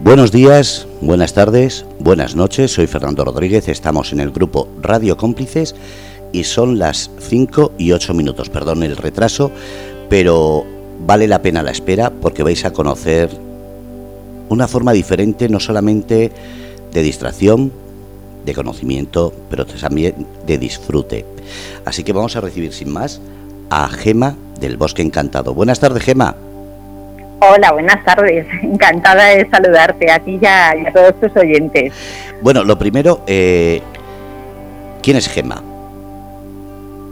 Buenos 0.00 0.30
días, 0.30 0.86
buenas 1.00 1.34
tardes, 1.34 1.84
buenas 1.98 2.36
noches. 2.36 2.70
Soy 2.70 2.86
Fernando 2.86 3.24
Rodríguez. 3.24 3.66
Estamos 3.66 4.12
en 4.12 4.20
el 4.20 4.30
grupo 4.30 4.68
Radio 4.80 5.16
Cómplices 5.16 5.74
y 6.32 6.44
son 6.44 6.78
las 6.78 7.10
5 7.18 7.72
y 7.78 7.90
8 7.90 8.14
minutos. 8.14 8.48
Perdón 8.48 8.84
el 8.84 8.96
retraso, 8.96 9.50
pero 10.08 10.64
vale 11.04 11.26
la 11.26 11.42
pena 11.42 11.64
la 11.64 11.72
espera 11.72 12.10
porque 12.10 12.44
vais 12.44 12.64
a 12.64 12.72
conocer 12.72 13.28
una 14.48 14.68
forma 14.68 14.92
diferente, 14.92 15.48
no 15.48 15.58
solamente 15.58 16.30
de 16.92 17.02
distracción, 17.02 17.72
de 18.46 18.54
conocimiento, 18.54 19.34
pero 19.50 19.66
también 19.66 20.28
de 20.46 20.58
disfrute. 20.58 21.26
Así 21.84 22.04
que 22.04 22.12
vamos 22.12 22.36
a 22.36 22.40
recibir 22.40 22.72
sin 22.72 22.92
más 22.92 23.20
a 23.68 23.88
Gema 23.88 24.36
del 24.60 24.76
Bosque 24.76 25.02
Encantado. 25.02 25.54
Buenas 25.54 25.80
tardes, 25.80 26.04
Gema. 26.04 26.36
Hola, 27.40 27.72
buenas 27.72 28.04
tardes. 28.04 28.46
Encantada 28.62 29.26
de 29.26 29.48
saludarte 29.48 30.10
a 30.10 30.18
ti 30.18 30.38
y 30.40 30.46
a, 30.46 30.74
todos 30.92 31.14
tus 31.20 31.36
oyentes. 31.36 31.92
Bueno, 32.42 32.64
lo 32.64 32.78
primero, 32.78 33.20
eh, 33.26 33.80
¿quién 35.02 35.16
es 35.16 35.28
Gema? 35.28 35.62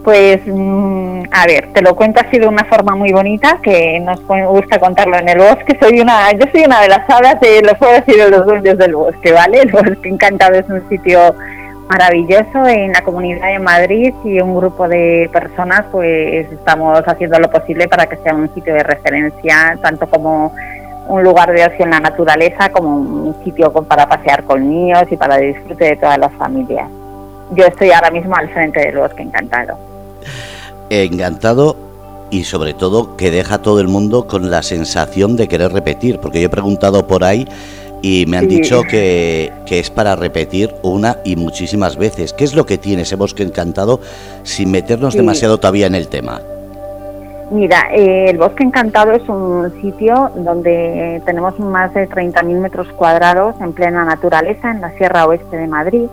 Pues, 0.02 0.40
mm, 0.46 1.22
a 1.32 1.46
ver, 1.46 1.72
te 1.72 1.82
lo 1.82 1.96
cuento 1.96 2.20
así 2.24 2.38
de 2.38 2.46
una 2.46 2.64
forma 2.64 2.94
muy 2.94 3.12
bonita, 3.12 3.58
que 3.62 3.98
nos 4.00 4.20
gusta 4.24 4.78
contarlo 4.78 5.16
en 5.16 5.28
el 5.28 5.38
bosque. 5.38 5.76
Soy 5.80 6.00
una, 6.00 6.30
yo 6.32 6.46
soy 6.52 6.64
una 6.64 6.80
de 6.80 6.88
las 6.88 7.10
hadas 7.10 7.40
de 7.40 7.62
los 7.62 7.76
juegos 7.78 8.02
y 8.06 8.12
de 8.12 8.30
los 8.30 8.46
dueños 8.46 8.78
del 8.78 8.94
bosque, 8.94 9.32
¿vale? 9.32 9.60
El 9.62 9.72
Bosque 9.72 10.08
Encantado 10.08 10.54
es 10.54 10.68
un 10.68 10.88
sitio 10.88 11.34
maravilloso 11.88 12.66
en 12.66 12.92
la 12.92 13.02
Comunidad 13.02 13.48
de 13.48 13.58
Madrid 13.58 14.14
y 14.24 14.40
un 14.40 14.56
grupo 14.56 14.88
de 14.88 15.30
personas 15.32 15.84
pues 15.92 16.50
estamos 16.52 17.02
haciendo 17.06 17.38
lo 17.38 17.50
posible 17.50 17.88
para 17.88 18.06
que 18.06 18.16
sea 18.18 18.34
un 18.34 18.52
sitio 18.54 18.74
de 18.74 18.82
referencia, 18.82 19.78
tanto 19.80 20.06
como 20.08 20.52
un 21.08 21.22
lugar 21.22 21.52
de 21.52 21.64
ocio 21.64 21.84
en 21.84 21.90
la 21.90 22.00
naturaleza, 22.00 22.70
como 22.70 22.96
un 22.96 23.36
sitio 23.44 23.72
para 23.72 24.08
pasear 24.08 24.44
con 24.44 24.68
niños 24.68 25.04
y 25.10 25.16
para 25.16 25.36
disfrute 25.38 25.84
de 25.84 25.96
todas 25.96 26.18
las 26.18 26.32
familias. 26.34 26.88
Yo 27.52 27.64
estoy 27.64 27.92
ahora 27.92 28.10
mismo 28.10 28.34
al 28.34 28.48
frente 28.48 28.80
del 28.80 28.98
bosque 28.98 29.22
encantado. 29.22 29.78
Encantado 30.90 31.76
y 32.30 32.42
sobre 32.42 32.74
todo 32.74 33.16
que 33.16 33.30
deja 33.30 33.56
a 33.56 33.62
todo 33.62 33.80
el 33.80 33.86
mundo 33.86 34.26
con 34.26 34.50
la 34.50 34.62
sensación 34.64 35.36
de 35.36 35.46
querer 35.46 35.72
repetir, 35.72 36.18
porque 36.18 36.40
yo 36.40 36.46
he 36.46 36.50
preguntado 36.50 37.06
por 37.06 37.22
ahí 37.22 37.46
y 38.02 38.26
me 38.26 38.38
han 38.38 38.48
dicho 38.48 38.82
que, 38.82 39.52
es 39.68 39.90
para 39.90 40.16
repetir 40.16 40.74
una 40.82 41.18
y 41.24 41.36
muchísimas 41.36 41.96
veces. 41.96 42.32
¿Qué 42.32 42.44
es 42.44 42.54
lo 42.54 42.66
que 42.66 42.78
tiene 42.78 43.02
ese 43.02 43.16
bosque 43.16 43.42
encantado 43.42 44.00
sin 44.42 44.70
meternos 44.70 45.14
demasiado 45.14 45.58
todavía 45.58 45.86
en 45.86 45.94
el 45.94 46.08
tema? 46.08 46.40
Mira, 47.50 47.88
eh, 47.92 48.26
el 48.28 48.38
Bosque 48.38 48.64
Encantado 48.64 49.12
es 49.12 49.28
un 49.28 49.72
sitio 49.80 50.32
donde 50.34 51.22
tenemos 51.24 51.56
más 51.60 51.94
de 51.94 52.08
30.000 52.08 52.58
metros 52.58 52.88
cuadrados 52.96 53.54
en 53.60 53.72
plena 53.72 54.04
naturaleza 54.04 54.72
en 54.72 54.80
la 54.80 54.90
Sierra 54.96 55.26
Oeste 55.26 55.56
de 55.56 55.68
Madrid. 55.68 56.08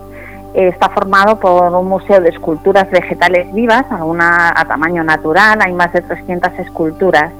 está 0.54 0.90
formado 0.90 1.40
por 1.40 1.74
un 1.74 1.88
museo 1.88 2.22
de 2.22 2.30
esculturas 2.30 2.88
vegetales 2.92 3.52
vivas, 3.52 3.84
alguna 3.90 4.54
a 4.56 4.66
tamaño 4.66 5.04
natural, 5.04 5.58
hay 5.60 5.74
más 5.74 5.92
de 5.92 6.02
300 6.02 6.52
esculturas 6.60 7.32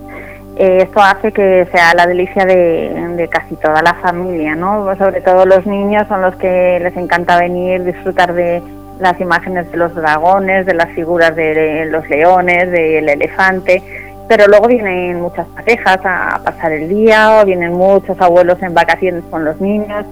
eh, 0.56 0.84
esto 0.84 1.02
hace 1.02 1.32
que 1.32 1.68
sea 1.72 1.94
la 1.96 2.06
delicia 2.06 2.46
de, 2.46 3.28
casi 3.32 3.56
toda 3.56 3.82
la 3.82 3.96
familia, 3.96 4.56
¿no? 4.56 4.96
Sobre 4.98 5.22
todo 5.22 5.46
los 5.46 5.66
niños 5.66 6.08
son 6.08 6.22
los 6.22 6.36
que 6.36 6.80
les 6.80 6.96
encanta 6.96 7.40
venir, 7.40 7.84
disfrutar 7.84 8.34
de 8.34 8.62
las 9.00 9.20
imágenes 9.20 9.72
de 9.72 9.78
los 9.78 9.96
dragones, 9.96 10.66
de 10.66 10.76
las 10.76 10.90
figuras 10.90 11.36
de 11.36 11.86
los 11.90 12.08
leones, 12.08 12.70
del 12.70 13.10
elefante, 13.10 13.82
pero 14.28 14.48
luego 14.48 14.68
vienen 14.68 15.22
muchas 15.22 15.48
parejas 15.48 16.00
a 16.04 16.40
pasar 16.44 16.72
el 16.72 16.88
día, 16.88 17.40
o 17.42 17.46
vienen 17.46 17.74
muchos 17.74 18.20
abuelos 18.22 18.62
en 18.62 18.74
vacaciones 18.74 19.24
con 19.32 19.44
los 19.44 19.60
niños. 19.60 20.06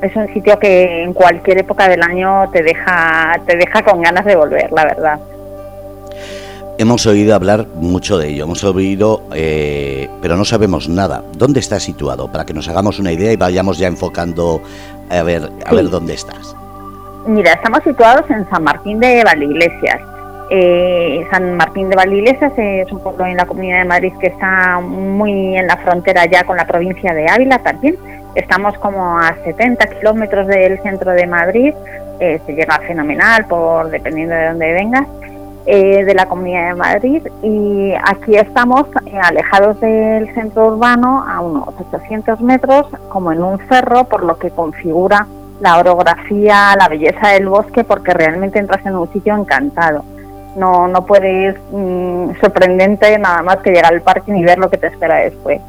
Es 0.00 0.14
un 0.14 0.32
sitio 0.32 0.58
que 0.60 1.02
en 1.02 1.12
cualquier 1.12 1.58
época 1.58 1.88
del 1.88 2.02
año 2.02 2.48
te 2.52 2.62
deja, 2.62 3.32
te 3.46 3.56
deja 3.56 3.82
con 3.82 4.00
ganas 4.00 4.24
de 4.24 4.36
volver, 4.36 4.70
la 4.70 4.84
verdad. 4.84 5.18
Hemos 6.80 7.06
oído 7.06 7.34
hablar 7.34 7.66
mucho 7.74 8.18
de 8.18 8.28
ello, 8.28 8.44
hemos 8.44 8.62
oído, 8.62 9.24
eh, 9.34 10.08
pero 10.22 10.36
no 10.36 10.44
sabemos 10.44 10.88
nada. 10.88 11.24
¿Dónde 11.36 11.58
está 11.58 11.80
situado? 11.80 12.30
Para 12.30 12.46
que 12.46 12.54
nos 12.54 12.68
hagamos 12.68 13.00
una 13.00 13.10
idea 13.10 13.32
y 13.32 13.36
vayamos 13.36 13.78
ya 13.78 13.88
enfocando 13.88 14.62
a 15.10 15.22
ver, 15.24 15.50
a 15.66 15.74
ver 15.74 15.90
dónde 15.90 16.14
estás. 16.14 16.54
Mira, 17.26 17.54
estamos 17.54 17.82
situados 17.82 18.30
en 18.30 18.48
San 18.48 18.62
Martín 18.62 19.00
de 19.00 19.24
Valdeiglesias. 19.24 20.00
Eh, 20.50 21.26
San 21.32 21.56
Martín 21.56 21.90
de 21.90 21.96
Valdeiglesias 21.96 22.52
es 22.56 22.92
un 22.92 23.00
pueblo 23.00 23.26
en 23.26 23.36
la 23.36 23.44
Comunidad 23.44 23.80
de 23.80 23.84
Madrid 23.84 24.12
que 24.20 24.28
está 24.28 24.78
muy 24.78 25.56
en 25.56 25.66
la 25.66 25.78
frontera 25.78 26.26
ya 26.26 26.44
con 26.44 26.56
la 26.56 26.66
provincia 26.68 27.12
de 27.12 27.28
Ávila 27.28 27.58
también. 27.58 27.96
Estamos 28.36 28.78
como 28.78 29.18
a 29.18 29.34
70 29.42 29.84
kilómetros 29.98 30.46
del 30.46 30.80
centro 30.82 31.10
de 31.10 31.26
Madrid. 31.26 31.74
Eh, 32.20 32.40
se 32.46 32.52
llega 32.52 32.78
fenomenal 32.86 33.46
por 33.46 33.90
dependiendo 33.90 34.36
de 34.36 34.46
dónde 34.46 34.72
vengas. 34.74 35.08
Eh, 35.70 36.02
de 36.02 36.14
la 36.14 36.24
Comunidad 36.24 36.68
de 36.68 36.74
Madrid 36.76 37.22
y 37.42 37.92
aquí 38.02 38.36
estamos 38.36 38.86
eh, 39.04 39.18
alejados 39.22 39.78
del 39.80 40.32
centro 40.32 40.68
urbano 40.68 41.22
a 41.28 41.42
unos 41.42 41.68
800 41.76 42.40
metros 42.40 42.86
como 43.10 43.32
en 43.32 43.42
un 43.42 43.58
cerro 43.68 44.04
por 44.04 44.24
lo 44.24 44.38
que 44.38 44.48
configura 44.48 45.26
la 45.60 45.76
orografía, 45.76 46.74
la 46.74 46.88
belleza 46.88 47.28
del 47.34 47.50
bosque 47.50 47.84
porque 47.84 48.14
realmente 48.14 48.58
entras 48.58 48.86
en 48.86 48.96
un 48.96 49.12
sitio 49.12 49.36
encantado. 49.36 50.06
No, 50.56 50.88
no 50.88 51.04
puedes 51.04 51.54
mm, 51.70 52.40
sorprendente 52.40 53.18
nada 53.18 53.42
más 53.42 53.58
que 53.58 53.68
llegar 53.68 53.92
al 53.92 54.00
parque 54.00 54.34
y 54.34 54.42
ver 54.42 54.56
lo 54.56 54.70
que 54.70 54.78
te 54.78 54.86
espera 54.86 55.16
después. 55.16 55.60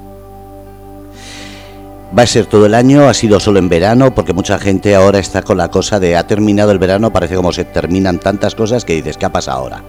Va 2.17 2.23
a 2.23 2.27
ser 2.27 2.47
todo 2.47 2.65
el 2.65 2.73
año, 2.73 3.07
ha 3.07 3.13
sido 3.13 3.39
solo 3.39 3.59
en 3.59 3.69
verano, 3.69 4.15
porque 4.15 4.33
mucha 4.33 4.57
gente 4.57 4.95
ahora 4.95 5.19
está 5.19 5.43
con 5.43 5.57
la 5.57 5.69
cosa 5.69 5.99
de 5.99 6.17
ha 6.17 6.25
terminado 6.25 6.71
el 6.71 6.79
verano, 6.79 7.11
parece 7.11 7.35
como 7.35 7.51
se 7.51 7.65
terminan 7.65 8.17
tantas 8.17 8.55
cosas 8.55 8.83
que 8.83 8.93
dices, 8.93 9.15
¿qué 9.17 9.27
ha 9.27 9.31
pasado 9.31 9.59
ahora? 9.59 9.81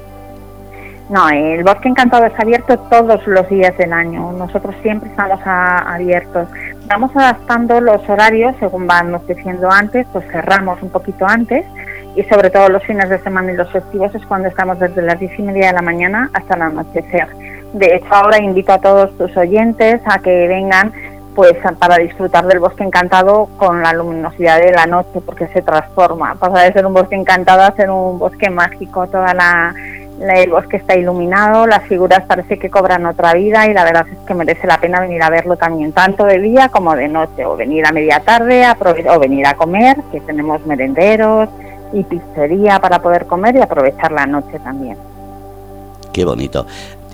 No, 1.08 1.28
el 1.28 1.64
Bosque 1.64 1.88
Encantado 1.88 2.26
es 2.26 2.38
abierto 2.38 2.78
todos 2.88 3.26
los 3.26 3.48
días 3.48 3.76
del 3.78 3.92
año. 3.92 4.30
Nosotros 4.32 4.76
siempre 4.80 5.10
estamos 5.10 5.40
abiertos. 5.44 6.46
Vamos 6.86 7.10
adaptando 7.16 7.80
los 7.80 8.08
horarios 8.08 8.54
según 8.60 8.86
van 8.86 9.08
anocheciendo 9.08 9.68
antes, 9.68 10.06
pues 10.12 10.24
cerramos 10.30 10.80
un 10.82 10.90
poquito 10.90 11.26
antes 11.26 11.64
y 12.14 12.22
sobre 12.24 12.50
todo 12.50 12.68
los 12.68 12.84
fines 12.84 13.08
de 13.08 13.18
semana 13.20 13.52
y 13.52 13.56
los 13.56 13.70
festivos 13.72 14.14
es 14.14 14.24
cuando 14.26 14.48
estamos 14.48 14.78
desde 14.78 15.02
las 15.02 15.18
diez 15.18 15.36
y 15.36 15.42
media 15.42 15.68
de 15.68 15.72
la 15.72 15.82
mañana 15.82 16.30
hasta 16.32 16.54
el 16.54 16.62
anochecer. 16.62 17.26
De 17.72 17.96
hecho, 17.96 18.14
ahora 18.14 18.40
invito 18.40 18.72
a 18.72 18.78
todos 18.78 19.16
tus 19.18 19.36
oyentes 19.36 20.00
a 20.04 20.18
que 20.20 20.46
vengan 20.46 20.92
pues 21.40 21.56
para 21.78 21.96
disfrutar 21.96 22.46
del 22.46 22.58
bosque 22.58 22.84
encantado 22.84 23.48
con 23.56 23.82
la 23.82 23.94
luminosidad 23.94 24.60
de 24.60 24.72
la 24.72 24.84
noche 24.84 25.22
porque 25.24 25.48
se 25.48 25.62
transforma, 25.62 26.34
pasa 26.34 26.64
de 26.64 26.72
ser 26.74 26.84
un 26.84 26.92
bosque 26.92 27.14
encantado 27.14 27.62
a 27.62 27.74
ser 27.74 27.88
un 27.88 28.18
bosque 28.18 28.50
mágico, 28.50 29.06
toda 29.06 29.32
la, 29.32 29.74
el 30.20 30.50
bosque 30.50 30.76
está 30.76 30.96
iluminado, 30.96 31.66
las 31.66 31.84
figuras 31.84 32.26
parece 32.26 32.58
que 32.58 32.68
cobran 32.68 33.06
otra 33.06 33.32
vida 33.32 33.66
y 33.66 33.72
la 33.72 33.84
verdad 33.84 34.06
es 34.06 34.18
que 34.26 34.34
merece 34.34 34.66
la 34.66 34.78
pena 34.80 35.00
venir 35.00 35.22
a 35.22 35.30
verlo 35.30 35.56
también 35.56 35.92
tanto 35.92 36.26
de 36.26 36.40
día 36.40 36.68
como 36.68 36.94
de 36.94 37.08
noche 37.08 37.46
o 37.46 37.56
venir 37.56 37.86
a 37.86 37.92
media 37.92 38.20
tarde 38.20 38.66
o 39.08 39.18
venir 39.18 39.46
a 39.46 39.54
comer, 39.54 39.96
que 40.12 40.20
tenemos 40.20 40.66
merenderos 40.66 41.48
y 41.94 42.04
pizzería 42.04 42.80
para 42.80 43.00
poder 43.00 43.24
comer 43.24 43.56
y 43.56 43.62
aprovechar 43.62 44.12
la 44.12 44.26
noche 44.26 44.58
también. 44.58 44.98
Qué 46.12 46.22
bonito. 46.22 46.66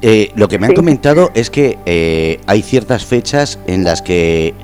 Eh, 0.09 0.31
lo 0.37 0.47
que 0.47 0.61
me 0.61 0.69
han 0.69 0.75
comentado 0.75 1.33
es 1.35 1.51
que 1.51 1.79
eh, 1.85 2.39
hay 2.47 2.63
ciertas 2.63 3.05
fechas 3.05 3.59
en 3.67 3.83
las 3.83 4.03
que, 4.03 4.55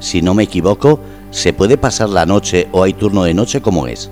si 0.00 0.22
no 0.22 0.34
me 0.34 0.42
equivoco, 0.42 0.98
se 1.30 1.52
puede 1.52 1.78
pasar 1.78 2.08
la 2.08 2.26
noche 2.26 2.66
o 2.72 2.82
hay 2.82 2.94
turno 2.94 3.22
de 3.22 3.32
noche, 3.32 3.60
¿cómo 3.62 3.86
es? 3.86 4.10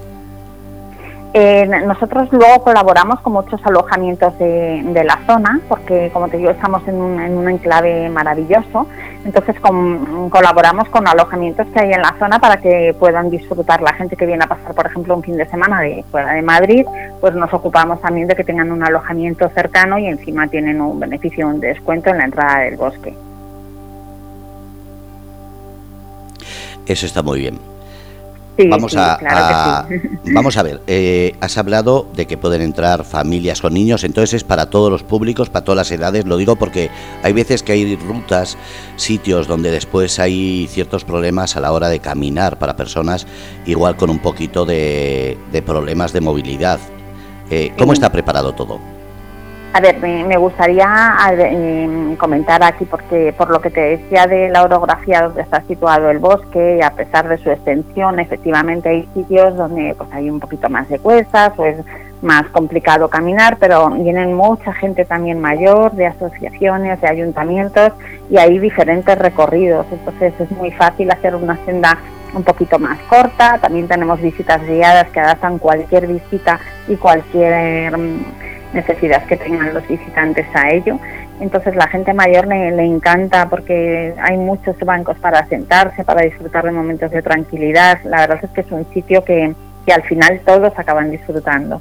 Eh, 1.34 1.66
nosotros 1.66 2.28
luego 2.32 2.62
colaboramos 2.62 3.20
con 3.20 3.34
muchos 3.34 3.60
alojamientos 3.64 4.38
de, 4.38 5.02
la 5.04 5.18
zona, 5.26 5.60
porque 5.68 6.10
como 6.12 6.28
te 6.28 6.38
digo, 6.38 6.50
estamos 6.50 6.86
en 6.88 6.94
un, 6.94 7.48
enclave 7.48 8.08
maravilloso, 8.08 8.86
entonces 9.24 9.56
colaboramos 9.60 10.88
con 10.88 11.06
alojamientos 11.06 11.66
que 11.68 11.80
hay 11.80 11.92
en 11.92 12.00
la 12.00 12.14
zona 12.18 12.38
para 12.38 12.56
que 12.56 12.94
puedan 12.98 13.28
disfrutar 13.28 13.82
la 13.82 13.92
gente 13.92 14.16
que 14.16 14.24
viene 14.24 14.44
a 14.44 14.48
pasar, 14.48 14.74
por 14.74 14.86
ejemplo, 14.86 15.14
un 15.14 15.22
fin 15.22 15.36
de 15.36 15.46
semana 15.46 15.82
de 15.82 16.04
fuera 16.10 16.32
de 16.32 16.42
Madrid, 16.42 16.86
pues 17.20 17.34
nos 17.34 17.52
ocupamos 17.52 18.00
también 18.00 18.28
de 18.28 18.34
que 18.34 18.44
tengan 18.44 18.72
un 18.72 18.82
alojamiento 18.82 19.48
cercano 19.50 19.98
y 19.98 20.06
encima 20.06 20.48
tienen 20.48 20.80
un 20.80 20.98
beneficio, 20.98 21.46
un 21.46 21.60
descuento 21.60 22.10
en 22.10 22.18
la 22.18 22.24
entrada 22.24 22.60
del 22.60 22.76
bosque. 22.76 23.14
Eso 26.86 27.04
está 27.04 27.22
muy 27.22 27.40
bien 27.40 27.75
vamos, 28.68 28.96
a, 28.96 29.86
vamos 30.32 30.56
a 30.56 30.62
ver, 30.62 30.80
eh, 30.86 31.34
has 31.40 31.58
hablado 31.58 32.06
de 32.14 32.26
que 32.26 32.36
pueden 32.36 32.62
entrar 32.62 33.04
familias 33.04 33.60
con 33.60 33.74
niños, 33.74 34.04
entonces 34.04 34.34
es 34.34 34.44
para 34.44 34.70
todos 34.70 34.90
los 34.90 35.02
públicos, 35.02 35.50
para 35.50 35.64
todas 35.64 35.76
las 35.76 35.90
edades, 35.90 36.24
lo 36.24 36.36
digo 36.36 36.56
porque 36.56 36.90
hay 37.22 37.32
veces 37.32 37.62
que 37.62 37.72
hay 37.72 37.96
rutas, 37.96 38.56
sitios 38.96 39.46
donde 39.46 39.70
después 39.70 40.18
hay 40.18 40.66
ciertos 40.70 41.04
problemas 41.04 41.56
a 41.56 41.60
la 41.60 41.72
hora 41.72 41.88
de 41.88 42.00
caminar 42.00 42.58
para 42.58 42.76
personas 42.76 43.26
igual 43.66 43.96
con 43.96 44.10
un 44.10 44.18
poquito 44.18 44.64
de, 44.64 45.36
problemas 45.64 46.12
de 46.12 46.20
movilidad. 46.20 46.78
Eh, 47.50 47.72
¿Cómo 47.78 47.92
está 47.92 48.10
preparado 48.10 48.52
todo? 48.54 48.80
A 49.76 49.80
ver, 49.80 49.98
me, 50.00 50.38
gustaría 50.38 50.88
em, 51.36 52.16
comentar 52.16 52.64
aquí, 52.64 52.86
porque 52.86 53.34
por 53.36 53.50
lo 53.50 53.60
que 53.60 53.68
te 53.68 53.98
decía 53.98 54.26
de 54.26 54.48
la 54.48 54.62
orografía 54.62 55.20
donde 55.20 55.42
está 55.42 55.60
situado 55.64 56.08
el 56.08 56.18
bosque, 56.18 56.80
a 56.82 56.92
pesar 56.92 57.28
de 57.28 57.36
su 57.36 57.50
extensión, 57.50 58.18
efectivamente 58.18 58.88
hay 58.88 59.08
sitios 59.12 59.54
donde 59.54 59.94
pues 59.94 60.08
hay 60.14 60.30
un 60.30 60.40
poquito 60.40 60.70
más 60.70 60.88
de 60.88 60.98
cuestas 60.98 61.52
o 61.58 61.66
es 61.66 61.76
más 62.22 62.46
complicado 62.52 63.10
caminar, 63.10 63.58
pero 63.60 63.90
vienen 63.90 64.32
mucha 64.32 64.72
gente 64.72 65.04
también 65.04 65.40
mayor, 65.40 65.92
de 65.92 66.06
asociaciones, 66.06 66.98
de 67.02 67.08
ayuntamientos, 67.08 67.92
y 68.30 68.38
hay 68.38 68.58
diferentes 68.58 69.18
recorridos, 69.18 69.84
entonces 69.92 70.32
es 70.40 70.50
muy 70.52 70.70
fácil 70.70 71.10
hacer 71.10 71.34
una 71.34 71.58
senda 71.66 71.98
un 72.32 72.44
poquito 72.44 72.78
más 72.78 72.98
corta, 73.10 73.58
también 73.58 73.88
tenemos 73.88 74.22
visitas 74.22 74.66
guiadas 74.66 75.10
que 75.10 75.20
adaptan 75.20 75.58
cualquier 75.58 76.06
visita 76.06 76.60
y 76.88 76.96
cualquier 76.96 77.52
em, 77.52 78.24
necesidad 78.76 79.26
que 79.26 79.36
tengan 79.36 79.74
los 79.74 79.86
visitantes 79.88 80.46
a 80.54 80.70
ello. 80.70 80.98
Entonces 81.40 81.74
la 81.74 81.88
gente 81.88 82.14
mayor 82.14 82.46
le, 82.46 82.84
encanta 82.84 83.48
porque 83.48 84.14
hay 84.22 84.36
muchos 84.36 84.78
bancos 84.78 85.18
para 85.18 85.46
sentarse, 85.48 86.04
para 86.04 86.22
disfrutar 86.22 86.64
de 86.64 86.70
momentos 86.70 87.10
de 87.10 87.22
tranquilidad. 87.22 87.98
La 88.04 88.20
verdad 88.20 88.40
es 88.42 88.50
que 88.50 88.60
es 88.60 88.70
un 88.70 88.86
sitio 88.92 89.24
que, 89.24 89.54
al 89.92 90.02
final 90.02 90.40
todos 90.44 90.72
acaban 90.76 91.10
disfrutando. 91.10 91.80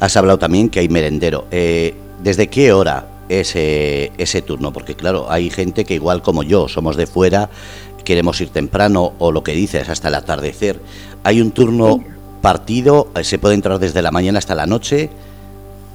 Has 0.00 0.16
hablado 0.16 0.38
también 0.38 0.68
que 0.68 0.80
hay 0.80 0.88
merendero. 0.88 1.46
Eh, 1.50 1.94
¿Desde 2.22 2.48
qué 2.48 2.72
hora 2.72 3.06
ese, 3.28 4.12
ese 4.18 4.42
turno? 4.42 4.72
Porque 4.72 4.94
claro, 4.94 5.30
hay 5.30 5.50
gente 5.50 5.84
que 5.84 5.94
igual 5.94 6.22
como 6.22 6.42
yo 6.42 6.68
somos 6.68 6.96
de 6.96 7.06
fuera, 7.06 7.48
queremos 8.04 8.40
ir 8.40 8.50
temprano 8.50 9.14
o 9.18 9.32
lo 9.32 9.42
que 9.42 9.52
dices 9.52 9.88
hasta 9.88 10.08
el 10.08 10.14
atardecer. 10.14 10.80
¿Hay 11.24 11.40
un 11.40 11.50
turno 11.52 12.00
partido? 12.44 13.08
¿Se 13.22 13.38
puede 13.38 13.54
entrar 13.54 13.78
desde 13.78 14.02
la 14.02 14.10
mañana 14.10 14.38
hasta 14.38 14.54
la 14.54 14.66
noche? 14.66 15.08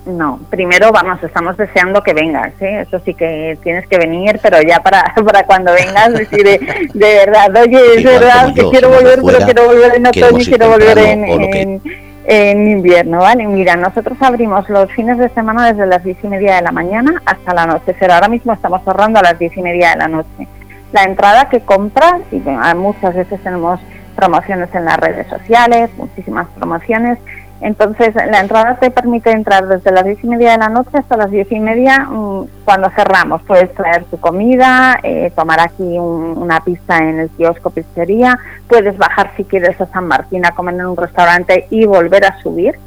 No, 0.07 0.39
primero 0.49 0.91
vamos, 0.91 1.21
estamos 1.21 1.55
deseando 1.57 2.01
que 2.01 2.13
vengas, 2.13 2.51
¿eh? 2.59 2.85
eso 2.87 2.99
sí 3.05 3.13
que 3.13 3.55
tienes 3.61 3.87
que 3.87 3.99
venir, 3.99 4.39
pero 4.41 4.59
ya 4.61 4.79
para, 4.79 5.13
para 5.25 5.43
cuando 5.43 5.71
vengas 5.73 6.11
decir 6.13 6.43
de, 6.43 6.89
verdad, 6.95 7.55
oye, 7.55 7.79
es 7.97 8.03
verdad 8.03 8.51
que 8.55 8.67
quiero 8.69 8.89
volver, 8.89 9.19
pero 9.23 9.45
quiero 9.45 9.67
volver 9.67 9.95
en 9.95 10.07
otoño 10.07 10.39
y 10.39 10.45
quiero 10.45 10.69
volver 10.69 10.97
en, 10.97 11.81
en, 12.25 12.67
invierno, 12.67 13.19
¿vale? 13.19 13.45
Mira, 13.45 13.75
nosotros 13.75 14.17
abrimos 14.21 14.67
los 14.69 14.91
fines 14.93 15.19
de 15.19 15.29
semana 15.29 15.71
desde 15.71 15.85
las 15.85 16.03
diez 16.03 16.17
y 16.23 16.27
media 16.27 16.55
de 16.55 16.63
la 16.63 16.71
mañana 16.71 17.21
hasta 17.25 17.53
la 17.53 17.67
noche, 17.67 17.95
pero 17.99 18.13
ahora 18.13 18.27
mismo 18.27 18.53
estamos 18.53 18.81
cerrando 18.83 19.19
a 19.19 19.21
las 19.21 19.37
diez 19.37 19.55
y 19.55 19.61
media 19.61 19.91
de 19.91 19.97
la 19.97 20.07
noche. 20.07 20.47
La 20.93 21.03
entrada 21.03 21.49
que 21.49 21.59
compras, 21.59 22.21
y 22.31 22.37
muchas 22.75 23.13
veces 23.13 23.39
tenemos 23.43 23.79
promociones 24.19 24.69
en 24.75 24.83
las 24.83 24.97
redes 24.97 25.27
sociales, 25.27 25.89
muchísimas 25.97 26.47
promociones. 26.49 27.17
Entonces, 27.61 28.13
la 28.15 28.39
entrada 28.39 28.75
te 28.75 28.91
permite 28.91 29.31
entrar 29.31 29.67
desde 29.67 29.91
las 29.91 30.03
diez 30.03 30.21
y 30.23 30.27
media 30.27 30.51
de 30.51 30.57
la 30.57 30.69
noche 30.69 30.97
hasta 30.97 31.17
las 31.17 31.31
diez 31.31 31.49
y 31.51 31.59
media 31.59 31.99
mm, 31.99 32.47
cuando 32.65 32.89
cerramos. 32.91 33.41
Puedes 33.43 33.73
traer 33.73 34.03
tu 34.05 34.17
comida, 34.19 34.99
eh, 35.03 35.31
tomar 35.35 35.59
aquí 35.61 35.97
una 35.97 36.59
pista 36.61 36.97
en 36.97 37.19
el 37.19 37.29
kiosco 37.29 37.69
pizzería, 37.69 38.37
puedes 38.67 38.97
bajar 38.97 39.31
si 39.37 39.43
quieres 39.45 39.79
a 39.79 39.87
San 39.87 40.07
Martín 40.07 40.45
a 40.45 40.51
comer 40.51 40.75
en 40.75 40.85
un 40.85 40.97
restaurante 40.97 41.67
y 41.69 41.85
volver 41.85 42.25
a 42.25 42.39
subir. 42.41 42.77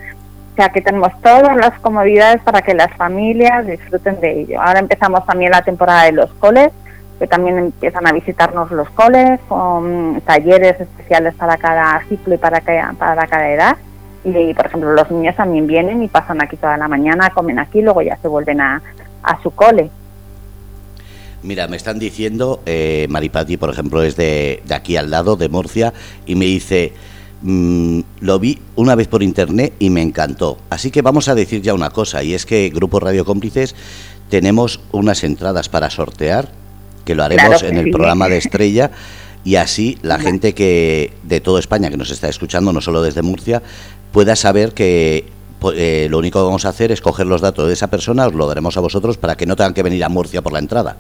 O 0.53 0.55
sea 0.57 0.69
que 0.69 0.83
tenemos 0.83 1.13
todas 1.23 1.57
las 1.57 1.79
comodidades 1.81 2.43
para 2.43 2.61
que 2.61 2.75
las 2.75 2.93
familias 2.95 3.67
disfruten 3.67 4.21
de 4.21 4.41
ello. 4.41 4.61
Ahora 4.61 4.81
empezamos 4.81 5.25
también 5.25 5.51
la 5.51 5.63
temporada 5.63 6.05
de 6.05 6.13
los 6.13 6.31
coles, 6.35 6.71
que 7.23 7.29
también 7.29 7.57
empiezan 7.57 8.05
a 8.05 8.11
visitarnos 8.11 8.73
los 8.73 8.91
coles, 8.91 9.39
con 9.47 10.21
talleres 10.27 10.81
especiales 10.81 11.37
para 11.37 11.57
cada 11.57 12.05
ciclo 12.09 12.35
y 12.35 12.37
para 12.37 12.61
cada, 12.61 12.95
para 12.95 13.29
cada 13.29 13.49
edad. 13.49 13.77
Y, 14.25 14.53
por 14.55 14.67
ejemplo, 14.67 14.93
los 14.93 15.09
niños 15.09 15.37
también 15.37 15.69
vienen 15.69 16.03
y 16.03 16.09
pasan 16.09 16.43
aquí 16.43 16.57
toda 16.57 16.77
la 16.77 16.89
mañana, 16.89 17.31
comen 17.31 17.61
aquí, 17.61 17.81
luego 17.81 18.03
ya 18.03 18.17
se 18.17 18.27
vuelven 18.27 18.61
a, 18.61 18.83
a 19.23 19.41
su 19.41 19.53
cole. 19.53 19.89
Mira, 21.45 21.69
me 21.69 21.77
están 21.77 22.01
diciendo, 22.01 22.61
eh, 22.67 23.07
Maripati, 23.09 23.57
por 23.57 23.71
ejemplo, 23.71 24.03
es 24.03 24.17
de, 24.17 24.61
aquí 24.75 24.97
al 24.97 25.09
lado, 25.09 25.37
de 25.37 25.49
Murcia, 25.49 25.93
y 26.27 26.35
me 26.35 26.47
dice, 26.47 26.93
mm, 27.43 28.01
lo 28.19 28.41
vi 28.41 28.59
una 28.75 28.97
vez 28.97 29.07
por 29.07 29.23
internet 29.23 29.75
y 29.79 29.91
me 29.91 30.03
encantó. 30.03 30.59
Así 30.71 30.91
que 30.91 31.03
vamos 31.03 31.29
a 31.29 31.37
decir 31.37 31.63
ya 31.63 31.73
una 31.73 31.91
cosa, 31.91 32.25
y 32.25 32.35
es 32.35 32.47
que 32.47 32.69
Grupo 32.71 32.99
Radio 32.99 33.25
Cómplices 33.25 33.77
tenemos 34.29 34.81
unas 34.91 35.23
entradas 35.23 35.69
para 35.69 35.89
sortear 35.89 36.62
que 37.05 37.15
lo 37.15 37.25
haremos 37.25 37.63
en 37.63 37.77
el 37.79 37.91
programa 37.91 38.29
de 38.29 38.39
Estrella. 38.39 38.91
Y 39.45 39.57
así 39.57 39.99
la 40.03 40.21
gente 40.21 40.55
que 40.55 41.13
de 41.25 41.41
toda 41.41 41.59
España 41.59 41.91
que 41.91 41.97
nos 41.97 42.13
está 42.13 42.29
escuchando, 42.29 42.73
no 42.73 42.81
solo 42.81 43.03
desde 43.03 43.23
Murcia, 43.23 43.61
pueda 44.13 44.37
saber 44.37 44.73
que 44.73 45.27
eh, 45.75 46.07
lo 46.11 46.19
único 46.19 46.39
que 46.39 46.45
vamos 46.45 46.65
a 46.65 46.69
hacer 46.69 46.93
es 46.93 47.01
coger 47.01 47.27
los 47.27 47.41
datos 47.41 47.67
de 47.67 47.73
esa 47.73 47.89
persona, 47.89 48.29
os 48.29 48.35
lo 48.35 48.47
daremos 48.47 48.77
a 48.77 48.81
vosotros 48.81 49.17
para 49.17 49.37
que 49.37 49.47
no 49.47 49.57
tengan 49.57 49.75
que 49.75 49.83
venir 49.83 50.05
a 50.05 50.09
Murcia 50.09 50.43
por 50.43 50.53
la 50.53 50.61
entrada. 50.61 50.97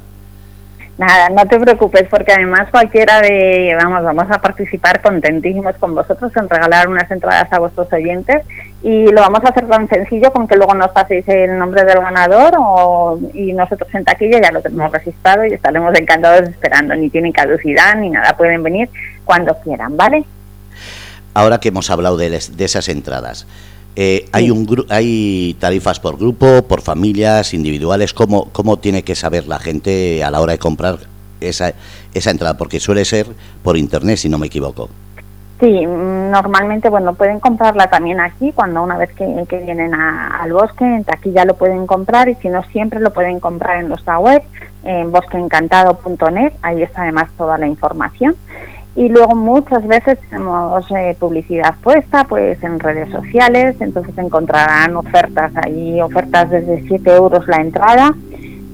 Nada, 0.98 1.30
no 1.30 1.46
te 1.46 1.58
preocupes 1.58 2.04
porque 2.10 2.32
además 2.32 2.68
cualquiera 2.70 3.22
de, 3.22 3.74
vamos, 3.82 4.04
vamos 4.04 4.30
a 4.30 4.40
participar 4.42 5.00
contentísimos 5.00 5.74
con 5.76 5.94
vosotros 5.94 6.30
en 6.36 6.48
regalar 6.48 6.86
unas 6.88 7.10
entradas 7.10 7.50
a 7.50 7.58
vuestros 7.58 7.90
oyentes 7.92 8.44
y 8.82 9.06
lo 9.10 9.22
vamos 9.22 9.42
a 9.44 9.48
hacer 9.48 9.66
tan 9.68 9.88
sencillo 9.88 10.30
con 10.32 10.46
que 10.46 10.56
luego 10.56 10.74
nos 10.74 10.90
paséis 10.90 11.26
el 11.28 11.58
nombre 11.58 11.84
del 11.84 11.98
ganador 11.98 12.54
o, 12.58 13.18
y 13.32 13.54
nosotros 13.54 13.88
en 13.94 14.04
taquilla 14.04 14.40
ya 14.42 14.52
lo 14.52 14.60
tenemos 14.60 14.92
registrado 14.92 15.46
y 15.46 15.54
estaremos 15.54 15.98
encantados 15.98 16.48
esperando. 16.48 16.94
Ni 16.94 17.08
tienen 17.08 17.32
caducidad 17.32 17.96
ni 17.96 18.10
nada, 18.10 18.36
pueden 18.36 18.62
venir 18.62 18.90
cuando 19.24 19.56
quieran, 19.60 19.96
¿vale? 19.96 20.24
Ahora 21.32 21.58
que 21.58 21.68
hemos 21.68 21.90
hablado 21.90 22.18
de, 22.18 22.28
de 22.28 22.64
esas 22.64 22.88
entradas, 22.90 23.46
eh, 23.94 24.26
hay 24.32 24.50
un 24.50 24.86
hay 24.88 25.56
tarifas 25.60 26.00
por 26.00 26.16
grupo, 26.16 26.62
por 26.62 26.80
familias, 26.80 27.52
individuales. 27.54 28.14
¿Cómo, 28.14 28.46
¿Cómo 28.52 28.78
tiene 28.78 29.02
que 29.02 29.14
saber 29.14 29.46
la 29.46 29.58
gente 29.58 30.24
a 30.24 30.30
la 30.30 30.40
hora 30.40 30.52
de 30.52 30.58
comprar 30.58 30.98
esa, 31.40 31.72
esa 32.14 32.30
entrada? 32.30 32.56
Porque 32.56 32.80
suele 32.80 33.04
ser 33.04 33.26
por 33.62 33.76
internet, 33.76 34.16
si 34.16 34.28
no 34.28 34.38
me 34.38 34.46
equivoco. 34.46 34.88
Sí, 35.62 35.86
normalmente, 35.86 36.88
bueno, 36.88 37.14
pueden 37.14 37.38
comprarla 37.38 37.86
también 37.86 38.18
aquí, 38.18 38.50
cuando 38.50 38.82
una 38.82 38.98
vez 38.98 39.12
que, 39.12 39.24
vienen 39.64 39.94
al 39.94 40.52
bosque, 40.52 40.84
en 40.84 41.04
taquilla 41.04 41.44
lo 41.44 41.54
pueden 41.54 41.86
comprar 41.86 42.28
y 42.28 42.34
si 42.34 42.48
no, 42.48 42.64
siempre 42.72 42.98
lo 42.98 43.12
pueden 43.12 43.38
comprar 43.38 43.78
en 43.78 43.88
nuestra 43.88 44.18
web, 44.18 44.42
en 44.82 45.12
bosqueencantado.net, 45.12 46.54
ahí 46.62 46.82
está 46.82 47.02
además 47.02 47.30
toda 47.38 47.58
la 47.58 47.68
información. 47.68 48.34
Y 48.94 49.08
luego 49.08 49.34
muchas 49.34 49.86
veces 49.86 50.18
tenemos 50.28 50.84
eh, 50.90 51.16
publicidad 51.18 51.74
puesta 51.82 52.24
pues 52.24 52.62
en 52.62 52.78
redes 52.78 53.10
sociales, 53.10 53.76
entonces 53.80 54.16
encontrarán 54.18 54.96
ofertas, 54.96 55.50
ahí 55.64 56.00
ofertas 56.00 56.50
desde 56.50 56.86
7 56.86 57.14
euros 57.14 57.48
la 57.48 57.56
entrada 57.56 58.14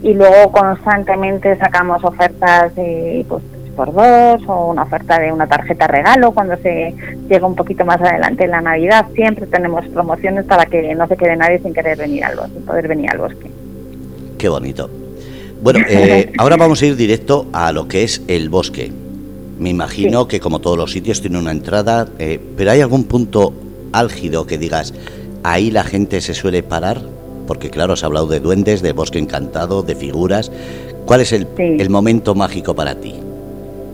y 0.03 0.15
luego 0.15 0.50
constantemente 0.50 1.56
sacamos 1.59 2.03
ofertas 2.05 2.75
de 2.75 3.25
pues 3.29 3.43
por 3.76 3.93
dos 3.93 4.43
o 4.49 4.70
una 4.70 4.82
oferta 4.82 5.21
de 5.21 5.33
una 5.33 5.47
tarjeta 5.47 5.87
regalo 5.87 6.33
cuando 6.33 6.57
se 6.57 6.92
llega 7.28 7.47
un 7.47 7.54
poquito 7.54 7.85
más 7.85 8.00
adelante 8.00 8.45
en 8.45 8.50
la 8.50 8.61
Navidad. 8.61 9.07
Siempre 9.14 9.47
tenemos 9.47 9.87
promociones 9.87 10.45
para 10.47 10.66
que 10.66 10.97
no 10.97 11.07
se 11.07 11.16
quede 11.16 11.37
nadie 11.37 11.61
sin 11.61 11.73
querer 11.73 11.97
venir 11.97 12.25
al 12.25 12.37
bosque, 12.37 12.59
poder 12.66 12.88
venir 12.88 13.09
al 13.12 13.19
bosque. 13.19 13.49
Qué 14.37 14.49
bonito. 14.49 14.90
Bueno, 15.62 15.78
eh, 15.88 16.33
ahora 16.38 16.57
vamos 16.57 16.83
a 16.83 16.87
ir 16.87 16.97
directo 16.97 17.47
a 17.52 17.71
lo 17.71 17.87
que 17.87 18.02
es 18.02 18.21
el 18.26 18.49
bosque. 18.49 18.90
Me 19.59 19.71
imagino 19.71 20.29
que 20.29 20.41
como 20.41 20.61
todos 20.61 20.79
los 20.79 20.93
sitios 20.93 21.21
tiene 21.21 21.38
una 21.38 21.50
entrada, 21.50 22.07
eh, 22.19 22.41
pero 22.57 22.71
¿hay 22.71 22.81
algún 22.81 23.05
punto 23.05 23.53
álgido 23.93 24.47
que 24.47 24.57
digas, 24.57 24.95
ahí 25.43 25.71
la 25.71 25.83
gente 25.83 26.21
se 26.21 26.35
suele 26.35 26.62
parar? 26.62 27.00
Porque 27.47 27.71
claro, 27.71 27.95
has 27.95 28.05
hablado 28.05 28.27
de 28.27 28.41
duendes, 28.41 28.83
de 28.83 28.93
bosque 28.93 29.19
encantado, 29.19 29.83
de 29.83 29.97
figuras. 29.97 30.53
¿Cuál 31.07 31.23
es 31.23 31.33
el, 31.33 31.49
el 31.59 31.91
momento 31.91 32.35
mágico 32.35 32.75
para 32.75 32.95
ti? 32.95 33.15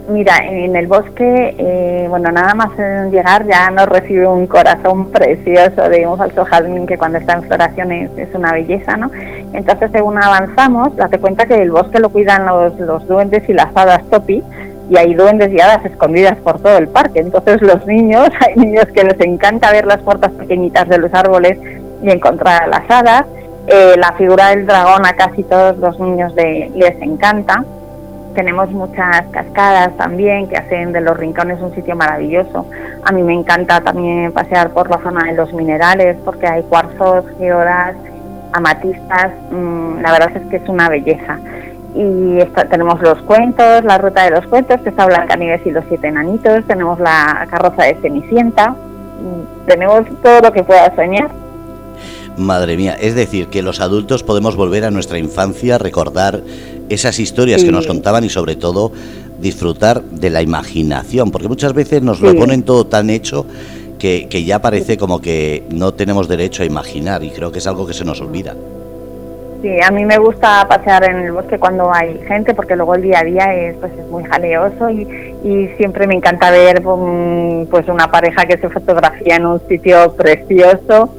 Mira, 0.09 0.37
en 0.47 0.76
el 0.76 0.87
bosque, 0.87 1.54
eh, 1.56 2.06
bueno, 2.11 2.30
nada 2.30 2.52
más 2.54 2.78
en 2.78 3.11
llegar 3.11 3.47
ya 3.47 3.71
nos 3.71 3.87
recibe 3.87 4.26
un 4.26 4.47
corazón 4.47 5.11
precioso 5.11 5.88
de 5.88 6.06
un 6.06 6.18
falso 6.18 6.44
jazmín 6.44 6.87
que 6.87 6.99
cuando 6.99 7.16
está 7.16 7.35
en 7.35 7.44
floración 7.44 7.90
es, 7.90 8.28
una 8.35 8.52
belleza, 8.52 8.99
¿no? 8.99 9.11
Entonces, 9.54 9.90
según 9.92 10.23
avanzamos, 10.23 10.94
date 10.97 11.18
cuenta 11.18 11.47
que 11.47 11.54
el 11.54 11.71
bosque 11.71 12.00
lo 12.00 12.11
cuidan 12.11 12.44
los, 12.44 12.78
los 12.80 13.06
duendes 13.09 13.49
y 13.49 13.54
las 13.54 13.75
hadas 13.75 14.02
topi, 14.11 14.42
y 14.90 14.96
hay 14.96 15.14
duendes 15.14 15.52
y 15.52 15.60
hadas 15.60 15.84
escondidas 15.84 16.36
por 16.38 16.60
todo 16.60 16.76
el 16.76 16.88
parque. 16.88 17.20
Entonces, 17.20 17.62
los 17.62 17.86
niños, 17.86 18.28
hay 18.40 18.54
niños 18.56 18.86
que 18.94 19.04
les 19.04 19.20
encanta 19.20 19.72
ver 19.72 19.86
las 19.86 19.98
puertas 19.98 20.32
pequeñitas 20.32 20.88
de 20.88 20.98
los 20.98 21.12
árboles 21.14 21.58
y 22.02 22.10
encontrar 22.10 22.64
a 22.64 22.66
las 22.66 22.90
hadas. 22.90 23.24
Eh, 23.66 23.94
la 23.96 24.12
figura 24.12 24.50
del 24.50 24.66
dragón 24.66 25.06
a 25.06 25.14
casi 25.14 25.42
todos 25.42 25.78
los 25.78 25.98
niños 25.98 26.34
de, 26.34 26.70
les 26.74 27.00
encanta 27.00 27.64
tenemos 28.34 28.70
muchas 28.70 29.24
cascadas 29.30 29.96
también 29.96 30.48
que 30.48 30.56
hacen 30.56 30.92
de 30.92 31.00
los 31.00 31.16
rincones 31.16 31.60
un 31.60 31.74
sitio 31.74 31.96
maravilloso. 31.96 32.66
A 33.04 33.12
mí 33.12 33.22
me 33.22 33.32
encanta 33.32 33.80
también 33.80 34.32
pasear 34.32 34.70
por 34.70 34.90
la 34.90 34.98
zona 34.98 35.24
de 35.24 35.34
los 35.34 35.52
minerales 35.52 36.16
porque 36.24 36.46
hay 36.46 36.62
cuarzos, 36.64 37.24
geodas, 37.38 37.94
amatistas. 38.52 39.30
Mm, 39.50 40.00
la 40.00 40.12
verdad 40.12 40.36
es 40.36 40.42
que 40.50 40.56
es 40.56 40.68
una 40.68 40.88
belleza. 40.88 41.38
Y 41.94 42.38
tenemos 42.70 43.00
los 43.00 43.18
cuentos, 43.22 43.84
la 43.84 43.98
ruta 43.98 44.24
de 44.24 44.32
los 44.32 44.46
cuentos, 44.46 44.80
que 44.80 44.88
está 44.88 45.06
Blancanieves 45.06 45.64
y 45.64 45.70
los 45.70 45.84
siete 45.88 46.08
enanitos. 46.08 46.64
Tenemos 46.66 46.98
la 46.98 47.46
carroza 47.48 47.84
de 47.84 47.94
Cenicienta. 48.02 48.70
Mm, 48.70 49.66
tenemos 49.66 50.02
todo 50.22 50.40
lo 50.40 50.52
que 50.52 50.64
pueda 50.64 50.94
soñar. 50.96 51.30
Madre 52.36 52.76
mía, 52.76 52.96
es 53.00 53.14
decir, 53.14 53.46
que 53.46 53.62
los 53.62 53.80
adultos 53.80 54.24
podemos 54.24 54.56
volver 54.56 54.84
a 54.84 54.90
nuestra 54.90 55.18
infancia, 55.18 55.78
recordar 55.78 56.42
esas 56.88 57.20
historias 57.20 57.62
que 57.62 57.70
nos 57.70 57.86
contaban 57.86 58.24
y 58.24 58.28
sobre 58.28 58.56
todo 58.56 58.90
disfrutar 59.38 60.02
de 60.02 60.30
la 60.30 60.42
imaginación, 60.42 61.30
porque 61.30 61.46
muchas 61.46 61.74
veces 61.74 62.02
nos 62.02 62.20
lo 62.20 62.34
ponen 62.34 62.64
todo 62.64 62.86
tan 62.86 63.08
hecho 63.08 63.46
que, 64.00 64.26
que 64.28 64.42
ya 64.42 64.60
parece 64.60 64.98
como 64.98 65.20
que 65.20 65.62
no 65.70 65.94
tenemos 65.94 66.26
derecho 66.26 66.64
a 66.64 66.66
imaginar 66.66 67.22
y 67.22 67.30
creo 67.30 67.52
que 67.52 67.60
es 67.60 67.66
algo 67.68 67.86
que 67.86 67.94
se 67.94 68.04
nos 68.04 68.20
olvida. 68.20 68.56
Sí, 69.64 69.80
a 69.80 69.90
mí 69.90 70.04
me 70.04 70.18
gusta 70.18 70.68
pasear 70.68 71.09
en 71.09 71.21
el 71.21 71.33
bosque 71.33 71.59
cuando 71.59 71.90
hay 71.90 72.18
gente 72.28 72.52
porque 72.52 72.76
luego 72.76 72.97
el 72.97 73.00
día 73.00 73.21
a 73.21 73.25
día 73.25 73.54
es, 73.54 73.75
pues, 73.76 73.94
es 73.94 74.06
muy 74.09 74.23
jaleoso 74.25 74.90
y, 74.90 75.09
y 75.42 75.68
siempre 75.78 76.06
me 76.06 76.16
encanta 76.16 76.50
ver 76.50 76.83
mm, 76.85 77.68
pues 77.71 77.88
una 77.88 78.11
pareja 78.11 78.44
que 78.44 78.59
se 78.59 78.68
fotografía 78.68 79.37
en 79.37 79.47
un 79.47 79.66
sitio 79.66 80.14
precioso 80.16 81.16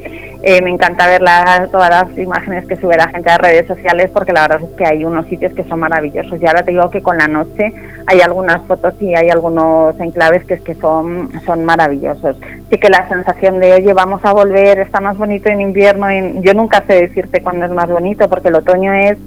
eh, 0.48 0.62
me 0.62 0.70
encanta 0.70 1.08
ver 1.08 1.24
todas 1.72 1.90
las 1.90 2.18
imágenes 2.20 2.68
que 2.68 2.76
sube 2.76 2.96
la 2.96 3.08
gente 3.08 3.32
a 3.32 3.40
redes 3.40 3.66
sociales 3.66 4.12
porque 4.14 4.32
la 4.32 4.42
verdad 4.42 4.62
es 4.62 4.78
que 4.78 4.86
hay 4.86 5.04
unos 5.04 5.26
sitios 5.26 5.52
que 5.56 5.64
son 5.64 5.80
maravillosos. 5.80 6.40
Y 6.40 6.46
ahora 6.46 6.62
te 6.62 6.70
digo 6.70 6.88
que 6.92 7.02
con 7.02 7.18
la 7.18 7.28
noche 7.28 7.74
hay 8.06 8.22
algunas 8.22 8.62
fotos 8.68 8.94
y 9.00 9.16
hay 9.16 9.32
algunos 9.32 10.00
enclaves 10.00 10.46
que 10.46 10.54
es 10.54 10.62
que 10.62 10.76
son, 10.76 11.32
son 11.48 11.66
maravillosos. 11.66 12.38
Sí 12.70 12.78
que 12.78 12.90
la 12.90 13.10
sensación 13.10 13.60
de, 13.60 13.74
oye, 13.74 13.92
vamos 13.94 14.24
a 14.24 14.34
volver, 14.34 14.78
está 14.78 15.02
más 15.02 15.18
bonito 15.18 15.50
en 15.50 15.62
invierno. 15.62 16.06
yo 16.42 16.54
nunca 16.54 16.84
sé 16.86 16.94
decirte 16.94 17.42
cuándo 17.42 17.66
es 17.66 17.72
más 17.72 17.90
bonito 17.90 18.30
porque 18.30 18.50
el 18.50 18.56
otoño 18.56 18.94
es 18.94 19.18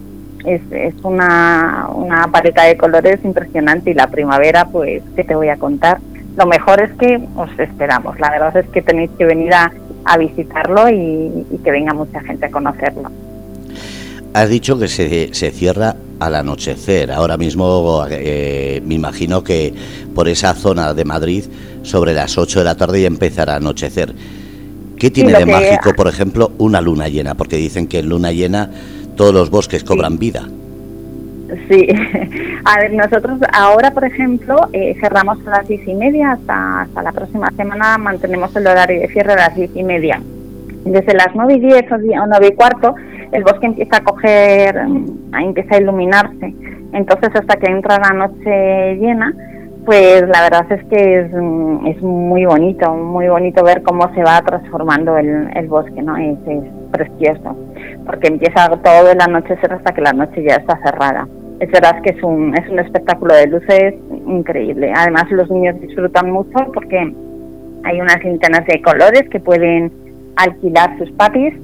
es, 0.45 0.63
es 0.71 0.95
una, 1.03 1.89
una 1.93 2.29
paleta 2.29 2.63
de 2.63 2.77
colores 2.77 3.19
impresionante 3.25 3.91
y 3.91 3.95
la 3.95 4.07
primavera, 4.07 4.67
pues, 4.67 5.03
¿qué 5.17 5.25
te 5.25 5.35
voy 5.35 5.49
a 5.49 5.57
contar? 5.57 5.99
Lo 6.37 6.47
mejor 6.47 6.81
es 6.81 6.93
que 6.93 7.21
os 7.35 7.51
esperamos. 7.59 8.21
La 8.21 8.31
verdad 8.31 8.57
es 8.57 8.69
que 8.69 8.83
tenéis 8.83 9.11
que 9.19 9.25
venir 9.25 9.53
a, 9.53 9.73
a 10.09 10.17
visitarlo 10.17 10.89
y, 10.89 11.45
que 11.63 11.71
venga 11.71 11.93
mucha 11.93 12.21
gente 12.21 12.47
a 12.47 12.51
conocerlo. 12.51 13.11
Has 14.33 14.49
dicho 14.49 14.79
que 14.79 14.89
se, 14.89 15.35
se 15.35 15.51
cierra 15.51 15.97
al 16.19 16.35
anochecer. 16.35 17.13
Ahora 17.13 17.37
mismo 17.37 18.07
eh, 18.11 18.83
me 18.85 18.95
imagino 18.95 19.43
que 19.43 19.75
por 20.15 20.29
esa 20.29 20.55
zona 20.55 20.95
de 20.95 21.05
Madrid 21.05 21.45
sobre 21.83 22.15
las 22.15 22.39
8 22.39 22.61
de 22.61 22.65
la 22.65 22.75
tarde 22.75 23.03
ya 23.03 23.07
empezará 23.07 23.55
a 23.55 23.57
anochecer. 23.57 24.15
¿Qué 24.97 25.11
tiene 25.11 25.33
de 25.33 25.47
mágico, 25.47 25.93
por 25.95 26.09
ejemplo, 26.09 26.53
una 26.59 26.81
luna 26.81 27.09
llena? 27.09 27.35
Porque 27.37 27.57
dicen 27.57 27.87
que 27.87 28.01
en 28.01 28.09
luna 28.09 28.33
llena 28.33 28.71
todos 29.17 29.33
los 29.33 29.51
bosques 29.51 29.85
cobran 29.85 30.19
vida. 30.19 30.49
Sí, 31.69 31.89
a 32.65 32.81
ver, 32.81 32.93
nosotros 32.93 33.39
ahora, 33.53 33.91
por 33.93 34.05
ejemplo, 34.05 34.69
eh, 34.73 34.95
cerramos 35.01 35.39
a 35.47 35.51
las 35.51 35.69
diez 35.69 35.87
y 35.89 35.95
media 35.95 36.33
hasta, 36.33 36.83
hasta 36.83 37.03
la 37.03 37.13
próxima 37.13 37.49
semana, 37.57 37.97
mantenemos 37.97 38.55
el 38.55 38.67
horario 38.67 39.01
de 39.01 39.09
cierre 39.09 39.33
a 39.33 39.37
las 39.37 39.55
diez 39.57 39.71
y 39.75 39.83
media. 39.83 40.21
Desde 40.85 41.15
las 41.15 41.29
nueve 41.35 41.55
y 41.55 41.61
diez 41.61 41.91
o 41.91 41.97
nueve 41.97 42.49
y 42.53 42.55
cuarto, 42.55 42.95
el 43.33 43.45
bosque 43.45 43.67
empieza 43.67 43.97
a 43.97 44.05
coger, 44.05 44.77
empieza 45.39 45.77
a 45.77 45.81
iluminarse. 45.81 46.55
Entonces, 46.93 47.31
hasta 47.35 47.57
que 47.57 47.71
entra 47.71 47.99
la 47.99 48.27
noche 48.27 48.97
llena, 48.97 49.33
pues 49.87 50.23
la 50.29 50.43
verdad 50.43 50.71
es 50.71 50.85
que 50.85 51.21
es, 51.21 51.27
es 51.97 52.03
muy 52.03 52.45
bonito, 52.45 52.93
muy 52.95 53.29
bonito 53.29 53.65
ver 53.65 53.83
cómo 53.83 54.13
se 54.15 54.23
va 54.23 54.43
transformando 54.43 55.17
el, 55.17 55.67
bosque, 55.67 56.03
¿no? 56.03 56.15
Es, 56.17 56.39
es 56.47 56.63
precioso, 56.93 57.57
porque 58.05 58.29
empieza 58.29 58.69
todo 58.69 59.11
el 59.11 59.21
anochecer 59.21 59.73
hasta 59.73 59.93
que 59.93 60.03
la 60.03 60.13
noche 60.13 60.43
ya 60.43 60.57
está 60.57 60.79
cerrada 60.83 61.27
es 61.61 61.71
verdad 61.71 62.01
que 62.03 62.11
es 62.11 62.23
un, 62.23 62.57
es 62.57 62.69
un 62.71 62.79
espectáculo 62.79 63.35
de 63.35 63.47
luces 63.49 63.95
increíble. 64.27 64.93
Además, 64.95 65.31
los 65.31 65.51
niños 65.51 65.81
disfrutan 65.81 66.31
mucho 66.31 66.59
porque 66.73 66.99
hay 67.85 68.01
unas 68.01 68.23
linternas 68.23 68.67
de 68.67 68.81
colores 68.83 69.25
que 69.31 69.41
pueden 69.41 69.93
alquilar 70.37 70.97
sus 70.99 71.11
papis 71.13 71.55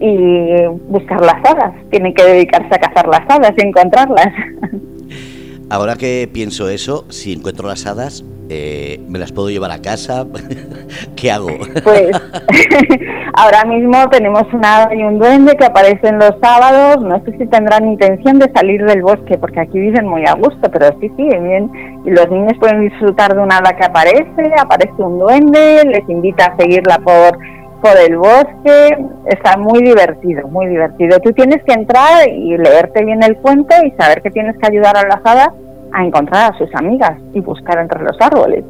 y 0.00 0.66
buscar 0.88 1.20
las 1.20 1.36
hadas. 1.44 1.74
Tienen 1.90 2.14
que 2.14 2.22
dedicarse 2.22 2.74
a 2.74 2.78
cazar 2.78 3.08
las 3.08 3.22
hadas 3.28 3.52
y 3.56 3.66
encontrarlas. 3.66 4.28
Ahora 5.70 5.94
que 5.96 6.28
pienso 6.32 6.68
eso, 6.68 7.04
si 7.10 7.32
encuentro 7.32 7.68
las 7.68 7.86
hadas, 7.86 8.24
eh, 8.52 9.00
¿me 9.08 9.20
las 9.20 9.30
puedo 9.30 9.48
llevar 9.48 9.70
a 9.70 9.80
casa? 9.80 10.26
¿Qué 11.16 11.30
hago? 11.30 11.50
Pues 11.84 12.10
ahora 13.34 13.64
mismo 13.64 14.08
tenemos 14.10 14.42
una 14.52 14.90
y 14.92 15.04
un 15.04 15.20
duende 15.20 15.56
que 15.56 15.64
aparecen 15.64 16.18
los 16.18 16.34
sábados. 16.42 17.00
No 17.04 17.22
sé 17.24 17.38
si 17.38 17.46
tendrán 17.46 17.86
intención 17.86 18.40
de 18.40 18.50
salir 18.52 18.84
del 18.84 19.02
bosque, 19.02 19.38
porque 19.38 19.60
aquí 19.60 19.78
viven 19.78 20.04
muy 20.04 20.24
a 20.26 20.34
gusto, 20.34 20.68
pero 20.68 20.88
sí, 21.00 21.08
sí, 21.16 21.22
bien. 21.22 21.70
Y 22.04 22.10
los 22.10 22.28
niños 22.28 22.54
pueden 22.58 22.88
disfrutar 22.88 23.36
de 23.36 23.40
una 23.40 23.58
hada 23.58 23.76
que 23.76 23.84
aparece, 23.84 24.52
aparece 24.58 24.94
un 24.98 25.20
duende, 25.20 25.84
les 25.84 26.08
invita 26.08 26.46
a 26.46 26.56
seguirla 26.56 26.98
por 26.98 27.38
por 27.80 27.96
el 27.96 28.18
bosque, 28.18 29.06
está 29.24 29.56
muy 29.56 29.82
divertido, 29.82 30.46
muy 30.48 30.66
divertido. 30.66 31.18
Tú 31.20 31.32
tienes 31.32 31.62
que 31.64 31.72
entrar 31.72 32.28
y 32.28 32.58
leerte 32.58 33.02
bien 33.02 33.22
el 33.22 33.36
cuento 33.36 33.74
y 33.82 33.90
saber 33.92 34.20
que 34.20 34.30
tienes 34.30 34.54
que 34.58 34.66
ayudar 34.66 34.98
a 34.98 35.08
las 35.08 35.20
hadas 35.24 35.48
a 35.92 36.04
encontrar 36.04 36.52
a 36.52 36.58
sus 36.58 36.74
amigas 36.74 37.18
y 37.32 37.40
buscar 37.40 37.78
entre 37.78 38.02
los 38.02 38.16
árboles. 38.20 38.64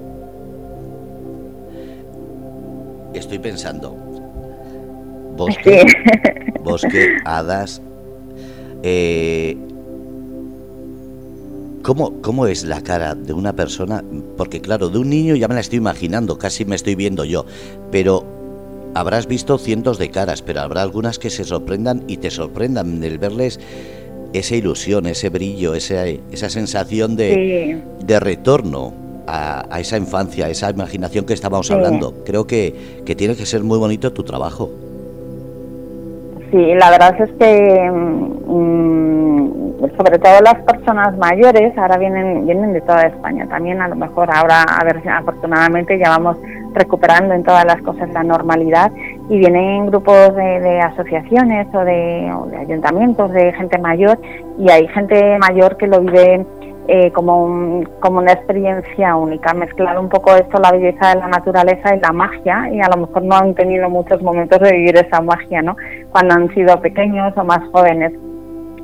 Estoy 3.15 3.39
pensando, 3.39 3.97
bosque, 5.37 5.85
bosque 6.65 7.17
hadas, 7.25 7.83
eh, 8.83 9.57
¿Cómo, 11.83 12.21
¿Cómo 12.21 12.47
es 12.47 12.65
la 12.65 12.83
cara 12.83 13.15
de 13.15 13.33
una 13.33 13.55
persona? 13.55 14.05
Porque 14.37 14.61
claro, 14.61 14.91
de 14.91 14.99
un 14.99 15.09
niño 15.09 15.35
ya 15.35 15.49
me 15.49 15.55
la 15.55 15.61
estoy 15.61 15.79
imaginando, 15.79 16.37
casi 16.37 16.67
me 16.67 16.77
estoy 16.77 16.95
viendo 16.95 17.25
yo, 17.25 17.47
pero 17.91 18.23
habrás 18.95 19.27
visto 19.27 19.57
cientos 19.57 19.99
de 19.99 20.11
caras, 20.11 20.43
pero 20.43 20.61
habrá 20.61 20.83
algunas 20.83 21.19
que 21.19 21.31
se 21.31 21.43
sorprendan 21.45 22.05
y 22.07 22.19
te 22.19 22.31
sorprendan 22.31 23.03
el 23.03 23.19
verles 23.19 23.61
esa 24.33 24.55
ilusión, 24.55 25.07
ese 25.07 25.29
brillo, 25.29 25.75
esa, 25.75 26.07
esa 26.07 26.49
sensación 26.51 27.17
de, 27.17 27.81
de 28.05 28.21
retorno 28.21 28.93
a, 29.27 29.81
esa 29.81 29.97
infancia, 29.97 30.47
a 30.47 30.49
esa 30.49 30.71
imaginación 30.71 31.25
que 31.25 31.35
estábamos 31.35 31.71
hablando. 31.71 32.25
Creo 32.25 32.47
que, 32.47 33.03
que 33.05 33.15
tiene 33.15 33.37
que 33.37 33.47
ser 33.47 33.63
muy 33.63 33.79
bonito 33.79 34.13
tu 34.13 34.25
trabajo. 34.25 34.71
Sí, 36.51 36.75
la 36.75 36.91
verdad 36.91 37.15
es 37.21 37.31
que 37.39 37.91
mm, 37.91 39.51
sobre 39.97 40.19
todo 40.19 40.41
las 40.41 40.57
personas 40.65 41.17
mayores 41.17 41.77
ahora 41.79 41.97
vienen 41.97 42.45
vienen 42.45 42.73
de 42.73 42.81
toda 42.81 43.03
España. 43.03 43.47
También 43.49 43.81
a 43.81 43.89
lo 43.89 43.95
mejor 43.95 44.29
ahora, 44.33 44.63
a 44.63 44.85
ver, 44.85 45.01
afortunadamente 45.09 45.99
ya 45.99 46.11
vamos 46.11 46.37
recuperando 46.73 47.35
en 47.35 47.45
todas 47.45 47.65
las 47.65 47.81
cosas 47.83 48.11
la 48.13 48.25
normalidad 48.25 48.91
y 49.31 49.39
vienen 49.39 49.87
grupos 49.87 50.35
de, 50.35 50.81
asociaciones 50.81 51.69
o 51.73 51.85
de, 51.85 52.29
ayuntamientos 52.59 53.33
de 53.33 53.53
gente 53.53 53.79
mayor 53.79 54.19
y 54.59 54.69
hay 54.69 54.89
gente 54.89 55.39
mayor 55.39 55.77
que 55.77 55.87
lo 55.87 56.01
vive 56.01 56.45
eh, 56.89 57.13
como, 57.13 57.85
como 58.01 58.19
una 58.19 58.33
experiencia 58.33 59.15
única, 59.15 59.55
mezclar 59.55 59.97
un 60.01 60.09
poco 60.09 60.35
esto, 60.35 60.61
la 60.61 60.73
belleza 60.73 61.11
de 61.11 61.21
la 61.21 61.29
naturaleza 61.29 61.95
y 61.95 62.01
la 62.01 62.11
magia, 62.11 62.69
y 62.73 62.81
a 62.81 62.89
lo 62.89 63.07
mejor 63.07 63.23
no 63.23 63.37
han 63.37 63.55
tenido 63.55 63.89
muchos 63.89 64.21
momentos 64.21 64.59
de 64.59 64.73
vivir 64.73 64.97
esa 64.97 65.21
magia, 65.21 65.63
¿no? 65.63 65.77
Cuando 66.11 66.35
han 66.35 66.53
sido 66.53 66.81
pequeños 66.81 67.33
o 67.37 67.45
más 67.45 67.61
jóvenes. 67.71 68.13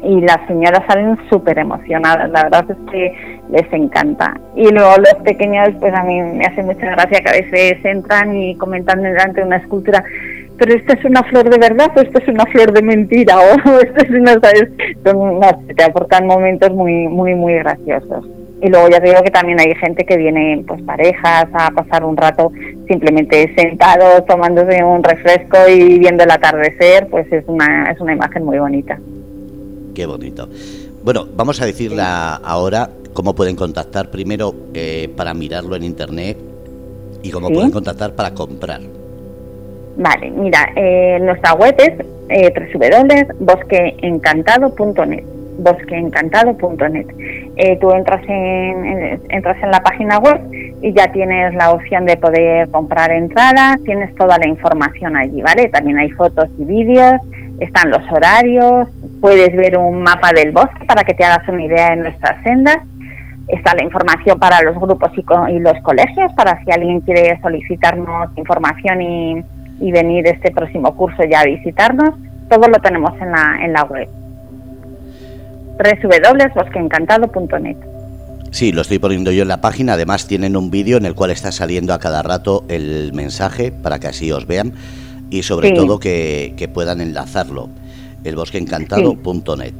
Y 0.03 0.21
las 0.21 0.39
señoras 0.47 0.83
salen 0.87 1.19
súper 1.29 1.59
emocionadas, 1.59 2.31
la 2.31 2.45
verdad 2.45 2.65
es 2.69 2.91
que 2.91 3.41
les 3.51 3.73
encanta. 3.73 4.39
Y 4.55 4.69
luego 4.69 4.97
los 4.99 5.15
pequeños, 5.25 5.71
pues 5.81 5.93
a 5.95 6.03
mí 6.05 6.21
me 6.21 6.45
hace 6.45 6.63
mucha 6.63 6.91
gracia 6.91 7.21
que 7.21 7.29
a 7.29 7.43
veces 7.43 7.85
entran 7.85 8.37
y 8.37 8.55
comentan 8.57 9.03
delante 9.03 9.41
de 9.41 9.47
una 9.47 9.57
escultura, 9.57 10.05
pero 10.59 10.75
esta 10.75 10.95
es 10.95 11.05
una 11.05 11.23
flor 11.25 11.51
de 11.51 11.59
verdad 11.59 11.91
o 11.97 12.01
esta 12.01 12.19
es 12.23 12.29
una 12.29 12.45
flor 12.47 12.73
de 12.73 12.83
mentira 12.83 13.39
o 13.41 13.81
esto 13.81 14.05
es 14.05 14.11
una, 14.11 14.33
¿sabes? 14.35 14.69
Son, 15.05 15.41
no, 15.41 15.63
te 15.77 15.85
aportan 15.85 16.27
momentos 16.27 16.73
muy, 16.73 17.09
muy, 17.09 17.35
muy 17.35 17.55
graciosos. 17.55 18.27
Y 18.63 18.71
luego 18.71 18.89
ya 18.89 19.01
te 19.01 19.11
digo 19.11 19.23
que 19.23 19.31
también 19.31 19.61
hay 19.61 19.75
gente 19.75 20.05
que 20.07 20.17
viene, 20.17 20.65
pues 20.67 20.81
parejas, 20.83 21.47
a 21.53 21.71
pasar 21.71 22.05
un 22.05 22.17
rato 22.17 22.51
simplemente 22.89 23.53
sentados, 23.55 24.25
tomándose 24.27 24.83
un 24.83 25.03
refresco 25.03 25.59
y 25.69 25.99
viendo 25.99 26.25
el 26.25 26.31
atardecer, 26.31 27.07
pues 27.11 27.31
es 27.31 27.45
una, 27.49 27.91
es 27.91 28.01
una 28.01 28.15
imagen 28.15 28.45
muy 28.45 28.59
bonita. 28.59 28.99
Qué 29.97 30.05
bonito. 30.05 30.49
Bueno, 31.03 31.27
vamos 31.35 31.63
a 31.63 31.65
decirle 31.65 32.03
ahora 32.05 32.91
cómo 33.15 33.35
pueden 33.35 33.57
contactar 33.57 34.11
primero 34.11 34.55
eh, 34.75 35.09
para 35.17 35.33
mirarlo 35.33 35.75
en 35.75 35.85
internet 35.85 36.37
y 37.23 37.31
cómo 37.31 37.49
pueden 37.49 37.71
contactar 37.71 38.15
para 38.15 38.35
comprar. 38.35 38.83
Vale, 39.97 40.31
mira, 40.33 40.71
eh, 40.77 41.19
nuestra 41.23 41.55
web 41.55 41.75
es 41.79 41.95
eh, 42.29 42.53
www.bosqueencantado.net 42.75 45.25
bosqueencantado.net. 45.59 47.07
Eh, 47.57 47.79
tú 47.81 47.91
entras 47.91 48.23
en, 48.29 49.19
entras 49.31 49.57
en 49.63 49.71
la 49.71 49.81
página 49.81 50.19
web 50.19 50.39
y 50.83 50.93
ya 50.93 51.11
tienes 51.13 51.55
la 51.55 51.71
opción 51.71 52.05
de 52.05 52.19
poder 52.19 52.69
comprar 52.69 53.11
entradas, 53.11 53.83
tienes 53.85 54.15
toda 54.17 54.37
la 54.37 54.47
información 54.47 55.17
allí, 55.17 55.41
¿vale? 55.41 55.69
También 55.69 55.99
hay 55.99 56.11
fotos 56.11 56.51
y 56.59 56.65
vídeos, 56.65 57.15
están 57.61 57.91
los 57.91 58.03
horarios, 58.11 58.89
puedes 59.21 59.55
ver 59.57 59.79
un 59.79 60.03
mapa 60.03 60.33
del 60.33 60.53
bosque 60.53 60.85
para 60.87 61.05
que 61.05 61.15
te 61.15 61.25
hagas 61.25 61.49
una 61.49 61.65
idea 61.65 61.91
de 61.91 61.97
nuestras 61.97 62.43
sendas. 62.43 62.79
Está 63.49 63.75
la 63.75 63.85
información 63.85 64.39
para 64.39 64.61
los 64.63 64.75
grupos 64.77 65.13
y, 65.17 65.59
los 65.61 65.81
colegios, 65.83 66.33
para 66.35 66.63
si 66.65 66.71
alguien 66.73 67.01
quiere 67.01 67.41
solicitarnos 67.41 68.31
información 68.37 69.01
y, 69.01 69.45
y 69.81 69.93
venir 69.93 70.27
este 70.27 70.51
próximo 70.51 70.95
curso 70.97 71.23
ya 71.31 71.41
a 71.41 71.45
visitarnos, 71.45 72.15
todo 72.49 72.69
lo 72.69 72.79
tenemos 72.81 73.13
en 73.21 73.31
la, 73.31 73.59
en 73.63 73.73
la 73.73 73.85
web 73.85 74.09
www.bosqueencantado.net. 75.79 77.77
Sí, 78.51 78.73
lo 78.73 78.81
estoy 78.81 78.99
poniendo 78.99 79.31
yo 79.33 79.43
en 79.43 79.49
la 79.49 79.61
página. 79.61 79.93
Además 79.95 80.27
tienen 80.27 80.57
un 80.57 80.71
vídeo 80.71 80.97
en 80.97 81.05
el 81.05 81.15
cual 81.15 81.31
está 81.31 81.53
saliendo 81.53 81.93
a 81.93 81.99
cada 81.99 82.23
rato 82.23 82.65
el 82.69 83.13
mensaje 83.13 83.71
para 83.71 83.99
que 83.99 84.07
así 84.09 84.33
os 84.33 84.47
vean 84.47 84.73
y 85.31 85.43
sobre 85.43 85.73
todo 85.73 85.99
que, 85.99 86.71
puedan 86.73 87.01
enlazarlo. 87.01 87.69
Elbosqueencantado.net. 88.25 89.75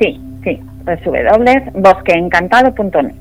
Sí, 0.00 0.20
sí, 0.44 0.60
www.bosqueencantado.net. 0.84 3.14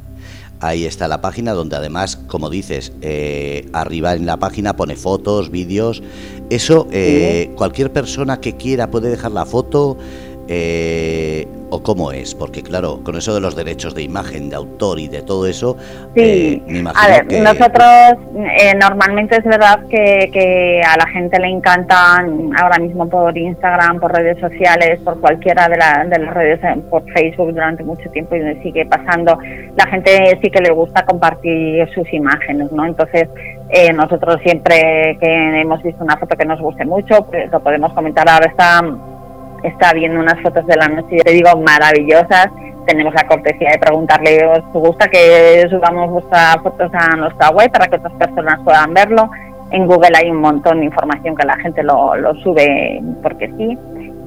Ahí 0.60 0.86
está 0.86 1.08
la 1.08 1.22
página 1.22 1.54
donde 1.54 1.76
además, 1.76 2.16
como 2.16 2.50
dices, 2.50 2.92
eh, 3.02 3.70
arriba 3.74 4.14
en 4.14 4.26
la 4.26 4.38
página 4.38 4.76
pone 4.76 4.96
fotos, 4.96 5.52
vídeos. 5.52 6.02
Eso, 6.50 6.88
eh, 6.92 7.52
cualquier 7.56 7.92
persona 7.92 8.40
que 8.40 8.56
quiera 8.56 8.90
puede 8.90 9.10
dejar 9.10 9.34
la 9.34 9.46
foto, 9.46 9.98
eh, 10.50 11.46
o 11.70 11.84
cómo 11.84 12.14
es, 12.14 12.34
porque 12.34 12.64
claro, 12.64 13.02
con 13.04 13.18
eso 13.18 13.34
de 13.34 13.42
los 13.42 13.54
derechos 13.58 13.94
de 13.94 14.02
imagen, 14.02 14.50
de 14.50 14.56
autor 14.56 15.00
y 15.00 15.10
de 15.10 15.22
todo 15.22 15.46
eso, 15.46 15.76
sí. 16.16 16.64
Eh, 16.66 16.84
a 16.96 17.08
ver, 17.10 17.42
nosotros 17.42 17.86
eh, 18.58 18.74
normalmente 18.80 19.36
es 19.36 19.44
verdad 19.44 19.82
que, 19.90 20.82
a 20.88 20.96
la 20.96 21.08
gente 21.08 21.38
le 21.40 21.50
encantan 21.50 22.52
ahora 22.58 22.80
mismo 22.80 23.10
por 23.10 23.38
Instagram, 23.38 24.00
por 24.00 24.14
redes 24.14 24.40
sociales, 24.40 25.02
por 25.04 25.20
cualquiera 25.20 25.68
de, 25.68 25.76
de 26.10 26.20
las 26.20 26.34
redes, 26.34 26.62
por 26.90 27.04
Facebook 27.12 27.52
durante 27.54 27.84
mucho 27.84 28.10
tiempo 28.12 28.38
y 28.38 28.64
sigue 28.64 28.86
pasando, 28.86 29.38
la 29.76 29.88
gente 29.88 30.40
sí 30.42 30.50
que 30.50 30.62
le 30.62 30.72
gusta 30.72 31.06
compartir 31.06 31.86
sus 31.94 32.12
imágenes, 32.14 32.72
¿no? 32.72 32.86
Entonces, 32.86 33.28
nosotros 33.94 34.38
siempre 34.42 35.18
que 35.20 35.62
hemos 35.62 35.84
visto 35.84 36.02
una 36.02 36.16
foto 36.16 36.38
que 36.38 36.46
nos 36.46 36.62
guste 36.62 36.86
mucho, 36.86 37.26
pues 37.26 37.52
lo 37.52 37.60
podemos 37.60 37.92
comentar 37.92 38.30
ahora 38.30 38.46
está 38.48 38.82
está 39.68 39.94
viendo 39.94 40.20
unas 40.20 40.40
fotos 40.42 40.66
de 40.66 40.76
la 40.76 40.88
noche, 40.88 41.18
te 41.24 41.32
digo, 41.32 41.50
maravillosas. 41.62 42.50
Tenemos 42.86 43.14
la 43.14 43.28
cortesía 43.28 43.72
de 43.72 43.80
preguntarle, 43.80 44.46
¿os 44.46 44.64
gusta 44.72 45.08
que 45.08 45.68
subamos 45.70 46.10
vuestras 46.10 46.58
fotos 46.64 46.90
a 46.94 47.16
nuestra 47.18 47.50
web 47.50 47.70
para 47.72 47.88
que 47.88 47.98
otras 47.98 48.14
personas 48.14 48.60
puedan 48.64 48.94
verlo? 48.94 49.30
En 49.72 49.86
Google 49.86 50.16
hay 50.16 50.30
un 50.30 50.40
montón 50.40 50.80
de 50.80 50.86
información 50.86 51.36
que 51.36 51.46
la 51.46 51.58
gente 51.58 51.84
lo, 51.84 52.16
lo 52.16 52.34
sube 52.36 53.02
porque 53.22 53.52
sí 53.58 53.78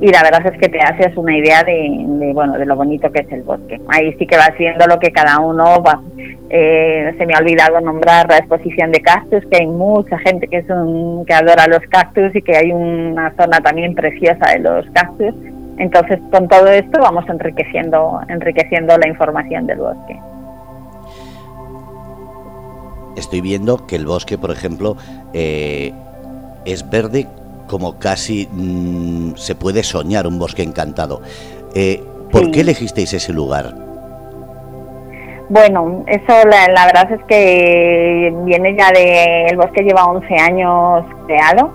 y 0.00 0.08
la 0.08 0.22
verdad 0.22 0.46
es 0.46 0.58
que 0.58 0.68
te 0.68 0.80
haces 0.80 1.14
una 1.16 1.36
idea 1.36 1.62
de, 1.62 2.30
bueno 2.32 2.54
de 2.56 2.64
lo 2.64 2.74
bonito 2.74 3.12
que 3.12 3.20
es 3.20 3.32
el 3.32 3.42
bosque. 3.42 3.80
Ahí 3.88 4.14
sí 4.18 4.26
que 4.26 4.36
vas 4.36 4.56
viendo 4.58 4.86
lo 4.86 4.98
que 4.98 5.12
cada 5.12 5.38
uno 5.40 5.82
va 5.82 6.00
eh, 6.48 7.14
se 7.16 7.26
me 7.26 7.34
ha 7.34 7.38
olvidado 7.38 7.80
nombrar 7.80 8.28
la 8.28 8.38
exposición 8.38 8.90
de 8.90 9.00
cactus 9.00 9.44
que 9.46 9.58
hay 9.58 9.66
mucha 9.66 10.18
gente 10.18 10.48
que 10.48 10.58
es 10.58 10.70
un, 10.70 11.24
que 11.24 11.32
adora 11.32 11.66
los 11.68 11.82
cactus 11.90 12.34
y 12.34 12.42
que 12.42 12.56
hay 12.56 12.72
una 12.72 13.32
zona 13.36 13.60
también 13.60 13.94
preciosa 13.94 14.50
de 14.52 14.58
los 14.58 14.86
cactus. 14.90 15.34
Entonces 15.78 16.18
con 16.32 16.48
todo 16.48 16.66
esto 16.68 16.98
vamos 17.00 17.28
enriqueciendo 17.28 18.20
enriqueciendo 18.28 18.96
la 18.96 19.06
información 19.06 19.66
del 19.66 19.78
bosque. 19.78 20.18
Estoy 23.16 23.42
viendo 23.42 23.86
que 23.86 23.96
el 23.96 24.06
bosque 24.06 24.38
por 24.38 24.50
ejemplo 24.50 24.96
eh, 25.34 25.92
es 26.64 26.88
verde 26.88 27.26
como 27.70 28.00
casi 28.00 28.48
mm, 28.50 29.36
se 29.36 29.54
puede 29.54 29.84
soñar 29.84 30.26
un 30.26 30.40
bosque 30.40 30.64
encantado. 30.64 31.22
Eh, 31.72 32.02
¿Por 32.32 32.50
qué 32.50 32.62
elegisteis 32.62 33.12
ese 33.12 33.32
lugar? 33.32 33.72
Bueno, 35.48 36.04
eso 36.06 36.32
la, 36.48 36.86
verdad 36.86 37.12
es 37.12 37.24
que 37.24 38.34
viene 38.44 38.76
ya 38.76 38.90
de... 38.90 39.46
El 39.46 39.56
bosque 39.56 39.82
lleva 39.82 40.04
11 40.04 40.34
años 40.36 41.04
creado. 41.26 41.72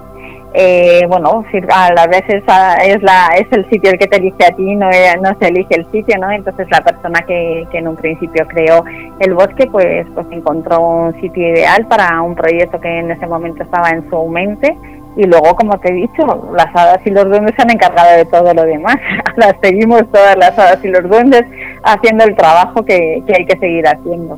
Eh, 0.54 1.06
bueno, 1.08 1.44
a 1.70 1.94
las 1.94 2.08
veces 2.08 2.44
es, 2.84 3.04
la, 3.04 3.28
es 3.38 3.48
el 3.52 3.70
sitio 3.70 3.92
el 3.92 3.98
que 3.98 4.08
te 4.08 4.18
elige 4.18 4.46
a 4.46 4.56
ti, 4.56 4.76
no, 4.76 4.88
no 5.22 5.38
se 5.40 5.48
elige 5.48 5.76
el 5.76 5.86
sitio, 5.92 6.18
¿no? 6.18 6.32
Entonces 6.32 6.68
la 6.72 6.82
persona 6.82 7.22
que, 7.28 7.68
que 7.72 7.80
en 7.80 7.90
un 7.90 7.98
principio 7.98 8.48
creó 8.48 8.84
el 9.20 9.34
bosque, 9.34 9.68
pues, 9.70 10.08
pues 10.14 10.28
encontró 10.32 10.80
un 10.80 11.22
sitio 11.22 11.50
ideal 11.50 11.86
para 11.88 12.22
un 12.22 12.36
proyecto 12.36 12.80
que 12.80 13.00
en 13.00 13.12
ese 13.12 13.28
momento 13.28 13.64
estaba 13.64 13.90
en 13.90 14.10
su 14.10 14.28
mente 14.28 14.78
y 15.18 15.26
luego, 15.26 15.56
como 15.56 15.80
te 15.80 15.90
he 15.90 15.94
dicho, 15.94 16.52
las 16.56 16.68
hadas 16.76 17.00
y 17.06 17.10
los 17.10 17.26
duendes 17.26 17.54
se 17.56 17.62
han 17.62 17.72
encargado 17.72 18.18
de 18.18 18.26
todo 18.26 18.54
lo 18.54 18.64
demás. 18.64 18.98
las 19.38 19.54
seguimos 19.62 20.04
todas 20.12 20.38
las 20.38 20.58
hadas 20.58 20.80
y 20.84 20.90
los 20.90 21.04
duendes 21.04 21.44
haciendo 21.84 22.26
el 22.26 22.36
trabajo 22.36 22.84
que, 22.84 23.24
hay 23.28 23.46
que 23.46 23.58
seguir 23.58 23.88
haciendo. 23.88 24.38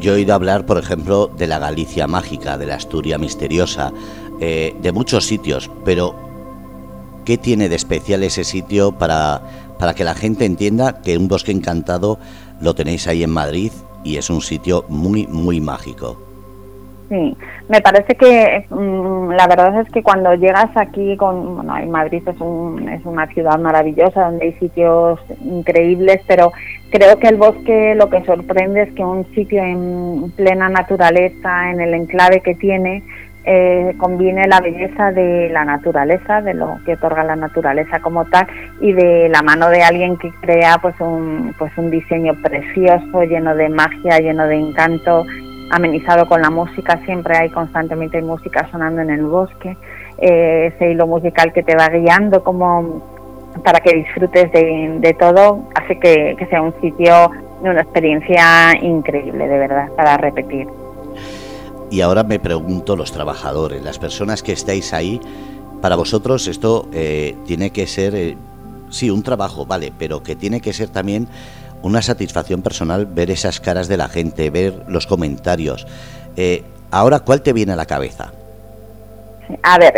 Yo 0.00 0.12
he 0.12 0.16
oído 0.16 0.34
hablar, 0.34 0.66
por 0.66 0.78
ejemplo, 0.78 1.28
de 1.28 1.46
la 1.46 1.58
Galicia 1.58 2.06
mágica, 2.06 2.58
de 2.58 2.66
la 2.66 2.74
Asturia 2.74 3.18
misteriosa, 3.18 3.92
eh, 4.40 4.74
de 4.80 4.92
muchos 4.92 5.26
sitios, 5.26 5.70
pero 5.84 6.14
¿qué 7.24 7.38
tiene 7.38 7.68
de 7.68 7.76
especial 7.76 8.22
ese 8.22 8.44
sitio 8.44 8.92
para, 8.92 9.42
para 9.78 9.94
que 9.94 10.04
la 10.04 10.14
gente 10.14 10.44
entienda 10.44 11.00
que 11.02 11.16
un 11.16 11.28
bosque 11.28 11.52
encantado 11.52 12.18
lo 12.60 12.74
tenéis 12.74 13.06
ahí 13.06 13.22
en 13.22 13.30
Madrid 13.30 13.72
y 14.04 14.16
es 14.16 14.30
un 14.30 14.40
sitio 14.40 14.84
muy, 14.88 15.26
muy 15.26 15.60
mágico? 15.60 16.27
Sí, 17.08 17.34
me 17.70 17.80
parece 17.80 18.16
que 18.16 18.66
mm, 18.68 19.30
la 19.30 19.46
verdad 19.46 19.80
es 19.80 19.90
que 19.90 20.02
cuando 20.02 20.34
llegas 20.34 20.68
aquí 20.76 21.16
con, 21.16 21.56
bueno, 21.56 21.74
Madrid 21.86 22.22
es, 22.26 22.38
un, 22.38 22.86
es 22.86 23.02
una 23.06 23.26
ciudad 23.28 23.58
maravillosa 23.58 24.24
donde 24.26 24.46
hay 24.46 24.52
sitios 24.54 25.18
increíbles, 25.42 26.20
pero 26.26 26.52
creo 26.90 27.18
que 27.18 27.28
el 27.28 27.36
bosque 27.36 27.94
lo 27.94 28.10
que 28.10 28.22
sorprende 28.24 28.82
es 28.82 28.92
que 28.92 29.02
un 29.02 29.24
sitio 29.34 29.62
en 29.62 30.30
plena 30.36 30.68
naturaleza, 30.68 31.70
en 31.70 31.80
el 31.80 31.94
enclave 31.94 32.42
que 32.42 32.54
tiene, 32.54 33.02
eh, 33.44 33.94
combine 33.96 34.46
la 34.46 34.60
belleza 34.60 35.10
de 35.10 35.48
la 35.48 35.64
naturaleza, 35.64 36.42
de 36.42 36.52
lo 36.52 36.78
que 36.84 36.92
otorga 36.92 37.24
la 37.24 37.36
naturaleza 37.36 38.00
como 38.00 38.26
tal, 38.26 38.46
y 38.82 38.92
de 38.92 39.30
la 39.30 39.40
mano 39.40 39.70
de 39.70 39.82
alguien 39.82 40.18
que 40.18 40.30
crea 40.42 40.76
pues 40.76 41.00
un, 41.00 41.54
pues 41.58 41.72
un 41.78 41.90
diseño 41.90 42.34
precioso, 42.42 43.22
lleno 43.22 43.54
de 43.54 43.70
magia, 43.70 44.18
lleno 44.18 44.46
de 44.46 44.56
encanto 44.56 45.24
amenizado 45.70 46.26
con 46.26 46.42
la 46.42 46.50
música, 46.50 47.00
siempre 47.04 47.36
hay 47.36 47.50
constantemente 47.50 48.20
música 48.22 48.68
sonando 48.70 49.02
en 49.02 49.10
el 49.10 49.24
bosque, 49.26 49.76
eh, 50.18 50.72
ese 50.74 50.90
hilo 50.92 51.06
musical 51.06 51.52
que 51.52 51.62
te 51.62 51.76
va 51.76 51.88
guiando 51.88 52.42
como 52.42 53.02
para 53.64 53.80
que 53.80 53.94
disfrutes 53.94 54.52
de, 54.52 55.16
todo, 55.18 55.68
hace 55.74 55.98
que, 55.98 56.36
sea 56.48 56.62
un 56.62 56.74
sitio 56.80 57.30
de 57.62 57.70
una 57.70 57.80
experiencia 57.80 58.76
increíble, 58.80 59.48
de 59.48 59.58
verdad, 59.58 59.88
para 59.96 60.16
repetir. 60.16 60.68
Y 61.90 62.00
ahora 62.02 62.22
me 62.22 62.38
pregunto 62.38 62.96
los 62.96 63.12
trabajadores, 63.12 63.82
las 63.82 63.98
personas 63.98 64.42
que 64.42 64.52
estáis 64.52 64.92
ahí, 64.92 65.20
para 65.80 65.96
vosotros 65.96 66.46
esto 66.46 66.88
eh, 66.92 67.36
tiene 67.46 67.70
que 67.70 67.86
ser, 67.86 68.14
eh, 68.14 68.36
sí, 68.90 69.10
un 69.10 69.22
trabajo, 69.22 69.64
vale, 69.64 69.92
pero 69.98 70.22
que 70.22 70.36
tiene 70.36 70.60
que 70.60 70.72
ser 70.72 70.88
también 70.90 71.28
una 71.82 72.02
satisfacción 72.02 72.62
personal 72.62 73.06
ver 73.06 73.30
esas 73.30 73.60
caras 73.60 73.88
de 73.88 73.96
la 73.96 74.08
gente, 74.08 74.50
ver 74.50 74.74
los 74.88 75.06
comentarios. 75.06 75.86
Eh, 76.36 76.62
ahora, 76.90 77.20
¿cuál 77.20 77.42
te 77.42 77.52
viene 77.52 77.72
a 77.72 77.76
la 77.76 77.86
cabeza? 77.86 78.32
A 79.62 79.78
ver, 79.78 79.94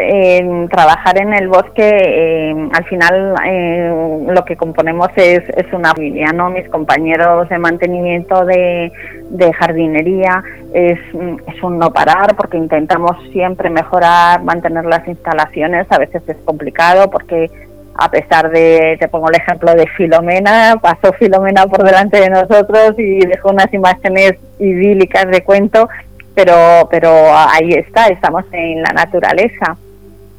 trabajar 0.68 1.20
en 1.20 1.34
el 1.34 1.48
bosque, 1.48 1.82
eh, 1.82 2.68
al 2.72 2.84
final 2.84 3.34
eh, 3.44 4.24
lo 4.28 4.44
que 4.44 4.56
componemos 4.56 5.08
es, 5.16 5.42
es, 5.48 5.72
una 5.72 5.92
familia, 5.92 6.32
¿no? 6.32 6.50
Mis 6.50 6.68
compañeros 6.68 7.48
de 7.48 7.58
mantenimiento 7.58 8.44
de, 8.44 8.92
de 9.30 9.52
jardinería 9.52 10.44
es, 10.72 11.00
es, 11.46 11.62
un 11.64 11.80
no 11.80 11.92
parar 11.92 12.36
porque 12.36 12.58
intentamos 12.58 13.16
siempre 13.32 13.70
mejorar, 13.70 14.40
mantener 14.44 14.84
las 14.84 15.06
instalaciones, 15.08 15.86
a 15.90 15.98
veces 15.98 16.22
es 16.28 16.36
complicado 16.44 17.10
porque 17.10 17.50
a 18.00 18.10
pesar 18.10 18.50
de, 18.50 18.96
te 18.98 19.08
pongo 19.08 19.28
el 19.28 19.36
ejemplo 19.36 19.74
de 19.74 19.86
Filomena, 19.88 20.78
pasó 20.80 21.12
Filomena 21.12 21.66
por 21.66 21.84
delante 21.84 22.18
de 22.18 22.30
nosotros 22.30 22.94
y 22.96 23.18
dejó 23.26 23.50
unas 23.50 23.72
imágenes 23.74 24.36
idílicas 24.58 25.28
de 25.28 25.44
cuento, 25.44 25.86
pero, 26.34 26.88
pero 26.90 27.10
ahí 27.30 27.72
está, 27.74 28.06
estamos 28.06 28.46
en 28.52 28.80
la 28.82 28.92
naturaleza. 28.94 29.76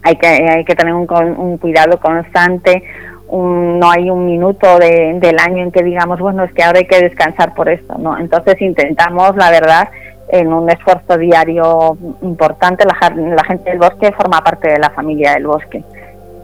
Hay 0.01 0.15
que, 0.15 0.27
hay 0.27 0.65
que 0.65 0.75
tener 0.75 0.95
un, 0.95 1.07
un 1.37 1.59
cuidado 1.59 1.99
constante, 1.99 2.83
no 3.31 3.91
hay 3.91 4.09
un 4.09 4.25
minuto 4.25 4.79
del 4.79 5.39
año 5.39 5.63
en 5.63 5.71
que 5.71 5.83
digamos, 5.83 6.19
bueno, 6.19 6.43
es 6.43 6.51
que 6.53 6.63
ahora 6.63 6.79
hay 6.79 6.87
que 6.87 6.99
descansar 6.99 7.53
por 7.53 7.69
esto, 7.69 7.95
¿no? 7.99 8.17
Entonces 8.17 8.59
intentamos, 8.59 9.35
la 9.35 9.51
verdad, 9.51 9.87
en 10.29 10.51
un 10.51 10.67
esfuerzo 10.67 11.15
diario 11.15 11.95
importante, 12.23 12.85
la, 12.85 12.97
la 13.35 13.43
gente 13.43 13.69
del 13.69 13.77
bosque 13.77 14.11
forma 14.13 14.43
parte 14.43 14.67
de 14.67 14.79
la 14.79 14.89
familia 14.89 15.33
del 15.33 15.45
bosque 15.45 15.83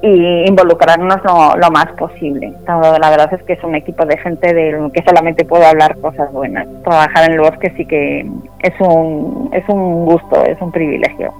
y 0.01 0.47
involucrarnos 0.47 1.17
lo, 1.23 1.71
más 1.71 1.87
posible. 1.97 2.53
La 2.67 3.09
verdad 3.09 3.33
es 3.33 3.43
que 3.43 3.53
es 3.53 3.63
un 3.63 3.75
equipo 3.75 4.05
de 4.05 4.17
gente 4.17 4.53
del 4.53 4.91
que 4.91 5.03
solamente 5.03 5.43
puedo 5.45 5.65
hablar 5.65 5.97
cosas 5.99 6.31
buenas. 6.31 6.67
Trabajar 6.83 7.29
en 7.29 7.33
el 7.33 7.41
bosque 7.41 7.73
sí 7.75 7.85
que 7.85 8.19
es 8.59 8.73
un, 8.79 9.49
es 9.53 9.67
un 9.67 10.05
gusto, 10.05 10.43
es 10.45 10.59
un 10.61 10.71
privilegio. 10.71 11.33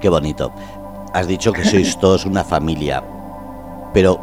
Qué 0.00 0.08
bonito. 0.08 0.52
Has 1.12 1.28
dicho 1.28 1.52
que 1.52 1.64
sois 1.64 1.98
todos 2.00 2.24
una 2.26 2.44
familia, 2.44 3.02
pero 3.92 4.20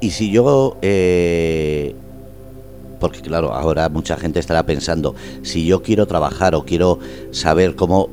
¿y 0.00 0.10
si 0.10 0.30
yo... 0.30 0.76
Eh, 0.82 1.94
porque 3.00 3.20
claro, 3.20 3.54
ahora 3.54 3.88
mucha 3.88 4.16
gente 4.16 4.40
estará 4.40 4.64
pensando, 4.64 5.14
si 5.42 5.64
yo 5.64 5.82
quiero 5.82 6.06
trabajar 6.06 6.56
o 6.56 6.64
quiero 6.64 6.98
saber 7.30 7.76
cómo 7.76 8.08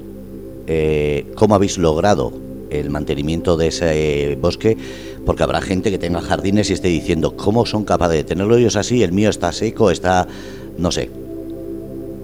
eh, 0.67 1.31
cómo 1.35 1.55
habéis 1.55 1.77
logrado 1.77 2.44
el 2.79 2.89
mantenimiento 2.89 3.57
de 3.57 3.67
ese 3.67 4.37
bosque, 4.39 4.77
porque 5.25 5.43
habrá 5.43 5.61
gente 5.61 5.91
que 5.91 5.97
tenga 5.97 6.21
jardines 6.21 6.69
y 6.69 6.73
esté 6.73 6.87
diciendo 6.87 7.35
cómo 7.35 7.65
son 7.65 7.83
capaces 7.83 8.17
de 8.17 8.23
tenerlo 8.23 8.57
ellos 8.57 8.75
así, 8.75 9.03
el 9.03 9.11
mío 9.11 9.29
está 9.29 9.51
seco, 9.51 9.91
está, 9.91 10.27
no 10.77 10.91
sé. 10.91 11.09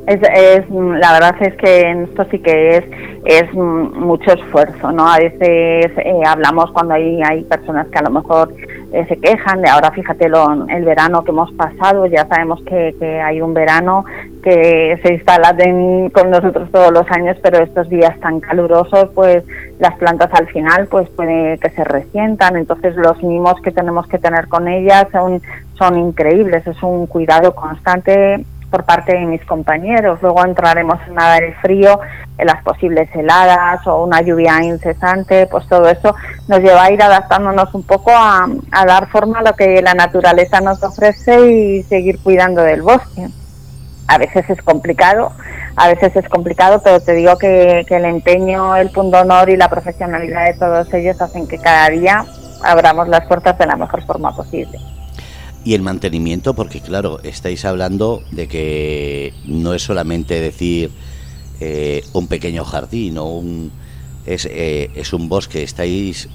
Es, 0.08 0.20
es, 0.22 0.70
la 0.70 1.14
verdad 1.14 1.36
es 1.42 1.56
que 1.56 1.92
esto 2.04 2.26
sí 2.32 2.40
que 2.40 2.78
es 2.78 2.84
es 3.26 3.54
mucho 3.54 4.34
esfuerzo, 4.34 4.92
¿no? 4.92 5.08
A 5.08 5.18
veces 5.18 5.92
eh, 5.98 6.22
hablamos 6.26 6.72
cuando 6.72 6.96
hay, 6.96 7.22
hay 7.22 7.44
personas 7.44 7.88
que 7.88 8.00
a 8.00 8.04
lo 8.04 8.10
mejor 8.10 8.54
eh, 8.94 9.06
se 9.08 9.18
quejan 9.18 9.62
de 9.62 9.70
ahora, 9.70 9.92
fíjate, 9.92 10.28
lo, 10.28 10.68
el 10.68 10.84
verano 10.84 11.24
que 11.24 11.32
hemos 11.32 11.52
pasado, 11.54 12.06
ya 12.08 12.28
sabemos 12.28 12.62
que, 12.64 12.94
que 13.00 13.22
hay 13.22 13.42
un 13.42 13.54
verano 13.54 14.04
que 14.44 15.00
se 15.02 15.14
instala 15.14 15.56
con 16.12 16.30
nosotros 16.30 16.70
todos 16.72 16.92
los 16.92 17.10
años, 17.10 17.38
pero 17.42 17.64
estos 17.64 17.88
días 17.88 18.20
tan 18.20 18.42
calurosos, 18.42 19.10
pues 19.16 19.44
las 19.80 19.96
plantas 19.96 20.30
al 20.34 20.48
final 20.48 20.88
pues 20.88 21.08
puede 21.10 21.58
que 21.60 21.70
se 21.70 21.84
resientan, 21.84 22.58
entonces 22.58 22.96
los 22.98 23.22
mimos 23.24 23.62
que 23.62 23.72
tenemos 23.72 24.08
que 24.08 24.20
tener 24.20 24.48
con 24.48 24.68
ellas 24.68 25.08
son, 25.12 25.42
son 25.78 25.98
increíbles, 25.98 26.68
es 26.68 26.84
un 26.84 27.08
cuidado 27.08 27.56
constante 27.56 28.46
por 28.72 28.86
parte 28.86 29.14
de 29.14 29.26
mis 29.26 29.44
compañeros. 29.46 30.20
Luego 30.22 30.44
entraremos 30.44 30.98
en 31.06 31.16
nada 31.16 31.38
el 31.38 31.54
frío, 31.56 32.00
en 32.38 32.48
las 32.48 32.64
posibles 32.64 33.10
heladas 33.14 33.86
o 33.86 34.04
una 34.04 34.22
lluvia 34.22 34.64
incesante, 34.64 35.46
pues 35.46 35.68
todo 35.68 35.88
eso 35.90 36.16
nos 36.48 36.60
lleva 36.60 36.86
a 36.86 36.92
ir 36.92 37.04
adaptándonos 37.04 37.74
un 37.76 37.84
poco 37.84 38.12
a, 38.12 38.48
dar 38.88 39.08
forma 39.10 39.40
a 39.40 39.44
lo 39.44 39.54
que 39.54 39.82
la 39.82 39.94
naturaleza 39.94 40.62
nos 40.62 40.82
ofrece 40.82 41.52
y 41.52 41.84
seguir 41.84 42.20
cuidando 42.24 42.64
del 42.64 42.82
bosque. 42.82 43.28
A 44.08 44.18
veces 44.18 44.50
es 44.50 44.62
complicado, 44.62 45.32
a 45.76 45.88
veces 45.88 46.16
es 46.16 46.28
complicado, 46.28 46.82
pero 46.84 47.00
te 47.00 47.14
digo 47.14 47.38
que, 47.38 47.86
que 47.88 47.98
el 47.98 48.06
empeño, 48.06 48.76
el 48.76 48.90
punto 48.90 49.20
honor 49.20 49.50
y 49.50 49.58
la 49.58 49.70
profesionalidad 49.70 50.46
de 50.46 50.54
todos 50.56 50.94
ellos 50.94 51.22
hacen 51.22 51.48
que 51.48 51.60
cada 51.60 51.90
día 51.90 52.26
abramos 52.64 53.08
las 53.08 53.26
puertas 53.26 53.58
de 53.58 53.68
la 53.68 53.76
mejor 53.76 54.04
forma 54.06 54.36
posible 54.36 54.80
y 55.64 55.76
el 55.76 55.82
mantenimiento, 55.82 56.54
porque 56.54 56.82
claro, 56.82 57.20
estáis 57.24 57.66
hablando 57.66 58.24
de 58.32 58.48
que 58.48 59.34
no 59.46 59.74
es 59.74 59.84
solamente 59.84 60.40
decir 60.40 60.92
eh, 61.60 62.04
un 62.14 62.28
pequeño 62.28 62.64
jardín 62.64 63.18
o 63.18 63.26
un 63.26 63.72
es, 64.26 64.46
eh, 64.46 64.90
es 64.96 65.14
un 65.14 65.30
bosque, 65.30 65.64
estáis 65.64 66.30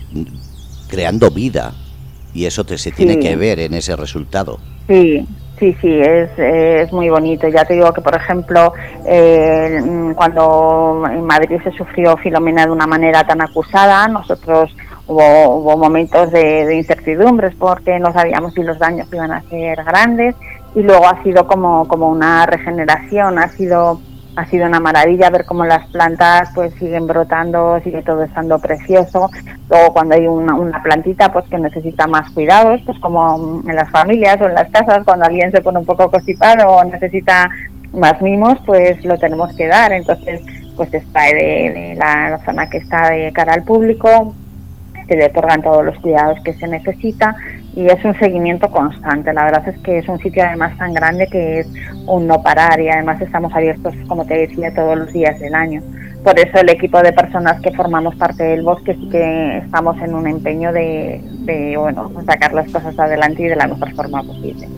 creando 0.88 1.30
vida 1.30 1.72
y 2.34 2.44
eso 2.44 2.64
te, 2.64 2.78
se 2.78 2.92
tiene 2.92 3.18
que 3.18 3.36
ver 3.36 3.60
en 3.60 3.74
ese 3.74 3.96
resultado. 3.96 4.58
Sí, 4.86 5.26
Sí, 5.58 5.74
sí, 5.80 6.00
es, 6.00 6.28
es 6.38 6.92
muy 6.92 7.08
bonito. 7.08 7.48
Ya 7.48 7.64
te 7.64 7.74
digo 7.74 7.90
que, 7.92 8.02
por 8.02 8.14
ejemplo, 8.14 8.74
eh, 9.06 9.80
cuando 10.14 11.02
en 11.10 11.24
Madrid 11.24 11.58
se 11.64 11.72
sufrió 11.72 12.16
Filomena 12.18 12.66
de 12.66 12.72
una 12.72 12.86
manera 12.86 13.26
tan 13.26 13.40
acusada, 13.40 14.06
nosotros 14.06 14.76
Hubo, 15.08 15.56
hubo 15.56 15.76
momentos 15.76 16.32
de, 16.32 16.74
incertidumbres 16.74 17.54
porque 17.54 17.98
no 18.00 18.12
sabíamos 18.12 18.54
si 18.54 18.62
los 18.62 18.78
daños 18.78 19.06
iban 19.12 19.30
a 19.30 19.42
ser 19.42 19.84
grandes 19.84 20.34
y 20.74 20.82
luego 20.82 21.06
ha 21.06 21.22
sido 21.22 21.46
como, 21.46 21.86
como 21.86 22.08
una 22.10 22.44
regeneración, 22.46 23.38
ha 23.38 23.48
sido 23.48 24.00
ha 24.36 24.44
sido 24.44 24.66
una 24.66 24.80
maravilla 24.80 25.30
ver 25.30 25.46
cómo 25.46 25.64
las 25.64 25.86
plantas 25.88 26.50
pues 26.54 26.74
siguen 26.74 27.06
brotando, 27.06 27.80
sigue 27.82 28.02
todo 28.02 28.22
estando 28.22 28.58
precioso. 28.58 29.30
Luego 29.70 29.94
cuando 29.94 30.14
hay 30.14 30.26
una, 30.26 30.54
una, 30.54 30.82
plantita 30.82 31.32
pues 31.32 31.46
que 31.48 31.58
necesita 31.58 32.06
más 32.06 32.30
cuidados, 32.32 32.82
pues 32.84 32.98
como 32.98 33.62
en 33.66 33.74
las 33.74 33.90
familias 33.90 34.38
o 34.40 34.44
en 34.44 34.54
las 34.54 34.70
casas, 34.70 35.04
cuando 35.04 35.24
alguien 35.24 35.50
se 35.52 35.62
pone 35.62 35.78
un 35.78 35.86
poco 35.86 36.10
constipado 36.10 36.68
o 36.68 36.84
necesita 36.84 37.48
más 37.94 38.20
mimos, 38.20 38.58
pues 38.66 39.02
lo 39.06 39.16
tenemos 39.18 39.54
que 39.56 39.68
dar. 39.68 39.92
Entonces 39.92 40.42
pues 40.76 40.92
está 40.92 41.22
de, 41.22 41.72
de 41.72 41.94
la 41.98 42.38
zona 42.44 42.68
que 42.68 42.76
está 42.76 43.10
de 43.10 43.32
cara 43.32 43.54
al 43.54 43.64
público, 43.64 44.34
que 45.06 45.16
le 45.16 45.26
otorgan 45.26 45.62
todos 45.62 45.84
los 45.84 45.98
cuidados 45.98 46.38
que 46.42 46.54
se 46.54 46.66
necesita 46.68 47.36
y 47.74 47.86
es 47.86 48.02
un 48.04 48.18
seguimiento 48.18 48.68
constante. 48.70 49.32
La 49.32 49.44
verdad 49.44 49.68
es 49.68 49.78
que 49.80 49.98
es 49.98 50.08
un 50.08 50.18
sitio 50.18 50.42
además 50.44 50.76
tan 50.78 50.94
grande 50.94 51.26
que 51.26 51.60
es 51.60 51.68
un 52.06 52.26
no 52.26 52.42
parar 52.42 52.80
y 52.80 52.88
además 52.88 53.20
estamos 53.20 53.52
abiertos, 53.54 53.94
como 54.08 54.24
te 54.24 54.34
decía, 54.34 54.74
todos 54.74 54.98
los 54.98 55.12
días 55.12 55.38
del 55.40 55.54
año. 55.54 55.82
Por 56.24 56.38
eso 56.38 56.58
el 56.58 56.70
equipo 56.70 57.00
de 57.02 57.12
personas 57.12 57.60
que 57.60 57.70
formamos 57.72 58.16
parte 58.16 58.42
del 58.42 58.62
bosque 58.62 58.94
sí 58.94 59.08
que 59.10 59.58
estamos 59.58 59.96
en 60.02 60.14
un 60.14 60.26
empeño 60.26 60.72
de, 60.72 61.20
de 61.44 61.76
bueno, 61.76 62.10
sacar 62.26 62.52
las 62.52 62.70
cosas 62.72 62.98
adelante 62.98 63.42
y 63.42 63.46
de 63.46 63.56
la 63.56 63.68
mejor 63.68 63.94
forma 63.94 64.22
posible. 64.22 64.68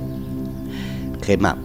Gemma, 1.22 1.56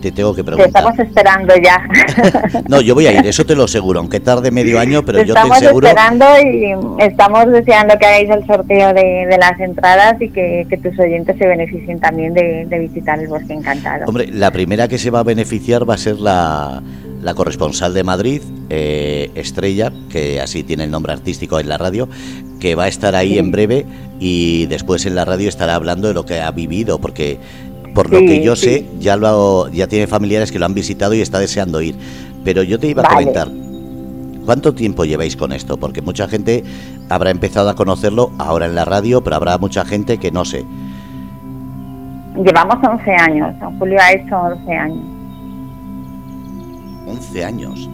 te 0.00 0.10
tengo 0.12 0.34
que 0.34 0.42
preguntar. 0.42 0.72
Te 0.72 0.78
estamos 0.78 0.98
esperando 0.98 1.54
ya. 1.56 1.82
no, 2.68 2.80
yo 2.80 2.94
voy 2.94 3.06
a 3.06 3.12
ir, 3.12 3.26
eso 3.26 3.44
te 3.44 3.54
lo 3.54 3.64
aseguro, 3.64 4.00
aunque 4.00 4.20
tarde 4.20 4.50
medio 4.50 4.78
año, 4.78 5.04
pero 5.04 5.22
yo 5.22 5.34
te 5.34 5.40
aseguro. 5.40 5.88
Estamos 5.88 6.24
esperando 6.24 6.26
y 6.98 7.04
estamos 7.04 7.46
deseando 7.52 7.98
que 7.98 8.06
hagáis 8.06 8.30
el 8.30 8.46
sorteo 8.46 8.92
de, 8.92 9.36
las 9.38 9.58
entradas 9.60 10.20
y 10.20 10.28
que, 10.30 10.80
tus 10.82 10.98
oyentes 10.98 11.36
se 11.38 11.46
beneficien 11.46 12.00
también 12.00 12.34
de, 12.34 12.66
visitar 12.80 13.18
el 13.18 13.28
Bosque 13.28 13.52
Encantado. 13.52 14.06
Hombre, 14.06 14.28
la 14.32 14.50
primera 14.50 14.88
que 14.88 14.98
se 14.98 15.10
va 15.10 15.20
a 15.20 15.22
beneficiar 15.22 15.88
va 15.88 15.94
a 15.94 15.98
ser 15.98 16.18
la, 16.18 16.82
corresponsal 17.34 17.92
de 17.94 18.02
Madrid, 18.02 18.42
eh, 18.70 19.30
Estrella, 19.34 19.92
que 20.10 20.40
así 20.40 20.62
tiene 20.62 20.84
el 20.84 20.90
nombre 20.90 21.12
artístico 21.12 21.60
en 21.60 21.68
la 21.68 21.76
radio, 21.76 22.08
que 22.60 22.74
va 22.74 22.84
a 22.84 22.88
estar 22.88 23.14
ahí 23.14 23.38
en 23.38 23.50
breve 23.50 23.86
y 24.20 24.66
después 24.66 25.06
en 25.06 25.14
la 25.14 25.24
radio 25.24 25.48
estará 25.48 25.74
hablando 25.74 26.08
de 26.08 26.14
lo 26.14 26.24
que 26.24 26.40
ha 26.40 26.50
vivido, 26.50 27.00
porque 27.00 27.38
por 28.02 28.12
lo 28.12 28.20
que 28.20 28.42
yo 28.42 28.56
sé, 28.56 28.86
ya 28.98 29.16
lo 29.16 29.68
ya 29.68 29.86
tiene 29.86 30.06
familiares 30.06 30.50
que 30.50 30.58
lo 30.58 30.64
han 30.64 30.72
visitado 30.72 31.12
y 31.12 31.20
está 31.20 31.38
deseando 31.38 31.82
ir. 31.82 31.96
Pero 32.44 32.62
yo 32.62 32.78
te 32.78 32.86
iba 32.86 33.02
a 33.02 33.08
comentar, 33.08 33.48
¿cuánto 34.46 34.74
tiempo 34.74 35.04
lleváis 35.04 35.36
con 35.36 35.52
esto? 35.52 35.76
Porque 35.76 36.00
mucha 36.00 36.26
gente 36.26 36.64
habrá 37.10 37.30
empezado 37.30 37.68
a 37.68 37.74
conocerlo 37.74 38.30
ahora 38.38 38.64
en 38.64 38.74
la 38.74 38.86
radio, 38.86 39.22
pero 39.22 39.36
habrá 39.36 39.58
mucha 39.58 39.84
gente 39.84 40.16
que 40.18 40.30
no 40.30 40.46
sé. 40.46 40.64
Llevamos 42.36 42.76
11 42.82 43.10
años, 43.10 43.54
Julio 43.78 43.98
ha 44.00 44.12
hecho 44.12 44.36
11 44.38 44.72
años. 44.72 45.04
11 47.06 47.44
años. 47.44 47.90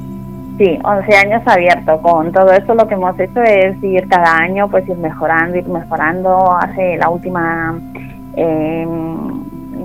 Sí, 0.59 0.79
11 0.85 1.17
años 1.17 1.43
abierto. 1.47 2.01
Con 2.01 2.31
todo 2.31 2.53
esto 2.53 2.75
lo 2.75 2.87
que 2.87 2.95
hemos 2.95 3.19
hecho 3.19 3.43
es 3.43 3.83
ir 3.83 4.07
cada 4.09 4.37
año, 4.37 4.71
pues 4.71 4.89
ir 4.89 4.97
mejorando, 4.97 5.57
ir 5.57 5.67
mejorando. 5.67 6.53
Hace 6.53 6.97
la 6.97 7.11
última 7.11 7.79
eh, 8.37 8.87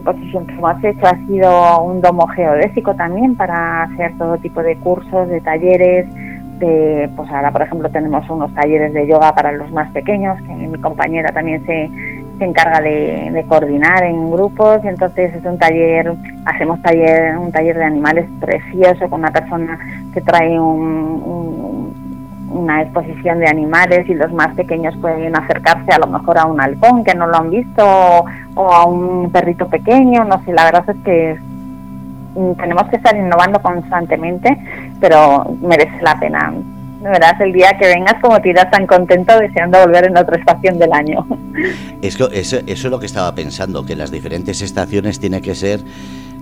posición 0.02 0.46
que 0.46 0.54
hemos 0.54 0.84
hecho 0.84 1.06
ha 1.06 1.16
sido 1.28 1.82
un 1.84 2.02
domo 2.02 2.28
geodésico 2.28 2.96
también 2.96 3.36
para 3.36 3.84
hacer 3.84 4.18
todo 4.18 4.38
tipo 4.38 4.62
de 4.62 4.76
cursos, 4.78 5.28
de 5.30 5.42
talleres, 5.42 6.08
de, 6.60 7.10
pues 7.16 7.30
ahora 7.32 7.52
por 7.52 7.62
ejemplo 7.64 7.90
tenemos 7.90 8.30
unos 8.30 8.54
talleres 8.54 8.94
de 8.94 9.08
yoga 9.08 9.34
para 9.34 9.52
los 9.52 9.72
más 9.72 9.92
pequeños, 9.92 10.40
que 10.42 10.54
mi 10.54 10.80
compañera 10.80 11.32
también 11.32 11.66
se, 11.66 11.90
se 12.38 12.46
encarga 12.46 12.80
de, 12.82 13.46
coordinar 13.48 14.04
en 14.04 14.32
grupos, 14.32 14.84
entonces 14.84 15.34
es 15.34 15.46
un 15.46 15.58
taller, 15.58 16.14
hacemos 16.46 16.82
taller, 16.82 17.38
un 17.38 17.52
taller 17.52 17.78
de 17.78 17.84
animales 17.84 18.28
precioso 18.40 19.10
con 19.10 19.22
una 19.22 19.32
persona 19.32 19.80
que 20.14 20.22
trae 20.22 20.60
un 20.60 21.81
una 22.54 22.82
exposición 22.82 23.40
de 23.40 23.48
animales 23.48 24.08
y 24.10 24.14
los 24.14 24.32
más 24.34 24.56
pequeños 24.56 24.96
pueden 24.98 25.36
acercarse 25.36 25.92
a 25.92 26.00
lo 26.00 26.08
mejor 26.08 26.38
a 26.38 26.46
un 26.46 26.60
halcón 26.60 27.04
que 27.04 27.16
no 27.16 27.28
lo 27.28 27.38
han 27.38 27.50
visto 27.50 27.84
o, 28.56 28.72
a 28.72 28.86
un 28.86 29.32
perrito 29.32 29.68
pequeño, 29.68 30.24
no 30.26 30.44
sé, 30.44 30.54
la 30.54 30.66
verdad 30.66 30.90
es 30.90 30.98
que 31.04 31.40
mm, 32.36 32.54
tenemos 32.54 32.88
que 32.90 32.98
estar 32.98 33.16
innovando 33.16 33.62
constantemente, 33.62 34.58
pero 35.00 35.46
merece 35.62 36.02
la 36.02 36.20
pena. 36.20 36.54
Verás 37.02 37.40
el 37.42 37.52
día 37.52 37.76
que 37.80 37.88
vengas 37.88 38.22
como 38.22 38.40
te 38.42 38.50
irás 38.50 38.70
tan 38.70 38.86
contento 38.86 39.36
deseando 39.40 39.80
volver 39.80 40.06
en 40.06 40.18
otra 40.18 40.38
estación 40.38 40.78
del 40.78 40.94
año. 40.94 41.26
Eso, 42.04 42.30
eso 42.32 42.60
es 42.66 42.84
lo 42.84 43.00
que 43.00 43.08
estaba 43.08 43.34
pensando, 43.34 43.86
que 43.86 43.96
las 43.96 44.12
diferentes 44.12 44.62
estaciones 44.62 45.20
tiene 45.20 45.42
que 45.42 45.56
ser 45.56 45.82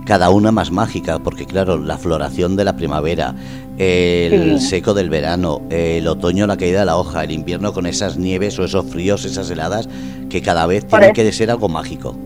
cada 0.06 0.30
una 0.30 0.52
más 0.52 0.70
mágica, 0.70 1.18
porque 1.18 1.46
claro, 1.46 1.78
la 1.78 1.98
floración 1.98 2.56
de 2.56 2.64
la 2.64 2.76
primavera, 2.76 3.34
el 3.78 4.60
seco 4.60 4.94
del 4.94 5.08
verano, 5.08 5.62
el 5.70 6.06
otoño 6.06 6.46
la 6.46 6.56
caída 6.56 6.80
de 6.80 6.86
la 6.86 6.96
hoja, 6.96 7.24
el 7.24 7.30
invierno 7.30 7.72
con 7.72 7.86
esas 7.86 8.16
nieves 8.16 8.58
o 8.58 8.64
esos 8.64 8.86
fríos, 8.86 9.24
esas 9.24 9.50
heladas, 9.50 9.88
que 10.28 10.42
cada 10.42 10.66
vez 10.66 10.86
tiene 10.86 11.12
que 11.12 11.30
ser 11.32 11.50
algo 11.50 11.68
mágico. 11.68 12.16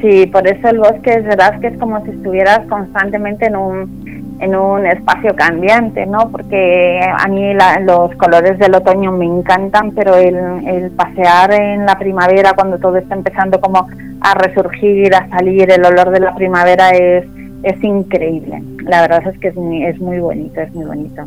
Sí, 0.00 0.26
por 0.26 0.46
eso 0.46 0.68
el 0.68 0.78
bosque 0.78 1.14
es 1.14 1.24
verdad 1.24 1.58
que 1.60 1.68
es 1.68 1.78
como 1.78 2.04
si 2.04 2.10
estuvieras 2.10 2.66
constantemente 2.68 3.46
en 3.46 3.56
un, 3.56 4.25
en 4.38 4.54
un 4.54 4.86
espacio 4.86 5.34
cambiante, 5.34 6.06
¿no? 6.06 6.30
Porque 6.30 7.00
a 7.00 7.26
mí 7.28 7.54
los 7.54 8.14
colores 8.16 8.58
del 8.58 8.74
otoño 8.74 9.12
me 9.12 9.24
encantan, 9.24 9.92
pero 9.92 10.14
el, 10.16 10.36
el 10.66 10.90
pasear 10.90 11.52
en 11.52 11.86
la 11.86 11.98
primavera 11.98 12.52
cuando 12.54 12.78
todo 12.78 12.96
está 12.96 13.14
empezando 13.14 13.60
como 13.60 13.86
a 14.20 14.34
resurgir, 14.34 15.14
a 15.14 15.28
salir, 15.28 15.70
el 15.70 15.84
olor 15.84 16.10
de 16.10 16.20
la 16.20 16.34
primavera 16.34 16.90
es, 16.90 17.24
es 17.62 17.82
increíble. 17.82 18.62
La 18.84 19.02
verdad 19.02 19.26
es 19.26 19.38
que 19.38 19.48
es 19.48 19.56
muy, 19.56 19.84
es 19.84 19.98
muy 20.00 20.18
bonito, 20.18 20.60
es 20.60 20.72
muy 20.74 20.84
bonito. 20.84 21.22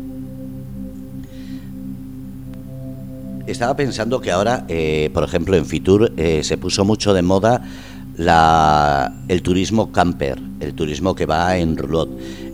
Estaba 3.46 3.74
pensando 3.74 4.20
que 4.20 4.30
ahora, 4.30 4.64
eh, 4.68 5.10
por 5.12 5.24
ejemplo, 5.24 5.56
en 5.56 5.66
Fitur 5.66 6.12
eh, 6.16 6.44
se 6.44 6.56
puso 6.56 6.84
mucho 6.84 7.12
de 7.12 7.22
moda 7.22 7.62
la, 8.16 9.12
el 9.28 9.42
turismo 9.42 9.90
camper, 9.90 10.38
el 10.60 10.74
turismo 10.74 11.14
que 11.14 11.26
va 11.26 11.56
en 11.56 11.76
roulotte. 11.76 12.10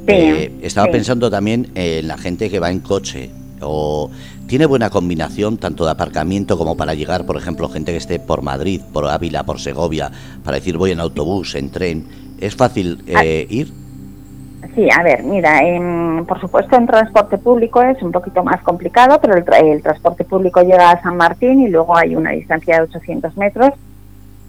Eh, 0.07 0.53
estaba 0.63 0.91
pensando 0.91 1.31
también 1.31 1.69
en 1.75 2.07
la 2.07 2.17
gente 2.17 2.51
que 2.51 2.61
va 2.61 2.71
en 2.71 2.81
coche 2.81 3.31
o 3.61 4.11
tiene 4.47 4.67
buena 4.67 4.91
combinación 4.91 5.59
tanto 5.59 5.85
de 5.85 5.91
aparcamiento 5.91 6.57
como 6.57 6.77
para 6.77 6.95
llegar, 6.95 7.27
por 7.27 7.37
ejemplo, 7.37 7.69
gente 7.69 7.93
que 7.93 7.99
esté 7.99 8.21
por 8.21 8.43
Madrid, 8.43 8.81
por 8.93 9.07
Ávila, 9.07 9.45
por 9.45 9.59
Segovia, 9.59 10.11
para 10.45 10.59
decir 10.59 10.77
voy 10.77 10.93
en 10.93 11.01
autobús, 11.01 11.55
en 11.55 11.71
tren. 11.71 12.07
¿Es 12.41 12.55
fácil 12.55 13.03
ah. 13.15 13.25
eh, 13.25 13.47
ir? 13.49 13.73
Sí, 14.75 14.89
a 14.95 15.03
ver, 15.03 15.23
mira, 15.23 15.59
por 16.29 16.39
supuesto 16.39 16.77
en 16.77 16.87
transporte 16.87 17.39
público 17.39 17.81
es 17.83 18.03
un 18.03 18.13
poquito 18.13 18.45
más 18.45 18.61
complicado, 18.63 19.19
pero 19.23 19.35
el, 19.35 19.83
transporte 19.83 20.25
público 20.25 20.61
llega 20.61 20.91
a 20.91 21.03
San 21.03 21.17
Martín 21.17 21.61
y 21.61 21.69
luego 21.69 21.97
hay 21.97 22.15
una 22.15 22.33
distancia 22.33 22.77
de 22.77 22.83
800 22.83 23.37
metros 23.39 23.71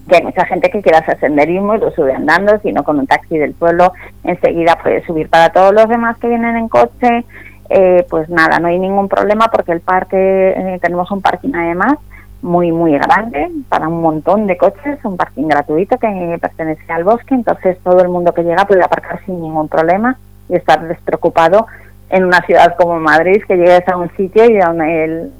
que 0.07 0.15
hay 0.15 0.23
mucha 0.23 0.45
gente 0.45 0.69
que 0.69 0.81
quiere 0.81 0.97
hacer 0.97 1.19
senderismo 1.19 1.75
y 1.75 1.79
lo 1.79 1.91
sube 1.91 2.13
andando, 2.13 2.57
sino 2.59 2.83
con 2.83 2.99
un 2.99 3.07
taxi 3.07 3.37
del 3.37 3.53
pueblo 3.53 3.93
enseguida 4.23 4.77
puede 4.81 5.05
subir. 5.05 5.29
Para 5.29 5.49
todos 5.49 5.73
los 5.73 5.87
demás 5.89 6.17
que 6.17 6.27
vienen 6.27 6.55
en 6.55 6.69
coche, 6.69 7.25
eh, 7.69 8.05
pues 8.09 8.29
nada, 8.29 8.59
no 8.59 8.67
hay 8.67 8.79
ningún 8.79 9.09
problema 9.09 9.47
porque 9.51 9.73
el 9.73 9.81
parque, 9.81 10.17
eh, 10.17 10.79
tenemos 10.81 11.11
un 11.11 11.21
parking 11.21 11.53
además 11.53 11.97
muy, 12.41 12.71
muy 12.71 12.93
grande 12.93 13.49
para 13.67 13.87
un 13.87 14.01
montón 14.01 14.47
de 14.47 14.57
coches, 14.57 15.03
un 15.03 15.17
parking 15.17 15.47
gratuito 15.47 15.97
que 15.97 16.37
pertenece 16.39 16.91
al 16.91 17.03
bosque, 17.03 17.33
entonces 17.33 17.77
todo 17.83 17.99
el 18.01 18.09
mundo 18.09 18.33
que 18.33 18.43
llega 18.43 18.65
puede 18.65 18.83
aparcar 18.83 19.19
sin 19.25 19.41
ningún 19.41 19.67
problema 19.67 20.17
y 20.47 20.55
estar 20.55 20.87
despreocupado 20.87 21.67
en 22.09 22.23
una 22.23 22.41
ciudad 22.41 22.75
como 22.77 22.99
Madrid, 22.99 23.43
que 23.47 23.57
llegues 23.57 23.85
a 23.87 23.97
un 23.97 24.09
sitio 24.15 24.45
y 24.45 24.57
el, 24.57 25.31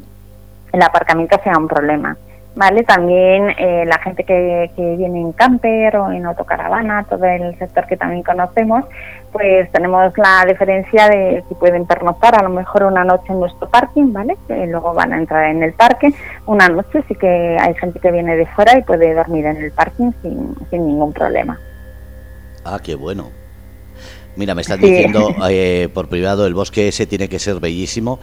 el 0.74 0.82
aparcamiento 0.82 1.40
sea 1.44 1.58
un 1.58 1.68
problema. 1.68 2.18
¿Vale? 2.58 2.84
También 2.84 3.52
eh, 3.58 3.86
la 3.86 4.00
gente 4.00 4.24
que, 4.24 4.72
viene 4.76 5.22
en 5.22 5.32
camper 5.32 5.96
o 5.98 6.12
en 6.12 6.26
autocaravana, 6.26 7.06
todo 7.08 7.24
el 7.26 7.58
sector 7.60 7.86
que 7.86 7.96
también 7.96 8.24
conocemos, 8.24 8.84
pues 9.32 9.72
tenemos 9.72 10.12
la 10.18 10.44
diferencia 10.46 11.08
de 11.08 11.44
si 11.48 11.54
pueden 11.56 11.86
pernoctar 11.86 12.36
a 12.36 12.44
lo 12.44 12.50
mejor 12.50 12.84
una 12.84 13.04
noche 13.04 13.26
en 13.30 13.40
nuestro 13.40 13.70
parking, 13.70 14.12
¿vale? 14.12 14.38
Que 14.48 14.66
luego 14.66 14.94
van 14.94 15.14
a 15.14 15.18
entrar 15.18 15.52
en 15.52 15.62
el 15.62 15.74
parque. 15.74 16.12
Una 16.48 16.68
noche 16.68 17.04
sí 17.08 17.14
que 17.14 17.58
hay 17.60 17.76
gente 17.76 18.00
que 18.00 18.12
viene 18.12 18.36
de 18.36 18.48
fuera 18.48 18.78
y 18.78 18.82
puede 18.82 19.14
dormir 19.14 19.46
en 19.46 19.58
el 19.58 19.72
parking 19.72 20.12
sin, 20.24 20.56
sin 20.72 20.88
ningún 20.88 21.14
problema. 21.14 21.60
Ah, 22.66 22.80
qué 22.84 22.96
bueno. 22.96 23.30
Mira, 24.36 24.56
me 24.56 24.62
están 24.62 24.80
diciendo 24.80 25.36
eh, 25.50 25.90
por 25.94 26.10
privado, 26.10 26.48
el 26.48 26.54
bosque 26.56 26.88
ese 26.88 27.06
tiene 27.06 27.30
que 27.30 27.40
ser 27.40 27.60
bellísimo 27.60 28.20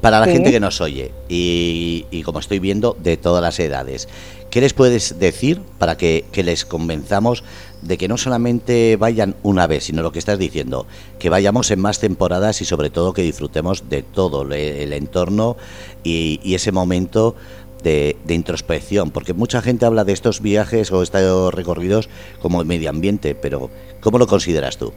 para 0.00 0.20
la 0.20 0.26
gente 0.26 0.50
que 0.50 0.60
nos 0.60 0.80
oye 0.80 1.12
y, 1.28 2.22
como 2.24 2.38
estoy 2.38 2.58
viendo, 2.58 2.96
de 3.02 3.16
todas 3.16 3.42
las 3.42 3.58
edades. 3.60 4.08
¿Qué 4.50 4.60
les 4.60 4.72
puedes 4.72 5.18
decir 5.18 5.60
para 5.78 5.96
que, 5.96 6.24
les 6.34 6.64
convenzamos 6.64 7.44
de 7.82 7.96
que 7.96 8.08
no 8.08 8.16
solamente 8.16 8.96
vayan 8.96 9.36
una 9.42 9.66
vez, 9.66 9.84
sino 9.84 10.02
lo 10.02 10.12
que 10.12 10.18
estás 10.18 10.38
diciendo, 10.38 10.86
que 11.18 11.30
vayamos 11.30 11.70
en 11.70 11.80
más 11.80 12.00
temporadas 12.00 12.60
y 12.60 12.64
sobre 12.64 12.90
todo 12.90 13.12
que 13.12 13.22
disfrutemos 13.22 13.88
de 13.88 14.02
todo 14.02 14.42
el, 14.42 14.92
entorno 14.92 15.56
y, 16.02 16.54
ese 16.54 16.72
momento 16.72 17.36
de, 17.82 18.16
de, 18.24 18.34
introspección? 18.34 19.10
Porque 19.10 19.34
mucha 19.34 19.62
gente 19.62 19.86
habla 19.86 20.04
de 20.04 20.12
estos 20.12 20.40
viajes 20.40 20.90
o 20.90 21.02
estos 21.02 21.54
recorridos 21.54 22.08
como 22.42 22.64
medio 22.64 22.90
ambiente, 22.90 23.34
pero 23.34 23.70
¿cómo 24.00 24.18
lo 24.18 24.26
consideras 24.26 24.76
tú? 24.76 24.92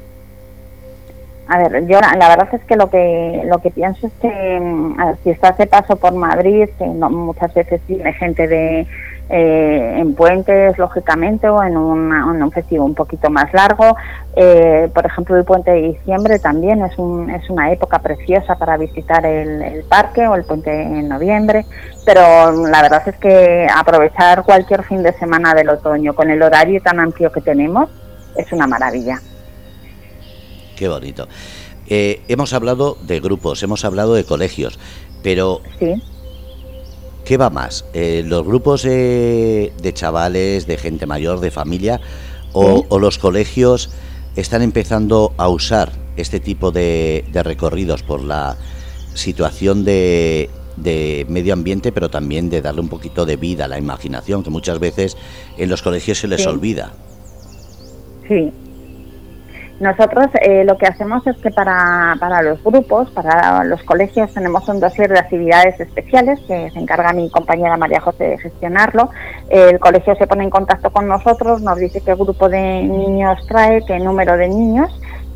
A 1.47 1.57
ver, 1.57 1.85
yo 1.87 1.99
la, 1.99 2.29
verdad 2.29 2.47
es 2.53 2.63
que 2.63 2.75
lo 2.77 2.89
que 2.89 3.43
lo 3.45 3.57
que 3.59 3.69
pienso 3.69 4.07
es 4.07 4.13
que 4.21 4.59
mm, 4.59 4.97
si 5.23 5.29
estás 5.31 5.57
de 5.57 5.67
paso 5.67 5.97
por 5.97 6.13
Madrid, 6.13 6.69
muchas 6.79 7.53
veces 7.53 7.81
viene 7.87 8.13
gente 8.13 8.47
de 8.47 8.87
eh, 9.29 9.95
en 9.99 10.15
puentes, 10.15 10.77
lógicamente, 10.77 11.47
o 11.47 11.63
en, 11.63 11.75
un 11.77 12.51
festivo 12.51 12.85
un 12.85 12.93
poquito 12.93 13.29
más 13.29 13.53
largo. 13.53 13.95
Eh, 14.35 14.89
por 14.93 15.05
ejemplo, 15.05 15.37
el 15.37 15.45
puente 15.45 15.71
de 15.71 15.81
diciembre 15.81 16.39
también 16.39 16.83
es, 16.83 16.97
un, 16.97 17.29
es 17.29 17.49
una 17.49 17.71
época 17.71 17.99
preciosa 17.99 18.55
para 18.55 18.77
visitar 18.77 19.25
el, 19.25 19.83
parque 19.89 20.27
o 20.27 20.35
el 20.35 20.43
puente 20.43 20.71
en 20.71 21.07
noviembre, 21.07 21.65
pero 22.05 22.21
la 22.67 22.81
verdad 22.81 23.01
es 23.07 23.15
que 23.15 23.67
aprovechar 23.73 24.43
cualquier 24.43 24.83
fin 24.83 25.01
de 25.01 25.13
semana 25.13 25.53
del 25.53 25.69
otoño 25.69 26.13
con 26.13 26.29
el 26.29 26.41
horario 26.41 26.81
tan 26.81 26.99
amplio 26.99 27.31
que 27.31 27.41
tenemos 27.41 27.89
es 28.35 28.51
una 28.51 28.67
maravilla. 28.67 29.19
Qué 30.75 30.87
bonito. 30.87 31.27
Eh, 31.87 32.21
hemos 32.27 32.53
hablado 32.53 32.97
de 33.05 33.19
grupos, 33.19 33.61
hemos 33.63 33.83
hablado 33.85 34.13
de 34.13 34.23
colegios, 34.23 34.79
pero 35.21 35.61
¿qué 37.25 37.37
va 37.37 37.49
más? 37.49 37.85
Eh, 37.93 38.23
¿Los 38.25 38.45
grupos 38.45 38.83
de 38.83 39.91
chavales, 39.93 40.65
de 40.65 40.77
gente 40.77 41.05
mayor, 41.05 41.39
de 41.39 41.51
familia, 41.51 41.99
o, 42.53 42.99
los 42.99 43.17
colegios 43.17 43.89
están 44.35 44.61
empezando 44.61 45.33
a 45.37 45.49
usar 45.49 45.91
este 46.15 46.39
tipo 46.39 46.71
de, 46.71 47.25
recorridos 47.33 48.03
por 48.03 48.23
la 48.23 48.57
situación 49.13 49.83
de, 49.83 50.49
medio 51.27 51.53
ambiente, 51.53 51.91
pero 51.91 52.09
también 52.09 52.49
de 52.49 52.61
darle 52.61 52.81
un 52.81 52.89
poquito 52.89 53.25
de 53.25 53.35
vida 53.35 53.65
a 53.65 53.67
la 53.67 53.77
imaginación, 53.77 54.43
que 54.43 54.49
muchas 54.49 54.79
veces 54.79 55.17
en 55.57 55.69
los 55.69 55.81
colegios 55.81 56.19
se 56.19 56.27
les 56.27 56.45
olvida. 56.45 56.93
Sí, 58.27 58.51
nosotros 59.83 60.27
eh, 60.41 60.63
lo 60.63 60.77
que 60.77 60.87
hacemos 60.87 61.27
es 61.27 61.37
que 61.37 61.51
para, 61.51 62.15
para 62.19 62.41
los 62.41 62.63
grupos, 62.63 63.11
para 63.11 63.63
los 63.65 63.83
colegios, 63.83 64.33
tenemos 64.33 64.67
un 64.69 64.79
dossier 64.79 65.11
de 65.11 65.19
actividades 65.19 65.79
especiales 65.79 66.39
que 66.47 66.71
se 66.71 66.79
encarga 66.79 67.13
mi 67.13 67.29
compañera 67.29 67.77
María 67.77 67.99
José 67.99 68.23
de 68.23 68.37
gestionarlo. 68.37 69.09
El 69.49 69.79
colegio 69.79 70.15
se 70.15 70.25
pone 70.25 70.45
en 70.45 70.49
contacto 70.49 70.89
con 70.91 71.07
nosotros, 71.07 71.61
nos 71.61 71.77
dice 71.77 72.01
qué 72.01 72.15
grupo 72.15 72.47
de 72.47 72.83
niños 72.83 73.45
trae, 73.47 73.83
qué 73.85 73.99
número 73.99 74.37
de 74.37 74.47
niños 74.47 74.89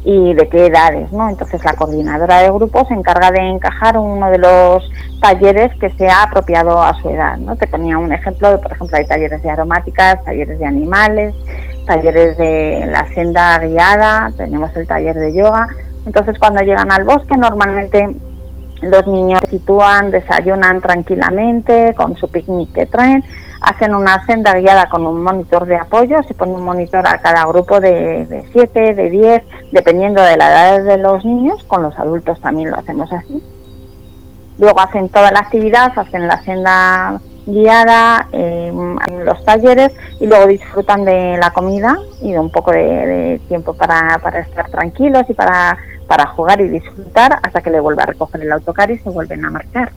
y 0.06 0.34
de 0.34 0.48
qué 0.48 0.68
edades, 0.68 1.12
¿no? 1.12 1.30
Entonces 1.30 1.62
la 1.66 1.74
coordinadora 1.74 2.42
de 2.42 2.50
grupos 2.50 2.88
se 2.88 2.94
encarga 2.94 3.30
de 3.30 3.42
encajar 3.42 3.98
uno 3.98 4.32
de 4.32 4.38
los 4.38 4.90
talleres 5.22 5.78
que 5.82 5.90
sea 5.98 6.24
apropiado 6.24 6.82
a 6.82 6.94
su 7.02 7.10
edad, 7.10 7.38
¿no? 7.38 7.58
Te 7.58 7.68
ponía 7.68 7.98
un 7.98 8.14
ejemplo, 8.14 8.62
por 8.62 8.72
ejemplo, 8.72 8.98
hay 8.98 9.06
talleres 9.06 9.44
de 9.44 9.50
aromáticas, 9.50 10.24
talleres 10.24 10.58
de 10.60 10.66
animales, 10.66 11.36
talleres 11.88 12.38
de 12.38 12.86
la 12.91 13.08
senda 13.08 13.58
guiada, 13.58 14.32
tenemos 14.38 14.76
el 14.76 14.86
taller 14.86 15.15
de 15.15 15.34
yoga. 15.34 15.67
Entonces, 16.06 16.38
cuando 16.38 16.62
llegan 16.62 16.91
al 16.91 17.04
bosque, 17.04 17.36
normalmente 17.36 18.15
los 18.82 19.08
niños 19.08 19.39
se 19.45 19.58
sitúan, 19.58 20.12
desayunan 20.12 20.82
tranquilamente 20.82 21.95
con 21.95 22.15
su 22.15 22.30
picnic 22.30 22.71
que 22.73 22.86
traen, 22.86 23.23
hacen 23.62 23.95
una 23.95 24.23
senda 24.26 24.54
guiada 24.54 24.88
con 24.88 25.08
un 25.08 25.23
monitor 25.23 25.65
de 25.65 25.78
apoyo, 25.78 26.21
se 26.28 26.36
pone 26.36 26.54
un 26.54 26.63
monitor 26.63 27.08
a 27.08 27.17
cada 27.17 27.45
grupo 27.45 27.80
de 27.80 28.45
7, 28.52 28.93
de 28.93 29.10
10, 29.10 29.43
dependiendo 29.71 30.21
de 30.21 30.38
la 30.38 30.50
edad 30.52 30.84
de 30.84 30.97
los 30.97 31.26
niños, 31.26 31.63
con 31.63 31.82
los 31.82 31.97
adultos 31.97 32.39
también 32.39 32.69
lo 32.69 32.78
hacemos 32.78 33.12
así. 33.12 33.41
Luego 34.60 34.80
hacen 34.80 35.10
toda 35.10 35.32
la 35.32 35.39
actividad, 35.39 35.91
hacen 35.97 36.28
la 36.28 36.41
senda 36.43 37.19
guiada 37.48 38.28
eh, 38.34 38.68
en 39.08 39.26
los 39.26 39.44
talleres 39.44 39.94
y 40.20 40.28
luego 40.28 40.46
disfrutan 40.48 41.06
de 41.06 41.38
la 41.38 41.52
comida 41.52 41.98
y 42.22 42.34
de 42.34 42.40
un 42.40 42.52
poco 42.52 42.72
de, 42.72 43.42
tiempo 43.48 43.74
para, 43.74 44.20
para, 44.22 44.40
estar 44.42 44.70
tranquilos 44.70 45.24
y 45.30 45.34
para, 45.34 45.78
para 46.08 46.28
jugar 46.28 46.60
y 46.62 46.68
disfrutar 46.68 47.40
hasta 47.42 47.62
que 47.62 47.72
le 47.72 47.80
vuelva 47.80 48.04
a 48.04 48.08
recoger 48.08 48.42
el 48.42 48.52
autocar 48.52 48.92
y 48.92 49.00
se 49.00 49.10
vuelven 49.10 49.46
a 49.46 49.50
marchar. 49.50 49.92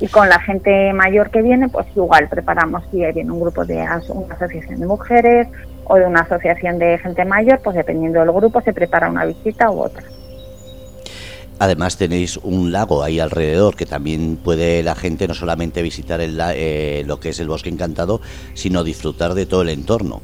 Y 0.00 0.08
con 0.08 0.28
la 0.28 0.40
gente 0.40 0.92
mayor 0.92 1.30
que 1.30 1.42
viene, 1.42 1.68
pues 1.68 1.86
igual 1.94 2.28
preparamos 2.28 2.82
si 2.90 2.98
viene 2.98 3.30
un 3.30 3.40
grupo 3.40 3.64
de 3.64 3.76
una 3.76 4.34
asociación 4.34 4.80
de 4.80 4.86
mujeres 4.86 5.48
o 5.84 5.96
de 5.96 6.06
una 6.06 6.20
asociación 6.20 6.78
de 6.78 6.98
gente 6.98 7.24
mayor, 7.24 7.60
pues 7.62 7.76
dependiendo 7.76 8.20
del 8.20 8.32
grupo 8.32 8.60
se 8.60 8.72
prepara 8.72 9.08
una 9.08 9.24
visita 9.24 9.70
u 9.70 9.80
otra. 9.80 10.02
Además 11.62 11.96
tenéis 11.96 12.38
un 12.38 12.72
lago 12.72 13.04
ahí 13.04 13.20
alrededor 13.20 13.76
que 13.76 13.86
también 13.86 14.36
puede 14.36 14.82
la 14.82 14.96
gente 14.96 15.28
no 15.28 15.34
solamente 15.34 15.80
visitar 15.80 16.20
el, 16.20 16.36
eh, 16.56 17.04
lo 17.06 17.20
que 17.20 17.28
es 17.28 17.38
el 17.38 17.46
bosque 17.46 17.68
encantado, 17.68 18.20
sino 18.54 18.82
disfrutar 18.82 19.34
de 19.34 19.46
todo 19.46 19.62
el 19.62 19.68
entorno. 19.68 20.22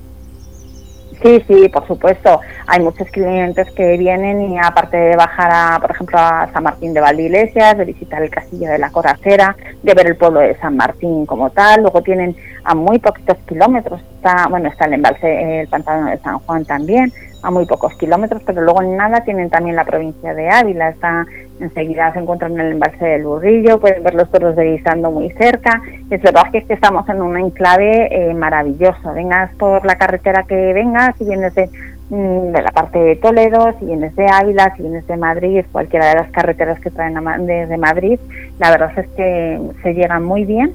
Sí, 1.22 1.40
sí, 1.46 1.68
por 1.68 1.87
supuesto. 1.87 2.40
Hay 2.66 2.81
muchos 2.81 3.07
clientes 3.12 3.70
que 3.70 3.96
vienen 3.96 4.51
y 4.51 4.59
aparte 4.59 4.96
de 4.96 5.14
bajar, 5.14 5.51
a, 5.53 5.79
por 5.81 5.92
ejemplo, 5.92 6.18
a 6.18 6.51
San 6.53 6.64
Martín 6.64 6.92
de 6.92 7.03
Valdeiglesias, 7.03 7.79
de 7.79 7.85
visitar 7.85 8.20
el 8.20 8.31
castillo 8.31 8.70
de 8.70 8.79
la 8.81 8.90
Coracera, 8.90 9.57
de 9.81 9.94
ver 9.94 10.09
el 10.09 10.16
pueblo 10.16 10.40
de 10.40 10.59
San 10.59 10.77
Martín 10.77 11.24
como 11.24 11.51
tal, 11.51 11.83
luego 11.83 12.03
tienen 12.03 12.35
a 12.64 12.74
muy 12.74 12.98
poquitos 12.98 13.37
kilómetros, 13.48 14.01
está, 14.16 14.48
bueno, 14.48 14.70
está 14.70 14.87
el 14.87 14.94
embalse, 14.94 15.61
el 15.61 15.68
pantano 15.68 16.11
de 16.11 16.18
San 16.18 16.40
Juan 16.40 16.64
también, 16.64 17.12
a 17.42 17.51
muy 17.51 17.66
pocos 17.66 17.94
kilómetros, 17.94 18.42
pero 18.44 18.62
luego 18.62 18.83
en 18.83 18.96
nada 18.96 19.20
tienen 19.22 19.51
también 19.51 19.77
la 19.77 19.85
provincia 19.85 20.35
de 20.35 20.51
Ávila, 20.51 20.90
está 20.90 21.27
enseguida 21.61 22.12
se 22.12 22.20
encuentran 22.20 22.53
en 22.53 22.61
el 22.61 22.72
embalse 22.72 23.05
del 23.05 23.24
Burrillo, 23.24 23.81
pueden 23.81 24.03
ver 24.03 24.14
los 24.14 24.31
toros 24.31 24.57
de 24.57 24.72
Guisando 24.72 25.11
muy 25.11 25.31
cerca, 25.31 25.83
es 26.11 26.22
verdad 26.22 26.51
que, 26.53 26.59
es 26.59 26.66
que 26.66 26.74
estamos 26.74 27.09
en 27.09 27.20
un 27.22 27.37
enclave 27.37 28.09
eh, 28.11 28.35
maravilloso, 28.35 29.12
vengas 29.12 29.53
por 29.57 29.85
la 29.85 29.96
carretera 29.96 30.44
que 30.44 30.72
vengas, 30.72 31.16
si 31.16 31.24
vienes 31.24 31.55
de, 31.55 31.68
mm, 32.11 32.53
la 32.53 32.70
parte 32.70 32.98
de 32.98 33.16
Toledo, 33.16 33.74
si 33.79 33.87
vienes 33.87 34.14
de 34.16 34.27
Ávila, 34.27 34.74
si 34.77 34.83
vienes 34.83 35.07
de 35.07 35.16
Madrid, 35.16 35.64
cualquiera 35.72 36.09
de 36.11 36.14
las 36.14 36.31
carreteras 36.31 36.81
que 36.81 36.90
traen 36.90 37.18
desde 37.46 37.77
Madrid, 37.77 38.18
la 38.59 38.70
verdad 38.70 38.92
es 38.96 39.09
que 39.16 39.61
se 39.83 39.94
llega 39.94 40.20
muy 40.20 40.44
bien 40.44 40.72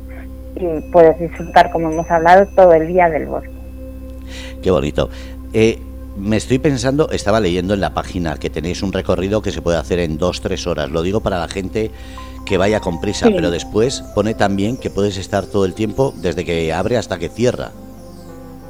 y 0.55 0.91
puedes 0.91 1.17
disfrutar, 1.19 1.71
como 1.71 1.91
hemos 1.91 2.09
hablado, 2.11 2.45
todo 2.55 2.73
el 2.73 2.87
día 2.87 3.09
del 3.09 3.25
bosque. 3.25 3.49
Qué 4.61 4.71
bonito. 4.71 5.09
Eh, 5.53 5.77
me 6.17 6.37
estoy 6.37 6.59
pensando, 6.59 7.09
estaba 7.09 7.39
leyendo 7.39 7.73
en 7.73 7.81
la 7.81 7.93
página 7.93 8.37
que 8.37 8.49
tenéis 8.49 8.83
un 8.83 8.93
recorrido 8.93 9.41
que 9.41 9.51
se 9.51 9.61
puede 9.61 9.77
hacer 9.77 9.99
en 9.99 10.17
dos, 10.17 10.41
tres 10.41 10.67
horas. 10.67 10.89
Lo 10.91 11.01
digo 11.01 11.21
para 11.21 11.39
la 11.39 11.47
gente 11.47 11.91
que 12.45 12.57
vaya 12.57 12.79
con 12.79 12.99
prisa, 12.99 13.27
pero 13.33 13.51
después 13.51 14.01
pone 14.13 14.33
también 14.33 14.77
que 14.77 14.89
puedes 14.89 15.17
estar 15.17 15.45
todo 15.45 15.65
el 15.65 15.73
tiempo 15.73 16.13
desde 16.17 16.45
que 16.45 16.73
abre 16.73 16.97
hasta 16.97 17.17
que 17.17 17.29
cierra. 17.29 17.71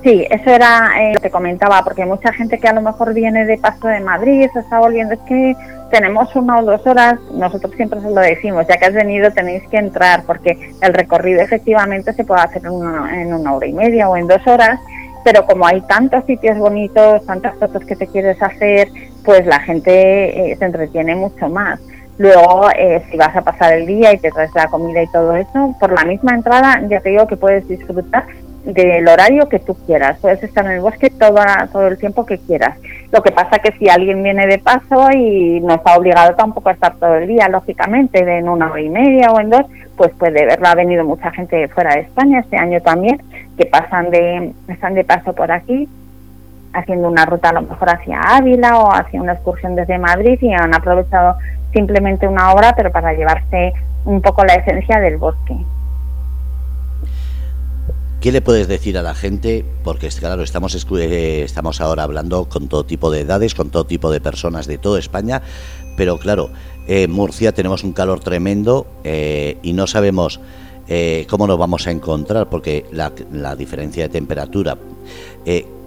Sí, 0.04 0.28
eso 0.30 0.50
era 0.50 0.92
eh, 1.02 1.14
lo 1.14 1.22
que 1.22 1.30
comentaba, 1.30 1.82
porque 1.84 2.06
mucha 2.06 2.34
gente 2.34 2.60
que 2.60 2.68
a 2.68 2.74
lo 2.74 2.82
mejor 2.82 3.14
viene 3.14 3.46
de 3.46 3.58
paso 3.58 3.88
de 3.88 4.02
Madrid 4.02 4.50
se 4.52 4.60
está 4.60 4.80
volviendo, 4.80 5.14
es 5.14 5.20
que 5.22 5.56
tenemos 5.92 6.36
una 6.36 6.60
o 6.60 6.66
dos 6.66 6.86
horas, 6.86 7.20
nosotros 7.32 7.72
siempre 7.78 8.02
se 8.02 8.10
lo 8.10 8.20
decimos, 8.20 8.66
ya 8.68 8.76
que 8.78 8.86
has 8.86 8.94
venido 8.94 9.32
tenéis 9.32 9.64
que 9.70 9.78
entrar, 9.78 10.24
porque 10.26 10.74
el 10.82 10.94
recorrido 10.94 11.42
efectivamente 11.42 12.12
se 12.14 12.26
puede 12.26 12.42
hacer 12.42 12.64
en 12.66 12.72
una, 12.72 13.22
en 13.22 13.34
una 13.34 13.54
hora 13.54 13.66
y 13.66 13.74
media 13.74 14.10
o 14.10 14.18
en 14.18 14.28
dos 14.28 14.46
horas, 14.46 14.78
pero 15.24 15.46
como 15.46 15.66
hay 15.66 15.82
tantos 15.82 16.26
sitios 16.26 16.58
bonitos, 16.58 17.26
tantas 17.26 17.56
fotos 17.58 17.84
que 17.86 17.96
te 17.96 18.08
quieres 18.08 18.42
hacer, 18.42 18.90
pues 19.24 19.46
la 19.46 19.60
gente 19.60 20.52
eh, 20.52 20.56
se 20.56 20.66
entretiene 20.66 21.16
mucho 21.16 21.50
más. 21.50 21.80
Luego, 22.18 22.70
eh, 22.78 23.02
si 23.10 23.18
vas 23.18 23.36
a 23.36 23.42
pasar 23.42 23.74
el 23.74 23.88
día 23.88 24.14
y 24.14 24.18
te 24.18 24.30
traes 24.30 24.54
la 24.54 24.68
comida 24.68 25.02
y 25.02 25.12
todo 25.12 25.36
eso, 25.36 25.76
por 25.80 25.92
la 25.92 26.06
misma 26.06 26.36
entrada 26.36 26.80
ya 26.88 27.00
te 27.00 27.10
digo 27.10 27.28
que 27.28 27.38
puedes 27.38 27.68
disfrutar 27.68 28.26
del 28.66 29.08
horario 29.08 29.50
que 29.50 29.60
tú 29.60 29.76
quieras. 29.86 30.18
Puedes 30.22 30.42
estar 30.44 30.66
en 30.66 30.74
el 30.74 30.82
bosque 30.82 31.10
todo, 31.10 31.42
todo 31.72 31.88
el 31.88 31.98
tiempo 31.98 32.26
que 32.26 32.38
quieras. 32.38 32.78
Lo 33.12 33.22
que 33.22 33.32
pasa 33.32 33.60
que 33.60 33.72
si 33.74 33.90
alguien 33.90 34.24
viene 34.24 34.48
de 34.48 34.58
paso 34.58 35.10
y 35.12 35.60
no 35.62 35.76
está 35.76 35.98
obligado 35.98 36.36
tampoco 36.36 36.70
a 36.70 36.74
estar 36.74 36.96
todo 36.96 37.16
el 37.16 37.28
día, 37.28 37.50
lógicamente, 37.50 38.20
en 38.20 38.48
una 38.48 38.72
hora 38.72 38.82
y 38.82 38.90
media 38.90 39.32
o 39.32 39.40
en 39.40 39.50
dos, 39.50 39.66
pues 39.98 40.12
puede 40.18 40.46
verlo. 40.46 40.68
Ha 40.68 40.76
venido 40.76 41.04
mucha 41.04 41.32
gente 41.32 41.68
fuera 41.70 41.96
de 41.96 42.02
España 42.02 42.40
este 42.40 42.58
año 42.58 42.82
también, 42.82 43.22
que 43.58 43.66
pasan 43.66 44.10
de, 44.10 44.54
están 44.68 44.94
de 44.94 45.04
paso 45.04 45.34
por 45.34 45.52
aquí, 45.52 45.88
haciendo 46.74 47.08
una 47.08 47.26
ruta 47.26 47.50
a 47.50 47.54
lo 47.54 47.62
mejor 47.62 47.90
hacia 47.90 48.20
Ávila 48.20 48.80
o 48.80 48.94
hacia 48.94 49.22
una 49.22 49.34
excursión 49.34 49.76
desde 49.76 49.98
Madrid 50.00 50.40
y 50.42 50.54
han 50.54 50.74
aprovechado 50.74 51.38
simplemente 51.72 52.28
una 52.28 52.54
hora, 52.54 52.74
pero 52.76 52.92
para 52.92 53.14
llevarse 53.14 53.74
un 54.06 54.22
poco 54.22 54.44
la 54.44 54.56
esencia 54.56 55.00
del 55.00 55.18
bosque. 55.18 55.56
¿Qué 58.22 58.32
le 58.32 58.42
puedes 58.42 58.70
decir 58.70 58.98
a 58.98 59.02
la 59.02 59.16
gente? 59.16 59.66
Porque 59.84 60.08
claro, 60.08 60.44
estamos, 60.44 60.74
eh, 60.98 61.42
estamos 61.44 61.82
ahora 61.82 62.04
hablando 62.04 62.48
con 62.48 62.70
todo 62.70 62.86
tipo 62.86 63.12
de 63.12 63.22
edades, 63.22 63.54
con 63.54 63.70
todo 63.70 63.86
tipo 63.86 64.10
de 64.12 64.22
personas 64.22 64.66
de 64.66 64.78
toda 64.78 64.98
España, 64.98 65.42
pero 65.98 66.18
claro, 66.18 66.50
en 66.88 67.12
Murcia 67.12 67.52
tenemos 67.52 67.84
un 67.84 67.92
calor 67.92 68.22
tremendo 68.22 68.88
eh, 69.04 69.58
y 69.62 69.74
no 69.74 69.88
sabemos 69.88 70.40
eh, 70.88 71.26
cómo 71.30 71.48
nos 71.48 71.58
vamos 71.58 71.88
a 71.88 71.92
encontrar, 71.92 72.48
porque 72.48 72.86
la, 72.92 73.56
diferencia 73.56 74.04
de 74.04 74.10
temperatura. 74.10 74.78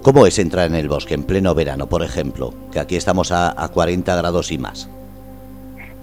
¿Cómo 0.03 0.25
es 0.25 0.39
entrar 0.39 0.69
en 0.69 0.77
el 0.77 0.89
bosque 0.89 1.15
en 1.15 1.25
pleno 1.25 1.53
verano, 1.55 1.89
por 1.89 2.05
ejemplo? 2.05 2.55
Que 2.71 2.79
aquí 2.79 2.95
estamos 2.95 3.33
a, 3.33 3.61
a 3.61 3.69
40 3.69 4.15
grados 4.15 4.53
y 4.53 4.59
más. 4.59 4.89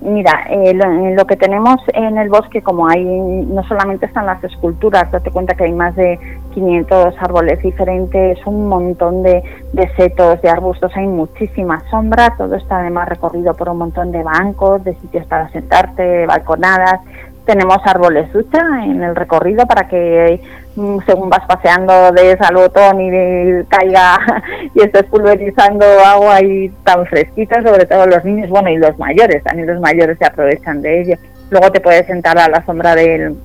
Mira, 0.04 0.48
eh, 0.50 0.74
lo, 1.16 1.26
que 1.26 1.38
tenemos 1.38 1.78
en 1.94 2.18
el 2.18 2.28
bosque, 2.28 2.62
como 2.62 2.90
hay, 2.90 3.06
no 3.06 3.64
solamente 3.64 4.06
están 4.06 4.26
las 4.26 4.44
esculturas, 4.44 5.10
date 5.10 5.32
cuenta 5.32 5.56
que 5.56 5.64
hay 5.64 5.72
más 5.72 5.96
de 5.96 6.20
500 6.54 7.16
árboles 7.20 7.64
diferentes, 7.64 8.38
un 8.46 8.68
montón 8.68 9.24
de, 9.24 9.42
de 9.72 9.88
setos, 9.96 10.42
de 10.42 10.50
arbustos, 10.50 10.92
hay 10.96 11.08
muchísima 11.08 11.82
sombra, 11.90 12.36
todo 12.38 12.56
está 12.56 12.80
además 12.80 13.08
recorrido 13.08 13.54
por 13.54 13.70
un 13.70 13.78
montón 13.78 14.12
de 14.12 14.24
bancos, 14.24 14.84
de 14.84 14.94
sitios 14.96 15.26
para 15.26 15.48
sentarte, 15.52 16.26
balconadas, 16.26 17.00
tenemos 17.46 17.78
árboles 17.86 18.32
ducha 18.32 18.60
en 18.84 19.04
el 19.04 19.16
recorrido 19.16 19.66
para 19.66 19.88
que 19.88 20.40
mm, 20.76 21.00
según 21.06 21.30
vas 21.30 21.46
paseando 21.48 22.12
de 22.12 22.38
al 22.40 22.56
botón 22.56 23.02
y 23.02 23.64
caiga 23.66 24.18
y 24.74 24.82
estés 24.82 25.04
pulverizando 25.04 25.86
agua 26.06 26.42
y 26.42 26.70
tan 26.84 27.06
fresquita, 27.06 27.62
sobre 27.62 27.86
todo 27.86 28.06
los 28.08 28.24
niños, 28.24 28.50
bueno, 28.50 28.70
y 28.70 28.78
los 28.78 28.98
mayores, 28.98 29.44
también 29.44 29.68
los 29.68 29.82
mayores 29.82 30.18
se 30.18 30.26
aprovechan 30.26 30.82
de 30.82 31.02
ello. 31.02 31.16
Luego 31.50 31.72
te 31.72 31.82
puedes 31.82 32.08
sentar 32.08 32.38
a 32.38 32.48
la 32.48 32.66
sombra 32.66 32.96
del, 32.96 33.36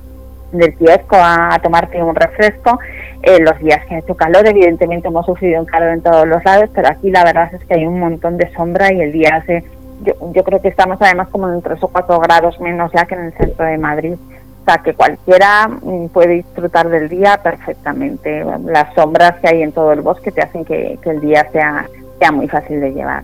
del 0.51 0.75
kiosco 0.75 1.17
a, 1.17 1.59
tomarte 1.61 2.01
un 2.01 2.15
refresco. 2.15 2.79
Eh, 3.21 3.39
los 3.41 3.59
días 3.59 3.85
que 3.85 3.95
ha 3.95 3.99
hecho 3.99 4.15
calor, 4.15 4.47
evidentemente 4.47 5.09
hemos 5.09 5.25
sufrido 5.25 5.59
un 5.59 5.65
calor 5.65 5.89
en 5.89 6.01
todos 6.01 6.27
los 6.27 6.43
lados, 6.43 6.69
pero 6.73 6.87
aquí 6.87 7.11
la 7.11 7.23
verdad 7.23 7.53
es 7.53 7.63
que 7.65 7.75
hay 7.75 7.85
un 7.85 7.99
montón 7.99 8.37
de 8.37 8.49
sombra 8.53 8.93
y 8.93 9.01
el 9.01 9.11
día 9.11 9.35
hace 9.35 9.63
yo, 10.03 10.13
yo 10.33 10.43
creo 10.43 10.61
que 10.61 10.67
estamos 10.69 10.97
además 11.01 11.29
como 11.29 11.49
en 11.49 11.61
3 11.61 11.83
o 11.83 11.87
4 11.87 12.19
grados 12.19 12.59
menos 12.59 12.91
ya 12.93 13.05
que 13.05 13.15
en 13.15 13.25
el 13.25 13.33
centro 13.33 13.65
de 13.65 13.77
Madrid. 13.77 14.13
O 14.13 14.65
sea, 14.65 14.79
que 14.79 14.93
cualquiera 14.93 15.67
mm, 15.67 16.07
puede 16.07 16.35
disfrutar 16.35 16.89
del 16.89 17.09
día 17.09 17.41
perfectamente. 17.41 18.45
Las 18.65 18.93
sombras 18.93 19.39
que 19.39 19.49
hay 19.49 19.61
en 19.63 19.71
todo 19.71 19.91
el 19.93 20.01
bosque 20.01 20.31
te 20.31 20.41
hacen 20.41 20.65
que, 20.65 20.99
el 21.03 21.21
día 21.21 21.47
sea 21.51 22.31
muy 22.31 22.47
fácil 22.47 22.79
de 22.79 22.91
llevar. 22.91 23.23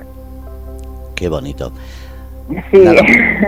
Qué 1.15 1.29
bonito. 1.29 1.71
Sí. 2.71 2.77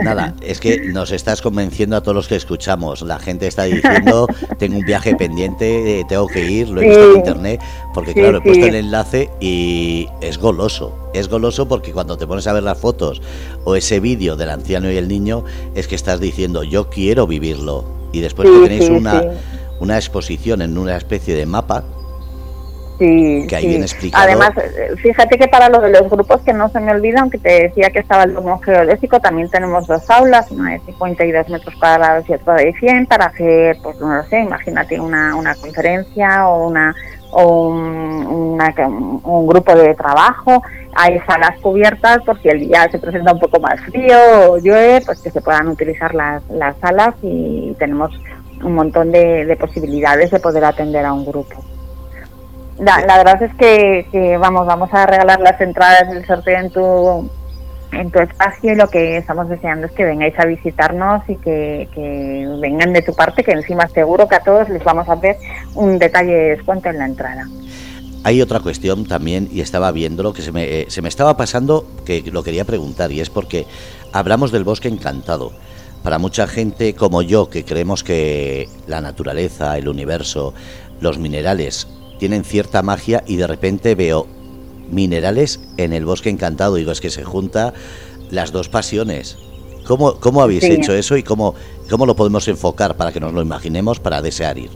Nada, 0.03 0.33
es 0.41 0.59
que 0.59 0.89
nos 0.91 1.11
estás 1.11 1.41
convenciendo 1.41 1.95
a 1.95 2.01
todos 2.01 2.15
los 2.15 2.27
que 2.27 2.35
escuchamos. 2.35 3.03
La 3.03 3.19
gente 3.19 3.45
está 3.45 3.65
diciendo, 3.65 4.27
tengo 4.57 4.77
un 4.79 4.85
viaje 4.85 5.15
pendiente, 5.15 5.99
eh, 5.99 6.05
tengo 6.09 6.27
que 6.27 6.43
ir, 6.49 6.69
lo 6.69 6.81
he 6.81 6.87
visto 6.87 7.11
en 7.11 7.17
internet, 7.17 7.61
porque 7.93 8.13
claro, 8.13 8.39
he 8.39 8.41
puesto 8.41 8.65
el 8.65 8.75
enlace 8.75 9.29
y 9.39 10.07
es 10.21 10.39
goloso. 10.39 11.11
Es 11.13 11.27
goloso 11.27 11.67
porque 11.67 11.91
cuando 11.91 12.17
te 12.17 12.25
pones 12.25 12.47
a 12.47 12.53
ver 12.53 12.63
las 12.63 12.79
fotos 12.79 13.21
o 13.65 13.75
ese 13.75 13.99
vídeo 13.99 14.35
del 14.35 14.49
anciano 14.49 14.91
y 14.91 14.97
el 14.97 15.07
niño, 15.07 15.43
es 15.75 15.87
que 15.87 15.95
estás 15.95 16.19
diciendo, 16.19 16.63
yo 16.63 16.89
quiero 16.89 17.27
vivirlo. 17.27 17.85
Y 18.13 18.21
después 18.21 18.49
que 18.49 18.67
tenéis 18.67 18.89
una, 18.89 19.21
una 19.79 19.97
exposición 19.97 20.61
en 20.63 20.77
una 20.77 20.97
especie 20.97 21.35
de 21.35 21.45
mapa 21.45 21.83
Sí, 22.97 23.45
Además, 24.13 24.51
eh, 24.57 24.95
fíjate 24.97 25.37
que 25.37 25.47
para 25.47 25.69
lo 25.69 25.79
de 25.81 25.91
los 25.91 26.09
grupos 26.09 26.41
que 26.41 26.51
no 26.51 26.67
se 26.69 26.79
me 26.79 26.91
olvida, 26.91 27.21
aunque 27.21 27.37
te 27.37 27.63
decía 27.63 27.91
que 27.91 27.99
estaba 27.99 28.23
el 28.23 28.33
domo 28.33 28.59
geodésico, 28.59 29.19
también 29.19 29.49
tenemos 29.49 29.85
dos 29.85 30.09
aulas, 30.09 30.49
una 30.49 30.71
de 30.71 30.79
52 30.79 31.49
metros 31.49 31.75
cuadrados 31.75 32.27
y 32.27 32.33
otra 32.33 32.55
de 32.55 32.73
100 32.73 33.05
para 33.05 33.25
hacer, 33.25 33.77
pues 33.83 33.99
no 33.99 34.15
lo 34.15 34.23
sé, 34.23 34.39
imagínate 34.39 34.99
una, 34.99 35.35
una 35.35 35.53
conferencia 35.55 36.47
o 36.47 36.67
una 36.67 36.95
o 37.29 37.69
un, 37.69 38.59
un 39.23 39.47
grupo 39.47 39.75
de 39.75 39.93
trabajo. 39.93 40.63
Hay 40.95 41.19
salas 41.27 41.59
cubiertas 41.61 42.23
por 42.23 42.41
si 42.41 42.49
el 42.49 42.61
día 42.61 42.89
se 42.89 42.97
presenta 42.97 43.33
un 43.33 43.39
poco 43.39 43.59
más 43.59 43.79
frío 43.81 44.17
o 44.49 44.57
llueve, 44.57 45.01
pues 45.05 45.21
que 45.21 45.29
se 45.29 45.41
puedan 45.41 45.67
utilizar 45.67 46.15
las, 46.15 46.41
las 46.49 46.75
salas 46.77 47.13
y 47.21 47.75
tenemos 47.77 48.11
un 48.63 48.73
montón 48.73 49.11
de, 49.11 49.45
de 49.45 49.55
posibilidades 49.55 50.31
de 50.31 50.39
poder 50.39 50.65
atender 50.65 51.05
a 51.05 51.13
un 51.13 51.25
grupo. 51.25 51.63
La, 52.79 53.03
la 53.05 53.17
verdad 53.17 53.41
es 53.41 53.53
que, 53.55 54.37
vamos, 54.39 54.67
vamos 54.67 54.93
a 54.93 55.05
regalar 55.05 55.39
las 55.39 55.59
entradas 55.59 56.09
del 56.09 56.25
sorteo 56.25 56.59
en 56.59 56.69
tu 56.69 57.29
en 57.91 58.11
tu 58.11 58.19
espacio 58.19 58.73
y 58.73 58.75
lo 58.75 58.89
que 58.89 59.17
estamos 59.17 59.47
deseando 59.47 59.87
es 59.87 59.93
que 59.93 60.03
vengáis 60.03 60.37
a 60.37 60.45
visitarnos 60.45 61.23
y 61.29 61.35
que, 61.37 61.87
vengan 62.61 62.93
de 62.93 63.01
tu 63.01 63.13
parte, 63.13 63.43
que 63.43 63.51
encima 63.51 63.87
seguro 63.87 64.27
que 64.27 64.35
a 64.35 64.41
todos 64.41 64.67
les 64.69 64.83
vamos 64.83 65.07
a 65.07 65.13
hacer 65.13 65.37
un 65.73 65.97
detalle 65.97 66.33
de 66.33 66.49
descuento 66.55 66.89
en 66.89 66.97
la 66.97 67.05
entrada. 67.05 67.47
Hay 68.23 68.41
otra 68.41 68.59
cuestión 68.59 69.05
también, 69.05 69.47
y 69.51 69.61
estaba 69.61 69.91
viéndolo, 69.91 70.33
que 70.33 70.41
se 70.41 70.51
me, 70.51 70.63
eh, 70.63 70.85
se 70.89 71.01
me 71.01 71.07
estaba 71.07 71.37
pasando, 71.37 71.87
que 72.05 72.23
lo 72.29 72.43
quería 72.43 72.65
preguntar, 72.65 73.11
y 73.11 73.21
es 73.21 73.29
porque 73.29 73.65
hablamos 74.11 74.51
del 74.51 74.65
bosque 74.65 74.89
encantado. 74.89 75.53
Para 76.03 76.19
mucha 76.19 76.45
gente 76.45 76.93
como 76.93 77.21
yo, 77.21 77.49
que 77.49 77.63
creemos 77.63 78.03
que 78.03 78.67
la 78.85 78.99
naturaleza, 78.99 79.77
el 79.77 79.87
universo, 79.87 80.53
los 80.99 81.19
minerales 81.19 81.87
tienen 82.19 82.43
cierta 82.43 82.81
magia 82.81 83.23
y 83.25 83.37
de 83.37 83.47
repente 83.47 83.95
veo 83.95 84.27
minerales 84.91 85.59
en 85.77 85.93
el 85.93 86.05
bosque 86.05 86.29
encantado. 86.29 86.75
Digo, 86.75 86.91
es 86.91 87.01
que 87.01 87.09
se 87.09 87.23
junta 87.23 87.73
las 88.31 88.51
dos 88.51 88.69
pasiones. 88.69 89.37
¿Cómo, 89.85 90.19
cómo 90.19 90.41
habéis 90.41 90.63
hecho 90.65 90.93
eso 90.93 91.15
y 91.15 91.23
cómo, 91.23 91.55
cómo 91.89 92.05
lo 92.05 92.15
podemos 92.15 92.47
enfocar 92.47 92.97
para 92.97 93.11
que 93.11 93.19
nos 93.19 93.33
lo 93.33 93.41
imaginemos 93.41 93.99
para 93.99 94.21
desear 94.21 94.57
ir? 94.57 94.69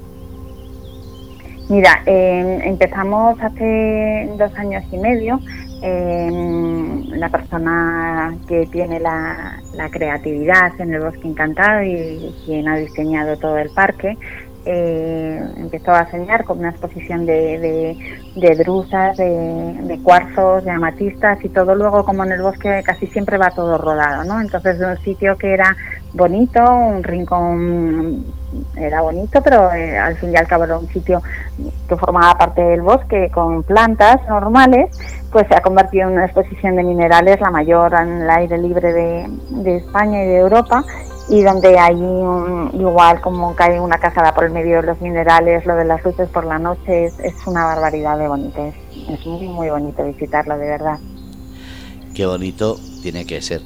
Mira, 1.69 2.01
em, 2.05 2.61
empezamos 2.61 3.39
hace 3.41 4.29
dos 4.37 4.53
años 4.55 4.83
y 4.91 4.97
medio. 4.97 5.39
Em, 5.81 7.09
la 7.11 7.29
persona 7.29 8.37
que 8.47 8.67
tiene 8.67 8.99
la, 8.99 9.59
la, 9.73 9.89
creatividad 9.89 10.79
en 10.79 10.93
el 10.93 11.01
bosque 11.01 11.27
encantado 11.27 11.83
y 11.83 12.33
quien 12.45 12.67
ha 12.67 12.77
diseñado 12.77 13.35
todo 13.37 13.57
el 13.57 13.69
parque 13.71 14.15
eh, 14.65 15.41
empezó 15.57 15.91
a 15.91 16.01
enseñar 16.01 16.43
con 16.43 16.59
una 16.59 16.69
exposición 16.69 17.25
de, 17.25 17.59
de, 17.59 17.97
de 18.35 18.55
drusas, 18.55 19.17
de, 19.17 19.99
cuarzos, 20.03 20.63
de 20.63 20.71
amatistas 20.71 21.43
y 21.43 21.49
todo 21.49 21.75
luego 21.75 22.03
como 22.03 22.23
en 22.23 22.33
el 22.33 22.41
bosque 22.41 22.81
casi 22.85 23.07
siempre 23.07 23.37
va 23.37 23.51
todo 23.51 23.77
rodado, 23.77 24.23
¿no? 24.23 24.39
Entonces 24.39 24.77
de 24.77 24.85
un 24.85 24.97
sitio 24.99 25.37
que 25.37 25.53
era 25.53 25.75
bonito, 26.13 26.63
un 26.63 27.03
rincón 27.03 28.25
era 28.75 29.01
bonito, 29.01 29.41
pero 29.41 29.71
eh, 29.73 29.97
al 29.97 30.15
fin 30.17 30.31
y 30.31 30.35
al 30.35 30.47
cabo 30.47 30.65
era 30.65 30.77
un 30.77 30.87
sitio 30.89 31.21
que 31.87 31.95
formaba 31.95 32.37
parte 32.37 32.61
del 32.61 32.81
bosque 32.81 33.31
con 33.33 33.63
plantas 33.63 34.19
normales, 34.27 34.95
pues 35.31 35.47
se 35.47 35.55
ha 35.55 35.61
convertido 35.61 36.07
en 36.07 36.15
una 36.15 36.25
exposición 36.25 36.75
de 36.75 36.83
minerales, 36.83 37.39
la 37.39 37.49
mayor 37.49 37.93
en 37.93 38.23
el 38.23 38.29
aire 38.29 38.57
libre 38.57 38.93
de, 38.93 39.25
de 39.49 39.77
España 39.77 40.23
y 40.23 40.27
de 40.27 40.37
Europa, 40.37 40.83
y 41.31 41.43
donde 41.43 41.79
hay 41.79 41.95
igual 42.73 43.21
como 43.21 43.55
cae 43.55 43.79
una 43.79 43.97
casada 43.97 44.35
por 44.35 44.43
el 44.43 44.51
medio 44.51 44.81
de 44.81 44.87
los 44.87 44.99
minerales, 44.99 45.65
lo 45.65 45.77
de 45.77 45.85
las 45.85 46.03
luces 46.03 46.27
por 46.27 46.43
la 46.43 46.59
noche, 46.59 47.05
es, 47.05 47.35
una 47.45 47.63
barbaridad 47.63 48.19
de 48.19 48.27
bonito, 48.27 48.65
es, 48.65 48.75
es, 49.09 49.25
muy, 49.25 49.47
muy 49.47 49.69
bonito 49.69 50.03
visitarlo, 50.03 50.57
de 50.57 50.67
verdad. 50.67 50.99
Qué 52.13 52.25
bonito 52.25 52.77
tiene 53.01 53.25
que 53.25 53.41
ser. 53.41 53.61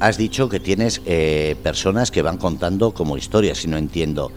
Has 0.00 0.16
dicho 0.16 0.48
que 0.48 0.60
tienes 0.60 1.02
eh, 1.04 1.56
personas 1.62 2.10
que 2.10 2.22
van 2.22 2.38
contando 2.38 2.94
como 2.94 3.18
historias, 3.18 3.58
si 3.58 3.68
no 3.68 3.76
entiendo. 3.76 4.32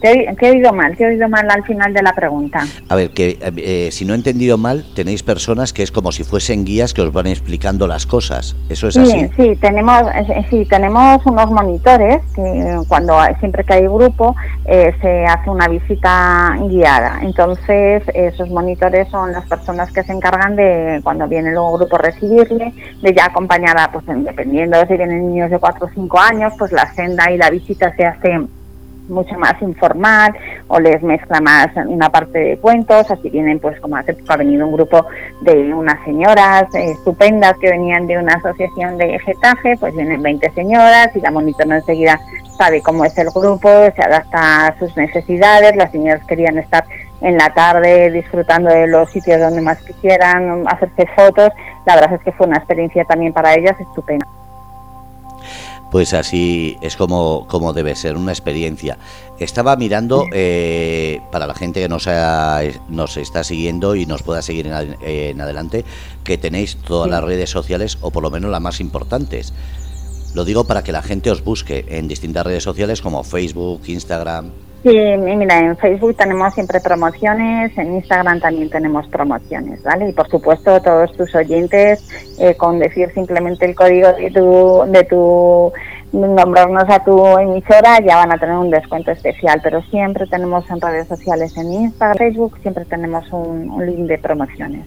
Te, 0.00 0.34
he 0.40 0.50
oído 0.50 0.72
mal, 0.72 0.96
te 0.96 1.04
he 1.04 1.08
oído 1.08 1.28
mal 1.28 1.48
al 1.50 1.62
final 1.64 1.92
de 1.92 2.02
la 2.02 2.12
pregunta. 2.12 2.64
A 2.88 2.94
ver, 2.94 3.10
que 3.10 3.38
eh, 3.40 3.90
si 3.92 4.04
no 4.04 4.14
he 4.14 4.16
entendido 4.16 4.56
mal, 4.56 4.84
tenéis 4.94 5.22
personas 5.22 5.72
que 5.72 5.82
es 5.82 5.92
como 5.92 6.12
si 6.12 6.24
fuesen 6.24 6.64
guías 6.64 6.94
que 6.94 7.02
os 7.02 7.12
van 7.12 7.26
explicando 7.26 7.86
las 7.86 8.06
cosas. 8.06 8.56
¿Eso 8.68 8.88
es 8.88 8.96
así? 8.96 9.28
Sí, 9.36 9.56
tenemos, 9.56 10.02
sí, 10.48 10.64
tenemos 10.66 11.24
unos 11.26 11.50
monitores 11.50 12.22
que 12.34 12.78
cuando 12.88 13.18
siempre 13.38 13.64
que 13.64 13.74
hay 13.74 13.82
grupo 13.82 14.34
eh, 14.64 14.94
se 15.00 15.24
hace 15.26 15.50
una 15.50 15.68
visita 15.68 16.56
guiada. 16.68 17.20
Entonces, 17.22 18.02
esos 18.14 18.48
monitores 18.50 19.08
son 19.08 19.32
las 19.32 19.46
personas 19.46 19.90
que 19.92 20.02
se 20.02 20.12
encargan 20.12 20.56
de, 20.56 21.00
cuando 21.02 21.28
viene 21.28 21.52
luego 21.52 21.78
grupo, 21.78 21.98
recibirle, 21.98 22.72
de 23.02 23.14
ya 23.14 23.26
acompañada, 23.26 23.90
pues 23.92 24.04
dependiendo 24.06 24.78
si 24.86 24.96
vienen 24.96 25.28
niños 25.28 25.50
de 25.50 25.58
4 25.58 25.86
o 25.86 25.90
5 25.92 26.18
años, 26.18 26.52
pues 26.58 26.72
la 26.72 26.92
senda 26.94 27.30
y 27.30 27.36
la 27.36 27.50
visita 27.50 27.94
se 27.96 28.04
hace 28.04 28.40
mucho 29.10 29.36
más 29.38 29.60
informal 29.60 30.34
o 30.68 30.80
les 30.80 31.02
mezcla 31.02 31.40
más 31.40 31.68
una 31.86 32.08
parte 32.10 32.38
de 32.38 32.56
cuentos, 32.58 33.10
así 33.10 33.28
vienen 33.28 33.58
pues 33.58 33.78
como 33.80 33.96
hace 33.96 34.14
poco 34.14 34.32
ha 34.32 34.36
venido 34.36 34.66
un 34.66 34.72
grupo 34.72 35.06
de 35.42 35.74
unas 35.74 36.02
señoras 36.04 36.74
estupendas 36.74 37.54
que 37.60 37.70
venían 37.70 38.06
de 38.06 38.18
una 38.18 38.34
asociación 38.34 38.96
de 38.96 39.18
Getafe, 39.18 39.76
pues 39.78 39.94
vienen 39.94 40.22
20 40.22 40.50
señoras 40.52 41.14
y 41.14 41.20
la 41.20 41.30
monitora 41.30 41.76
enseguida 41.76 42.18
sabe 42.56 42.82
cómo 42.82 43.04
es 43.04 43.16
el 43.18 43.30
grupo, 43.30 43.68
se 43.94 44.02
adapta 44.02 44.66
a 44.66 44.78
sus 44.78 44.96
necesidades, 44.96 45.76
las 45.76 45.90
señoras 45.90 46.24
querían 46.26 46.58
estar 46.58 46.84
en 47.20 47.36
la 47.36 47.52
tarde 47.52 48.10
disfrutando 48.10 48.70
de 48.70 48.86
los 48.86 49.10
sitios 49.10 49.40
donde 49.40 49.60
más 49.60 49.78
quisieran, 49.82 50.64
hacerse 50.66 51.06
fotos, 51.14 51.50
la 51.86 51.96
verdad 51.96 52.14
es 52.14 52.22
que 52.22 52.32
fue 52.32 52.46
una 52.46 52.58
experiencia 52.58 53.04
también 53.04 53.32
para 53.32 53.54
ellas 53.54 53.78
estupenda 53.80 54.26
pues 55.90 56.14
así 56.14 56.76
es 56.82 56.96
como, 56.96 57.46
como 57.48 57.72
debe 57.72 57.96
ser, 57.96 58.16
una 58.16 58.32
experiencia. 58.32 58.98
Estaba 59.38 59.76
mirando, 59.76 60.26
eh, 60.32 61.20
para 61.32 61.46
la 61.46 61.54
gente 61.54 61.80
que 61.80 61.88
nos, 61.88 62.08
nos 62.88 63.16
está 63.16 63.42
siguiendo 63.42 63.96
y 63.96 64.06
nos 64.06 64.22
pueda 64.22 64.42
seguir 64.42 64.66
en, 64.68 65.40
adelante, 65.40 65.84
que 66.22 66.38
tenéis 66.38 66.76
todas 66.76 67.10
las 67.10 67.24
redes 67.24 67.50
sociales, 67.50 67.98
o 68.00 68.10
por 68.10 68.22
lo 68.22 68.30
menos 68.30 68.50
las 68.50 68.60
más 68.60 68.80
importantes. 68.80 69.52
Lo 70.34 70.44
digo 70.44 70.64
para 70.64 70.84
que 70.84 70.92
la 70.92 71.02
gente 71.02 71.30
os 71.30 71.42
busque 71.42 71.84
en 71.88 72.06
distintas 72.06 72.46
redes 72.46 72.62
sociales 72.62 73.02
como 73.02 73.24
Facebook, 73.24 73.82
Instagram. 73.86 74.52
Sí, 74.82 74.88
mira, 74.88 75.58
en 75.58 75.76
Facebook 75.76 76.16
tenemos 76.16 76.54
siempre 76.54 76.80
promociones, 76.80 77.76
en 77.76 77.96
Instagram 77.96 78.40
también 78.40 78.70
tenemos 78.70 79.06
promociones, 79.08 79.82
¿vale? 79.82 80.08
Y 80.08 80.12
por 80.14 80.26
supuesto 80.30 80.80
todos 80.80 81.12
tus 81.18 81.34
oyentes, 81.34 82.02
eh, 82.38 82.54
con 82.54 82.78
decir 82.78 83.12
simplemente 83.12 83.66
el 83.66 83.74
código 83.74 84.10
de 84.14 84.30
tu, 84.30 84.82
de 84.90 85.04
tu, 85.04 85.70
nombrarnos 86.12 86.84
a 86.88 87.04
tu 87.04 87.36
emisora, 87.36 88.00
ya 88.00 88.16
van 88.16 88.32
a 88.32 88.38
tener 88.38 88.56
un 88.56 88.70
descuento 88.70 89.10
especial, 89.10 89.60
pero 89.62 89.82
siempre 89.90 90.26
tenemos 90.26 90.64
en 90.70 90.80
redes 90.80 91.08
sociales, 91.08 91.54
en 91.58 91.72
Instagram, 91.74 92.16
Facebook, 92.16 92.58
siempre 92.62 92.86
tenemos 92.86 93.30
un, 93.32 93.70
un 93.70 93.84
link 93.84 94.08
de 94.08 94.16
promociones 94.16 94.86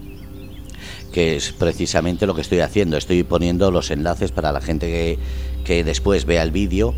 que 1.12 1.36
es 1.36 1.52
precisamente 1.52 2.26
lo 2.26 2.34
que 2.34 2.40
estoy 2.40 2.58
haciendo. 2.58 2.96
Estoy 2.96 3.22
poniendo 3.22 3.70
los 3.70 3.92
enlaces 3.92 4.32
para 4.32 4.50
la 4.50 4.60
gente 4.60 4.88
que, 4.88 5.18
que 5.64 5.84
después 5.84 6.24
vea 6.24 6.42
el 6.42 6.50
vídeo 6.50 6.92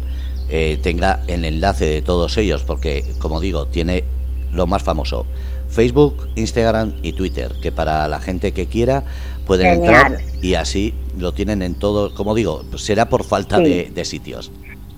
eh, 0.49 0.79
tenga 0.83 1.21
el 1.27 1.45
enlace 1.45 1.87
de 1.87 2.03
todos 2.03 2.37
ellos, 2.37 2.63
porque, 2.65 3.05
como 3.19 3.41
digo, 3.41 3.67
tiene 3.67 4.05
lo 4.53 4.67
más 4.67 4.83
famoso, 4.83 5.27
Facebook, 5.69 6.29
Instagram 6.37 6.95
y 7.03 7.13
Twitter, 7.13 7.53
que 7.61 7.73
para 7.73 8.07
la 8.09 8.21
gente 8.21 8.53
que 8.53 8.67
quiera 8.67 9.03
pueden 9.47 9.83
entrar 9.83 10.19
y 10.41 10.55
así 10.55 10.95
lo 11.19 11.33
tienen 11.33 11.63
en 11.63 11.75
todo, 11.75 12.15
como 12.15 12.35
digo, 12.35 12.63
será 12.77 13.09
por 13.09 13.25
falta 13.25 13.59
de, 13.59 14.05
sitios. 14.05 14.53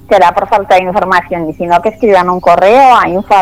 Será 0.09 0.35
por 0.35 0.49
falta 0.49 0.77
de 0.77 0.83
información 0.85 1.51
y 1.51 1.55
si 1.55 1.67
no 1.67 1.81
que 1.83 1.91
escriban 1.91 2.31
un 2.31 2.41
correo 2.41 2.97
a 2.97 3.09
info 3.09 3.35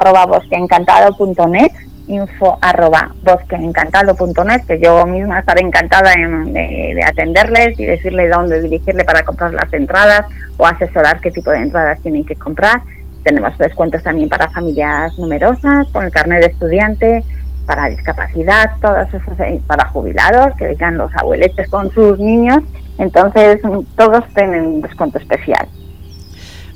info 2.09 2.59
arroba 2.61 3.13
bosqueencantado.net, 3.23 4.63
que 4.67 4.81
yo 4.81 5.07
misma 5.07 5.41
estaré 5.41 5.63
encantada 5.63 6.13
de, 6.13 7.03
atenderles 7.05 7.79
y 7.79 7.87
decirles 7.87 8.31
dónde 8.31 8.63
dirigirle 8.63 9.05
para 9.05 9.25
comprar 9.25 9.53
las 9.53 9.73
entradas 9.73 10.27
o 10.57 10.67
asesorar 10.67 11.21
qué 11.21 11.31
tipo 11.31 11.51
de 11.51 11.59
entradas 11.59 12.01
tienen 12.03 12.25
que 12.25 12.37
comprar. 12.37 12.83
Tenemos 13.25 13.57
descuentos 13.59 14.03
también 14.03 14.29
para 14.29 14.49
familias 14.51 15.19
numerosas, 15.19 15.89
con 15.93 16.05
el 16.05 16.13
carnet 16.13 16.41
de 16.41 16.47
estudiante, 16.47 17.25
para 17.67 17.89
discapacidad, 17.89 18.71
todas 18.81 19.13
esas, 19.13 19.41
eh, 19.41 19.61
para 19.67 19.89
jubilados, 19.89 20.55
que 20.57 20.69
vengan 20.69 20.97
los 20.97 21.15
abueletes 21.17 21.69
con 21.69 21.91
sus 21.91 22.19
niños. 22.19 22.63
Entonces, 22.99 23.61
todos 23.97 24.25
tienen 24.35 24.67
un 24.67 24.81
descuento 24.81 25.19
especial. 25.19 25.67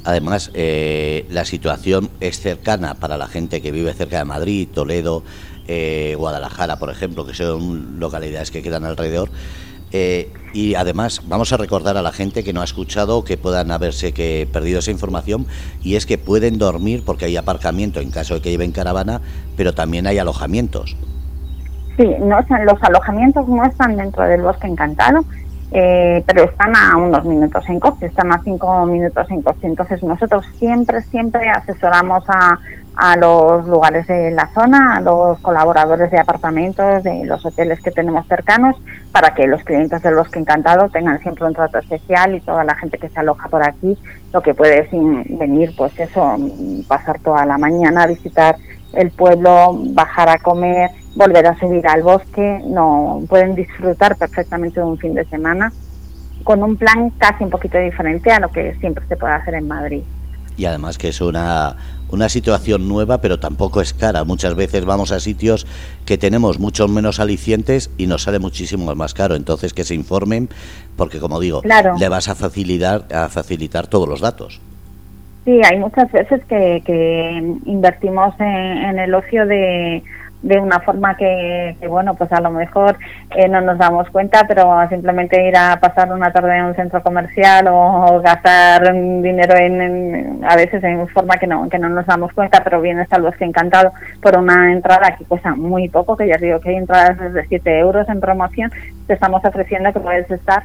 Además, 0.04 0.50
eh, 0.54 1.26
la 1.30 1.44
situación 1.44 2.10
es 2.20 2.40
cercana 2.40 2.94
para 2.94 3.18
la 3.18 3.26
gente 3.26 3.60
que 3.60 3.70
vive 3.70 3.92
cerca 3.92 4.18
de 4.18 4.24
Madrid, 4.24 4.68
Toledo, 4.72 5.22
eh, 5.68 6.14
Guadalajara, 6.16 6.78
por 6.78 6.90
ejemplo, 6.90 7.26
que 7.26 7.34
son 7.34 8.00
localidades 8.00 8.50
que 8.50 8.62
quedan 8.62 8.84
alrededor. 8.84 9.30
Eh, 9.92 10.32
y 10.52 10.76
además 10.76 11.22
vamos 11.26 11.52
a 11.52 11.56
recordar 11.56 11.96
a 11.96 12.02
la 12.02 12.12
gente 12.12 12.44
que 12.44 12.52
no 12.52 12.60
ha 12.60 12.64
escuchado 12.64 13.24
que 13.24 13.36
puedan 13.36 13.72
haberse 13.72 14.12
que 14.12 14.48
perdido 14.52 14.78
esa 14.78 14.92
información 14.92 15.46
y 15.82 15.96
es 15.96 16.06
que 16.06 16.16
pueden 16.16 16.58
dormir 16.58 17.02
porque 17.04 17.24
hay 17.24 17.36
aparcamiento 17.36 17.98
en 17.98 18.12
caso 18.12 18.34
de 18.34 18.40
que 18.40 18.50
lleven 18.50 18.70
caravana, 18.70 19.20
pero 19.56 19.74
también 19.74 20.06
hay 20.06 20.18
alojamientos. 20.18 20.96
Sí, 21.96 22.06
no, 22.20 22.38
los 22.64 22.82
alojamientos 22.82 23.48
no 23.48 23.64
están 23.64 23.96
dentro 23.96 24.22
del 24.22 24.42
bosque 24.42 24.68
encantado, 24.68 25.24
eh, 25.72 26.22
pero 26.26 26.44
están 26.44 26.74
a 26.74 26.96
unos 26.96 27.24
minutos 27.24 27.64
en 27.68 27.78
coche, 27.78 28.06
están 28.06 28.32
a 28.32 28.42
cinco 28.42 28.86
minutos 28.86 29.30
en 29.30 29.42
coche. 29.42 29.66
Entonces 29.66 30.02
nosotros 30.02 30.44
siempre, 30.58 31.00
siempre 31.02 31.48
asesoramos 31.48 32.24
a, 32.28 32.58
a 32.96 33.16
los 33.16 33.66
lugares 33.66 34.06
de 34.06 34.30
la 34.32 34.48
zona, 34.48 34.96
a 34.96 35.00
los 35.00 35.38
colaboradores 35.40 36.10
de 36.10 36.18
apartamentos, 36.18 37.02
de 37.02 37.24
los 37.24 37.44
hoteles 37.46 37.80
que 37.80 37.90
tenemos 37.90 38.26
cercanos, 38.26 38.76
para 39.12 39.32
que 39.34 39.46
los 39.46 39.62
clientes 39.62 40.02
del 40.02 40.16
Bosque 40.16 40.38
Encantado 40.38 40.88
tengan 40.88 41.18
siempre 41.20 41.46
un 41.46 41.54
trato 41.54 41.78
especial 41.78 42.34
y 42.34 42.40
toda 42.40 42.64
la 42.64 42.74
gente 42.74 42.98
que 42.98 43.08
se 43.08 43.20
aloja 43.20 43.48
por 43.48 43.62
aquí, 43.62 43.96
lo 44.32 44.42
que 44.42 44.54
puede 44.54 44.88
venir, 45.30 45.72
pues 45.76 45.98
eso, 45.98 46.36
pasar 46.88 47.20
toda 47.20 47.46
la 47.46 47.58
mañana 47.58 48.02
a 48.02 48.06
visitar 48.06 48.56
el 48.92 49.10
pueblo, 49.10 49.78
bajar 49.92 50.28
a 50.28 50.38
comer, 50.38 50.90
volver 51.14 51.46
a 51.46 51.58
subir 51.58 51.86
al 51.86 52.02
bosque, 52.02 52.60
no 52.66 53.22
pueden 53.28 53.54
disfrutar 53.54 54.16
perfectamente 54.16 54.80
de 54.80 54.86
un 54.86 54.98
fin 54.98 55.14
de 55.14 55.24
semana 55.26 55.72
con 56.44 56.62
un 56.62 56.76
plan 56.76 57.10
casi 57.18 57.44
un 57.44 57.50
poquito 57.50 57.78
diferente 57.78 58.30
a 58.30 58.40
lo 58.40 58.48
que 58.50 58.74
siempre 58.76 59.04
se 59.06 59.16
puede 59.16 59.34
hacer 59.34 59.54
en 59.54 59.68
Madrid. 59.68 60.02
Y 60.56 60.64
además 60.64 60.98
que 60.98 61.08
es 61.08 61.20
una, 61.20 61.76
una 62.10 62.28
situación 62.28 62.88
nueva, 62.88 63.20
pero 63.20 63.38
tampoco 63.38 63.80
es 63.80 63.94
cara. 63.94 64.24
Muchas 64.24 64.54
veces 64.54 64.84
vamos 64.84 65.12
a 65.12 65.20
sitios 65.20 65.66
que 66.04 66.18
tenemos 66.18 66.58
muchos 66.58 66.90
menos 66.90 67.20
alicientes 67.20 67.90
y 67.96 68.06
nos 68.06 68.24
sale 68.24 68.38
muchísimo 68.38 68.94
más 68.94 69.14
caro. 69.14 69.36
Entonces 69.36 69.72
que 69.72 69.84
se 69.84 69.94
informen, 69.94 70.50
porque 70.96 71.18
como 71.18 71.40
digo, 71.40 71.62
le 71.98 72.08
vas 72.08 72.28
a 72.28 72.34
facilitar, 72.34 73.06
a 73.14 73.28
facilitar 73.28 73.86
todos 73.86 74.08
los 74.08 74.20
datos. 74.20 74.60
Sí, 75.44 75.60
hay 75.64 75.78
muchas 75.78 76.10
veces 76.12 76.44
que, 76.44 76.82
que 76.84 77.56
invertimos 77.64 78.34
en 78.38 78.98
el 78.98 79.14
ocio 79.14 79.46
de 79.46 80.02
de 80.42 80.58
una 80.58 80.80
forma 80.80 81.16
que, 81.16 81.76
bueno, 81.86 82.14
pues 82.14 82.32
a 82.32 82.40
lo 82.40 82.50
mejor 82.50 82.96
eh, 83.36 83.48
no 83.48 83.60
nos 83.60 83.78
damos 83.78 84.08
cuenta, 84.08 84.46
pero 84.48 84.72
simplemente 84.88 85.46
ir 85.46 85.56
a 85.56 85.78
pasar 85.78 86.12
una 86.12 86.32
tarde 86.32 86.56
en 86.56 86.64
un 86.64 86.74
centro 86.74 87.02
comercial 87.02 87.66
o, 87.68 88.20
gastar 88.22 88.92
dinero 88.92 89.54
en, 89.56 90.42
a 90.44 90.56
veces 90.56 90.82
en 90.82 91.06
forma 91.08 91.36
que 91.36 91.46
no, 91.46 91.68
que 91.68 91.78
no 91.78 91.88
nos 91.88 92.06
damos 92.06 92.32
cuenta, 92.32 92.62
pero 92.64 92.80
bien 92.80 92.98
está 93.00 93.16
el 93.16 93.22
bosque 93.22 93.44
encantado 93.44 93.92
por 94.22 94.36
una 94.36 94.72
entrada 94.72 95.16
que 95.16 95.24
cuesta 95.24 95.54
muy 95.54 95.88
poco, 95.88 96.16
que 96.16 96.28
ya 96.28 96.36
digo 96.36 96.60
que 96.60 96.70
hay 96.70 96.76
entradas 96.76 97.18
de 97.34 97.46
7 97.46 97.78
euros 97.78 98.08
en 98.08 98.20
promoción, 98.20 98.72
te 99.06 99.14
estamos 99.14 99.44
ofreciendo 99.44 99.92
que 99.92 100.00
puedes 100.00 100.30
estar 100.30 100.62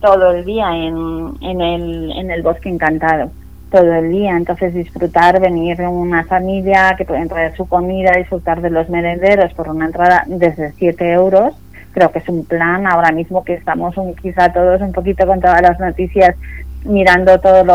todo 0.00 0.30
el 0.30 0.44
día 0.44 0.70
en, 0.74 1.34
en, 1.42 1.60
el, 1.60 2.12
en 2.12 2.30
el 2.30 2.42
bosque 2.42 2.68
encantado 2.68 3.30
todo 3.70 3.92
el 3.92 4.10
día. 4.10 4.36
Entonces 4.36 4.74
disfrutar, 4.74 5.40
venir 5.40 5.80
una 5.82 6.24
familia 6.24 6.94
que 6.96 7.04
pueden 7.04 7.28
traer 7.28 7.56
su 7.56 7.66
comida, 7.68 8.12
disfrutar 8.16 8.60
de 8.60 8.70
los 8.70 8.88
merenderos 8.88 9.52
por 9.54 9.68
una 9.68 9.86
entrada 9.86 10.24
desde 10.26 10.72
7 10.72 11.12
euros. 11.12 11.54
Creo 11.92 12.12
que 12.12 12.18
es 12.18 12.28
un 12.28 12.44
plan 12.44 12.86
ahora 12.86 13.12
mismo 13.12 13.44
que 13.44 13.54
estamos 13.54 13.96
un, 13.96 14.14
quizá 14.14 14.52
todos 14.52 14.80
un 14.80 14.92
poquito 14.92 15.26
con 15.26 15.40
todas 15.40 15.62
las 15.62 15.80
noticias 15.80 16.36
mirando 16.84 17.38
todas 17.40 17.66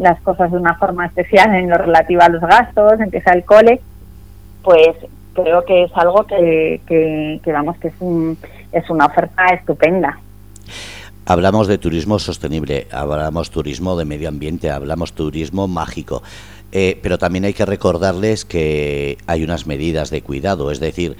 las 0.00 0.20
cosas 0.22 0.50
de 0.50 0.58
una 0.58 0.74
forma 0.74 1.06
especial 1.06 1.54
en 1.54 1.70
lo 1.70 1.78
relativo 1.78 2.22
a 2.22 2.28
los 2.28 2.40
gastos, 2.42 3.00
empieza 3.00 3.32
el 3.32 3.44
cole, 3.44 3.80
pues 4.62 4.96
creo 5.34 5.64
que 5.64 5.84
es 5.84 5.92
algo 5.94 6.24
que, 6.24 6.80
que, 6.86 7.40
que 7.42 7.52
vamos, 7.52 7.76
que 7.78 7.88
es, 7.88 7.94
un, 8.00 8.36
es 8.72 8.88
una 8.90 9.06
oferta 9.06 9.46
estupenda. 9.46 10.18
Hablamos 11.26 11.68
de 11.68 11.78
turismo 11.78 12.18
sostenible, 12.18 12.86
hablamos 12.90 13.50
turismo 13.50 13.96
de 13.96 14.04
medio 14.04 14.28
ambiente, 14.28 14.70
hablamos 14.70 15.14
turismo 15.14 15.66
mágico, 15.66 16.22
eh, 16.70 17.00
pero 17.02 17.16
también 17.16 17.46
hay 17.46 17.54
que 17.54 17.64
recordarles 17.64 18.44
que 18.44 19.16
hay 19.26 19.42
unas 19.42 19.66
medidas 19.66 20.10
de 20.10 20.20
cuidado, 20.20 20.70
es 20.70 20.80
decir, 20.80 21.16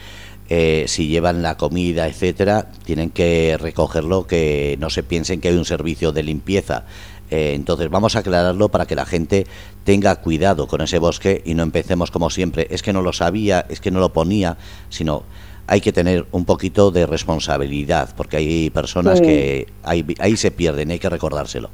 eh, 0.50 0.84
si 0.88 1.08
llevan 1.08 1.40
la 1.40 1.56
comida, 1.56 2.06
etcétera, 2.06 2.70
tienen 2.84 3.08
que 3.08 3.56
recogerlo, 3.58 4.26
que 4.26 4.76
no 4.78 4.90
se 4.90 5.02
piensen 5.02 5.40
que 5.40 5.48
hay 5.48 5.56
un 5.56 5.64
servicio 5.64 6.12
de 6.12 6.22
limpieza. 6.22 6.84
Eh, 7.30 7.54
entonces 7.54 7.88
vamos 7.88 8.14
a 8.14 8.18
aclararlo 8.18 8.68
para 8.68 8.84
que 8.84 8.94
la 8.94 9.06
gente 9.06 9.46
tenga 9.84 10.16
cuidado 10.16 10.66
con 10.66 10.82
ese 10.82 10.98
bosque 10.98 11.40
y 11.46 11.54
no 11.54 11.62
empecemos 11.62 12.10
como 12.10 12.28
siempre, 12.28 12.66
es 12.68 12.82
que 12.82 12.92
no 12.92 13.00
lo 13.00 13.14
sabía, 13.14 13.64
es 13.70 13.80
que 13.80 13.90
no 13.90 14.00
lo 14.00 14.12
ponía, 14.12 14.58
sino 14.90 15.22
hay 15.66 15.80
que 15.80 15.92
tener 15.92 16.26
un 16.32 16.44
poquito 16.44 16.90
de 16.90 17.06
responsabilidad, 17.06 18.10
porque 18.16 18.36
hay 18.36 18.70
personas 18.70 19.20
que 19.20 19.66
ahí, 19.82 20.04
ahí 20.20 20.36
se 20.36 20.50
pierden, 20.50 20.90
hay 20.90 20.98
que 20.98 21.08
recordárselo. 21.08 21.70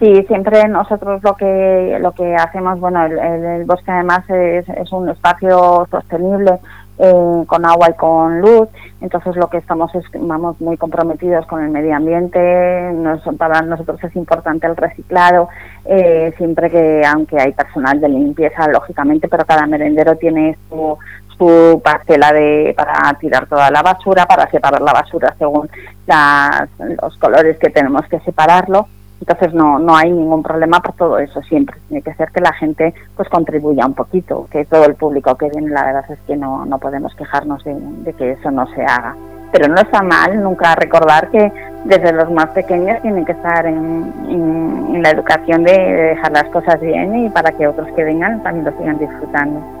Sí, 0.00 0.24
siempre 0.28 0.66
nosotros 0.66 1.22
lo 1.22 1.36
que 1.36 1.98
lo 2.00 2.12
que 2.12 2.34
hacemos, 2.34 2.80
bueno, 2.80 3.04
el, 3.04 3.64
bosque 3.66 3.90
además 3.90 4.28
es, 4.30 4.66
es, 4.66 4.90
un 4.92 5.10
espacio 5.10 5.86
sostenible 5.90 6.58
eh, 6.98 7.44
con 7.46 7.66
agua 7.66 7.90
y 7.90 7.94
con 7.98 8.40
luz, 8.40 8.70
entonces 9.02 9.36
lo 9.36 9.48
que 9.50 9.58
estamos 9.58 9.94
es 9.94 10.04
vamos 10.18 10.58
muy 10.58 10.78
comprometidos 10.78 11.44
con 11.44 11.62
el 11.62 11.70
medio 11.70 11.94
ambiente, 11.94 12.40
para 13.36 13.60
nosotros 13.60 14.02
es 14.02 14.16
importante 14.16 14.66
el 14.66 14.76
reciclado, 14.76 15.50
eh, 15.84 16.32
siempre 16.38 16.70
que 16.70 17.02
aunque 17.04 17.38
hay 17.38 17.52
personal 17.52 18.00
de 18.00 18.08
limpieza 18.08 18.68
lógicamente, 18.68 19.28
pero 19.28 19.44
cada 19.44 19.66
merendero 19.66 20.16
tiene 20.16 20.56
su 20.70 20.96
su 21.40 21.80
parcela 21.82 22.32
de, 22.34 22.74
para 22.76 23.14
tirar 23.14 23.46
toda 23.46 23.70
la 23.70 23.80
basura, 23.82 24.26
para 24.26 24.48
separar 24.50 24.82
la 24.82 24.92
basura 24.92 25.34
según 25.38 25.70
los 27.02 27.16
colores 27.16 27.58
que 27.58 27.70
tenemos 27.70 28.06
que 28.08 28.20
separarlo. 28.20 28.86
Entonces 29.20 29.54
no, 29.54 29.78
no 29.78 29.96
hay 29.96 30.10
ningún 30.10 30.42
problema 30.42 30.80
por 30.80 30.94
todo 30.94 31.18
eso 31.18 31.40
siempre. 31.42 31.76
Tiene 31.88 32.02
que 32.02 32.14
ser 32.14 32.30
que 32.30 32.40
la 32.40 32.52
gente 32.52 32.94
pues 33.16 33.28
contribuya 33.28 33.86
un 33.86 33.94
poquito, 33.94 34.48
que 34.50 34.66
todo 34.66 34.84
el 34.84 34.94
público 34.94 35.36
que 35.36 35.48
viene, 35.48 35.70
la 35.70 35.84
verdad 35.84 36.04
es 36.10 36.18
que 36.26 36.36
no, 36.36 36.66
no 36.66 36.78
podemos 36.78 37.14
quejarnos 37.14 37.64
de, 37.64 38.12
que 38.18 38.32
eso 38.32 38.50
no 38.50 38.66
se 38.74 38.82
haga. 38.82 39.14
Pero 39.52 39.68
no 39.68 39.80
está 39.80 40.02
mal 40.02 40.42
nunca 40.42 40.74
recordar 40.74 41.30
que 41.30 41.52
desde 41.84 42.12
los 42.12 42.30
más 42.30 42.48
pequeños 42.50 43.00
tienen 43.02 43.24
que 43.24 43.32
estar 43.32 43.66
en, 43.66 44.12
en 44.28 45.02
la 45.02 45.10
educación 45.10 45.64
de 45.64 45.72
dejar 45.72 46.32
las 46.32 46.44
cosas 46.50 46.80
bien 46.80 47.26
y 47.26 47.30
para 47.30 47.50
que 47.52 47.66
otros 47.66 47.88
que 47.96 48.04
vengan 48.04 48.42
también 48.42 48.66
lo 48.66 48.78
sigan 48.78 48.98
disfrutando 48.98 49.79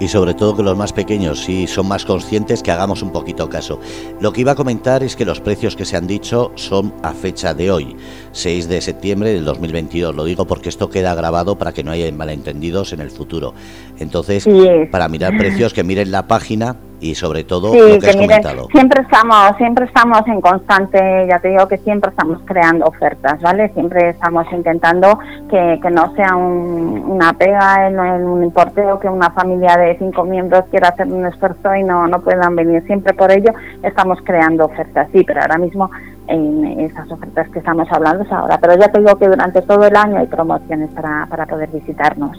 y 0.00 0.08
sobre 0.08 0.34
todo 0.34 0.56
que 0.56 0.62
los 0.62 0.76
más 0.76 0.92
pequeños 0.92 1.40
si 1.44 1.66
son 1.66 1.88
más 1.88 2.04
conscientes 2.04 2.62
que 2.62 2.70
hagamos 2.70 3.02
un 3.02 3.12
poquito 3.12 3.48
caso. 3.48 3.80
Lo 4.20 4.32
que 4.32 4.42
iba 4.42 4.52
a 4.52 4.54
comentar 4.54 5.02
es 5.02 5.16
que 5.16 5.24
los 5.24 5.40
precios 5.40 5.76
que 5.76 5.84
se 5.84 5.96
han 5.96 6.06
dicho 6.06 6.52
son 6.54 6.94
a 7.02 7.12
fecha 7.12 7.54
de 7.54 7.70
hoy, 7.70 7.96
6 8.32 8.68
de 8.68 8.80
septiembre 8.80 9.32
del 9.32 9.44
2022. 9.44 10.14
Lo 10.14 10.24
digo 10.24 10.46
porque 10.46 10.68
esto 10.68 10.90
queda 10.90 11.14
grabado 11.14 11.56
para 11.56 11.72
que 11.72 11.84
no 11.84 11.90
haya 11.90 12.10
malentendidos 12.12 12.92
en 12.92 13.00
el 13.00 13.10
futuro. 13.10 13.54
Entonces, 13.98 14.46
para 14.90 15.08
mirar 15.08 15.36
precios, 15.36 15.72
que 15.72 15.82
miren 15.82 16.10
la 16.10 16.26
página 16.26 16.76
y 17.00 17.14
sobre 17.14 17.44
todo 17.44 17.68
lo 17.74 17.98
que, 17.98 18.08
has 18.08 18.16
comentado. 18.16 18.66
Siempre 18.72 19.02
estamos, 19.02 19.56
siempre 19.56 19.84
estamos 19.84 20.26
en 20.26 20.40
constante, 20.40 21.26
ya 21.28 21.38
te 21.38 21.48
digo 21.48 21.68
que 21.68 21.78
siempre 21.78 22.10
estamos 22.10 22.40
creando 22.44 22.86
ofertas, 22.86 23.40
¿vale? 23.40 23.68
Siempre 23.74 24.10
estamos 24.10 24.46
intentando 24.52 25.18
que, 25.48 25.78
que 25.80 25.90
no 25.90 26.14
sea 26.14 26.34
una 26.34 27.32
pega 27.34 27.88
en, 27.88 27.98
un 27.98 28.42
importeo, 28.42 28.98
que 28.98 29.08
una 29.08 29.30
familia 29.30 29.76
de 29.76 29.96
cinco 29.98 30.24
miembros 30.24 30.64
quiera 30.70 30.88
hacer 30.88 31.06
un 31.06 31.26
esfuerzo 31.26 31.74
y 31.74 31.84
no, 31.84 32.06
no 32.08 32.20
puedan 32.20 32.56
venir. 32.56 32.82
Siempre 32.86 33.14
por 33.14 33.30
ello 33.30 33.52
estamos 33.82 34.18
creando 34.24 34.64
ofertas, 34.64 35.08
sí, 35.12 35.24
pero 35.24 35.40
ahora 35.40 35.58
mismo 35.58 35.90
en 36.26 36.80
esas 36.80 37.10
ofertas 37.10 37.48
que 37.50 37.60
estamos 37.60 37.88
hablando 37.90 38.24
es 38.24 38.32
ahora. 38.32 38.58
Pero 38.60 38.76
ya 38.76 38.88
te 38.88 38.98
digo 38.98 39.16
que 39.16 39.28
durante 39.28 39.62
todo 39.62 39.86
el 39.86 39.96
año 39.96 40.18
hay 40.18 40.26
promociones 40.26 40.90
para, 40.90 41.26
para 41.26 41.46
poder 41.46 41.70
visitarnos. 41.70 42.38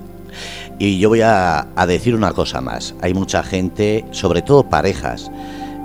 Y 0.80 0.98
yo 0.98 1.10
voy 1.10 1.22
a, 1.22 1.68
decir 1.88 2.16
una 2.16 2.32
cosa 2.32 2.62
más. 2.62 2.96
Hay 3.02 3.14
mucha 3.14 3.44
gente, 3.44 4.06
sobre 4.12 4.42
todo 4.42 4.70
parejas, 4.70 5.30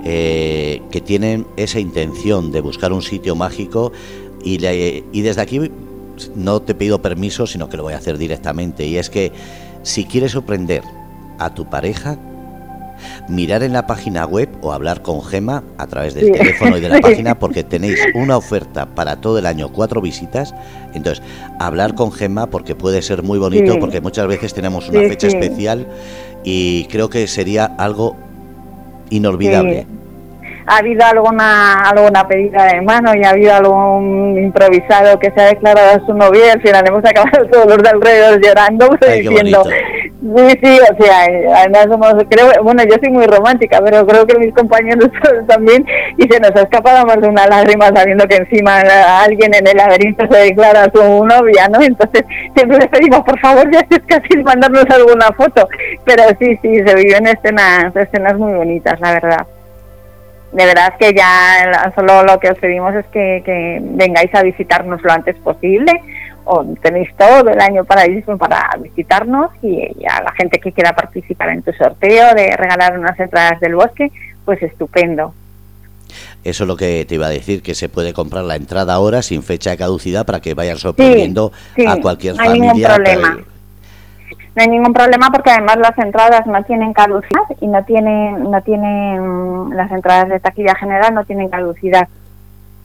eh, 0.05 0.81
que 0.89 1.01
tienen 1.01 1.45
esa 1.57 1.81
intención 1.81 2.51
de 2.53 2.61
buscar 2.61 2.93
un 2.93 3.01
sitio 3.01 3.35
mágico 3.35 3.91
y, 4.41 4.65
y 4.65 5.21
desde 5.21 5.41
aquí 5.41 5.69
no 6.33 6.61
te 6.61 6.73
pido 6.75 7.01
permiso, 7.01 7.45
sino 7.45 7.67
que 7.67 7.75
lo 7.75 7.83
voy 7.83 7.93
a 7.93 7.97
hacer 7.97 8.17
directamente. 8.17 8.87
Y 8.87 8.97
es 8.97 9.09
que 9.09 9.33
si 9.83 10.05
quieres 10.05 10.31
sorprender 10.31 10.81
a 11.39 11.53
tu 11.53 11.69
pareja, 11.69 12.17
mirar 13.27 13.63
en 13.63 13.73
la 13.73 13.87
página 13.87 14.25
web 14.25 14.49
o 14.61 14.71
hablar 14.71 15.01
con 15.01 15.23
Gema 15.23 15.63
a 15.77 15.87
través 15.87 16.13
del 16.13 16.31
teléfono 16.31 16.77
y 16.77 16.81
de 16.81 16.89
la 16.89 16.99
página 17.01 17.37
porque 17.39 17.63
tenéis 17.63 17.99
una 18.13 18.37
oferta 18.37 18.85
para 18.85 19.17
todo 19.21 19.39
el 19.39 19.45
año, 19.45 19.71
cuatro 19.71 20.01
visitas. 20.01 20.53
Entonces, 20.93 21.23
hablar 21.59 21.95
con 21.95 22.11
Gema 22.11 22.47
porque 22.47 22.75
puede 22.75 23.01
ser 23.01 23.23
muy 23.23 23.39
bonito 23.39 23.77
porque 23.79 24.01
muchas 24.01 24.27
veces 24.27 24.53
tenemos 24.53 24.89
una 24.89 25.01
fecha 25.01 25.27
especial 25.27 25.87
y 26.43 26.85
creo 26.85 27.09
que 27.09 27.27
sería 27.27 27.65
algo 27.65 28.15
inolvidable 29.09 29.85
ha 30.67 30.77
habido 30.77 31.05
alguna 31.05 31.81
alguna 31.81 32.27
pedida 32.27 32.65
de 32.65 32.81
mano 32.81 33.13
y 33.15 33.23
ha 33.23 33.29
habido 33.29 33.53
algún 33.53 34.37
improvisado 34.37 35.19
que 35.19 35.31
se 35.31 35.41
ha 35.41 35.45
declarado 35.45 36.01
a 36.01 36.05
su 36.05 36.13
novia 36.13 36.47
y 36.47 36.49
al 36.49 36.61
final 36.61 36.87
hemos 36.87 37.05
acabado 37.05 37.47
todos 37.51 37.67
los 37.67 37.77
de 37.77 37.89
alrededor 37.89 38.41
llorando 38.41 38.89
diciendo 39.01 39.63
sí 39.63 40.59
sí 40.63 40.79
o 40.79 41.03
sea 41.03 41.25
además 41.57 41.87
somos 41.89 42.15
creo 42.29 42.63
bueno 42.63 42.83
yo 42.83 42.95
soy 43.01 43.11
muy 43.11 43.27
romántica 43.27 43.79
pero 43.83 44.05
creo 44.07 44.25
que 44.25 44.39
mis 44.39 44.53
compañeros 44.53 45.09
también 45.47 45.85
y 46.17 46.23
se 46.23 46.39
nos 46.39 46.51
ha 46.55 46.61
escapado 46.63 47.05
más 47.05 47.21
de 47.21 47.27
una 47.27 47.45
lágrima 47.45 47.91
sabiendo 47.93 48.25
que 48.25 48.37
encima 48.37 48.79
alguien 49.23 49.53
en 49.53 49.67
el 49.67 49.77
laberinto 49.77 50.25
se 50.31 50.37
declara 50.39 50.85
a 50.85 50.91
su 50.91 51.25
novia 51.25 51.67
no 51.69 51.79
entonces 51.81 52.23
siempre 52.55 52.79
les 52.79 52.87
pedimos 52.87 53.19
por 53.19 53.39
favor 53.39 53.69
ya 53.71 53.85
es 53.89 53.99
casi 54.07 54.37
mandarnos 54.43 54.85
alguna 54.89 55.27
foto 55.37 55.67
pero 56.05 56.23
sí 56.39 56.57
sí 56.61 56.75
se 56.85 56.95
viven 56.95 57.27
escenas 57.27 57.95
escenas 57.95 58.35
muy 58.37 58.53
bonitas 58.53 58.99
la 58.99 59.13
verdad 59.13 59.54
de 60.55 60.65
verdad 60.65 60.93
que 60.97 61.13
ya 61.13 61.91
solo 61.95 62.23
lo 62.23 62.39
que 62.39 62.49
os 62.49 62.57
pedimos 62.57 62.95
es 62.95 63.05
que, 63.07 63.81
vengáis 63.81 64.33
a 64.33 64.41
visitarnos 64.41 65.01
lo 65.03 65.11
antes 65.11 65.35
posible 65.37 65.91
o 66.45 66.63
tenéis 66.81 67.09
todo 67.17 67.49
el 67.49 67.59
año 67.59 67.83
para 67.83 68.07
ir 68.07 68.23
para 68.23 68.69
visitarnos 68.79 69.51
y, 69.61 69.83
a 70.09 70.23
la 70.23 70.31
gente 70.31 70.59
que 70.59 70.71
quiera 70.71 70.95
participar 70.95 71.49
en 71.49 71.61
tu 71.61 71.73
sorteo 71.73 72.33
de 72.35 72.55
regalar 72.55 72.97
unas 72.97 73.19
entradas 73.19 73.59
del 73.59 73.75
bosque, 73.75 74.11
pues 74.45 74.61
estupendo. 74.63 75.33
Eso 76.45 76.63
es 76.63 76.67
lo 76.67 76.77
que 76.77 77.03
te 77.05 77.15
iba 77.15 77.25
a 77.25 77.31
decir, 77.31 77.61
que 77.61 77.75
se 77.75 77.89
puede 77.89 78.13
comprar 78.13 78.45
la 78.45 78.55
entrada 78.55 78.93
ahora 78.93 79.23
sin 79.23 79.43
fecha 79.43 79.71
de 79.71 79.77
caducidad 79.77 80.25
para 80.25 80.39
que 80.39 80.53
vayan 80.53 80.77
sorprendiendo 80.77 81.51
a 81.85 81.97
cualquier 81.97 82.35
familia. 82.35 82.95
problema 82.95 83.39
no 84.55 84.61
hay 84.61 84.69
ningún 84.69 84.93
problema 84.93 85.29
porque 85.31 85.51
además 85.51 85.77
las 85.77 85.97
entradas 85.97 86.47
no 86.47 86.63
tienen 86.63 86.93
caducidad 86.93 87.43
y 87.59 87.67
no 87.67 87.83
tienen 87.83 88.49
no 88.49 88.61
tienen 88.61 89.75
las 89.75 89.91
entradas 89.91 90.29
de 90.29 90.39
taquilla 90.39 90.75
general 90.75 91.13
no 91.13 91.25
tienen 91.25 91.49
caducidad. 91.49 92.07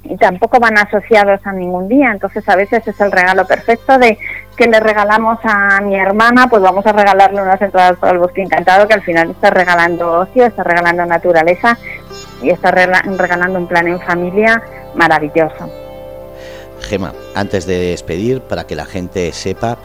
Y 0.03 0.17
tampoco 0.17 0.59
van 0.59 0.79
asociados 0.79 1.41
a 1.45 1.53
ningún 1.53 1.87
día. 1.87 2.11
Entonces 2.11 2.49
a 2.49 2.57
veces 2.57 2.89
es 2.89 3.01
el 3.01 3.13
regalo 3.13 3.47
perfecto 3.47 3.99
de 3.99 4.19
que 4.57 4.67
le 4.67 4.81
regalamos 4.81 5.39
a 5.45 5.81
mi 5.83 5.95
hermana 5.95 6.49
pues 6.49 6.61
vamos 6.61 6.85
a 6.87 6.93
regalarle 6.93 7.41
unas 7.41 7.63
entradas 7.63 7.99
para 7.99 8.15
el 8.15 8.19
bosque 8.19 8.43
encantado 8.43 8.89
que 8.89 8.95
al 8.95 9.03
final 9.03 9.31
está 9.31 9.51
regalando 9.51 10.13
ocio 10.21 10.47
está 10.47 10.65
regalando 10.65 11.07
naturaleza 11.07 11.79
y 12.43 12.51
está 12.51 12.71
regalando 12.71 13.59
un 13.59 13.69
plan 13.69 13.87
en 13.87 14.01
familia 14.01 14.61
maravilloso. 14.97 15.71
Gema 16.81 17.13
antes 17.37 17.67
de 17.67 17.79
despedir 17.79 18.41
para 18.41 18.65
que 18.65 18.75
la 18.75 18.87
gente 18.87 19.31
sepa 19.33 19.77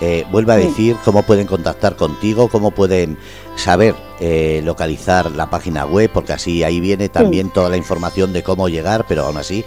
eh, 0.00 0.24
vuelve 0.30 0.52
a 0.52 0.56
decir 0.56 0.96
cómo 1.04 1.24
pueden 1.24 1.46
contactar 1.46 1.96
contigo, 1.96 2.48
cómo 2.48 2.70
pueden 2.70 3.18
saber 3.56 3.96
eh, 4.20 4.60
localizar 4.64 5.32
la 5.32 5.50
página 5.50 5.84
web, 5.86 6.08
porque 6.12 6.32
así 6.32 6.62
ahí 6.62 6.78
viene 6.78 7.08
también 7.08 7.50
toda 7.50 7.68
la 7.68 7.76
información 7.76 8.32
de 8.32 8.42
cómo 8.42 8.68
llegar, 8.68 9.04
pero 9.08 9.26
aún 9.26 9.36
así 9.36 9.64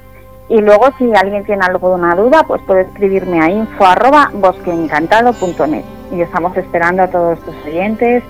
Y 0.50 0.62
luego 0.62 0.90
si 0.98 1.14
alguien 1.16 1.46
tiene 1.46 1.66
alguna 1.66 2.14
duda, 2.16 2.44
pues 2.44 2.62
puede 2.64 2.82
escribirme 2.82 3.42
a 3.42 3.50
info 3.50 3.86
arroba 3.86 4.30
bosqueencantado.net. 4.34 5.86
Y 6.12 6.22
estamos 6.22 6.58
esperando 6.58 7.04
a 7.04 7.08
todos 7.08 7.40
tus 7.42 7.56
oyentes 7.66 8.24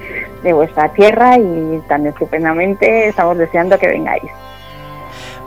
de 0.44 0.54
vuestra 0.54 0.92
tierra 0.94 1.38
y 1.38 1.82
tan 1.88 2.06
estupendamente 2.06 3.10
estamos 3.10 3.38
deseando 3.38 3.78
que 3.78 3.88
vengáis. 3.88 4.32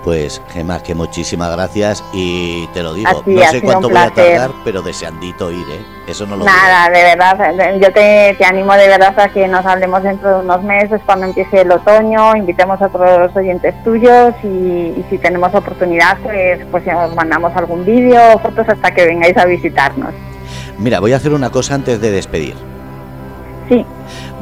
Pues 0.05 0.43
Gemma, 0.49 0.83
que 0.83 0.97
muchísimas 0.97 1.53
gracias 1.53 2.03
y 2.13 2.67
te 2.75 2.83
lo 2.83 2.93
digo, 2.93 3.23
no 3.25 3.43
sé 3.45 3.63
cuánto 3.63 3.89
voy 3.89 3.99
a 3.99 4.11
tardar, 4.11 4.51
pero 4.65 4.83
deseandito 4.83 5.53
ir, 5.53 5.65
¿eh? 5.71 5.85
Eso 6.09 6.27
no 6.27 6.37
lo 6.37 6.45
Nada, 6.45 6.91
de 6.91 7.03
verdad, 7.05 7.79
yo 7.81 7.93
te, 7.93 8.35
te, 8.37 8.45
animo 8.45 8.75
de 8.75 8.89
verdad 8.89 9.15
a 9.17 9.29
que 9.29 9.47
nos 9.47 9.65
hablemos 9.65 10.03
dentro 10.03 10.39
de 10.39 10.45
unos 10.45 10.61
meses, 10.65 11.01
cuando 11.07 11.27
empiece 11.27 11.61
el 11.61 11.71
otoño, 11.71 12.35
invitemos 12.35 12.83
a 12.83 12.87
otros 12.87 13.37
oyentes 13.37 13.75
tuyos 13.85 14.35
y, 14.43 15.05
si 15.09 15.19
tenemos 15.19 15.55
oportunidad, 15.55 16.19
pues, 16.25 16.59
pues 16.73 16.83
os 16.89 17.15
mandamos 17.15 17.55
algún 17.55 17.85
vídeo 17.85 18.21
o 18.35 18.39
fotos 18.41 18.69
hasta 18.69 18.91
que 18.91 19.07
vengáis 19.07 19.37
a 19.37 19.45
visitarnos. 19.45 20.13
Mira, 20.79 20.99
voy 20.99 21.13
a 21.13 21.17
hacer 21.17 21.33
una 21.33 21.51
cosa 21.51 21.77
antes 21.77 22.01
de 22.01 22.11
despedir. 22.11 22.72
Sí. 23.73 23.85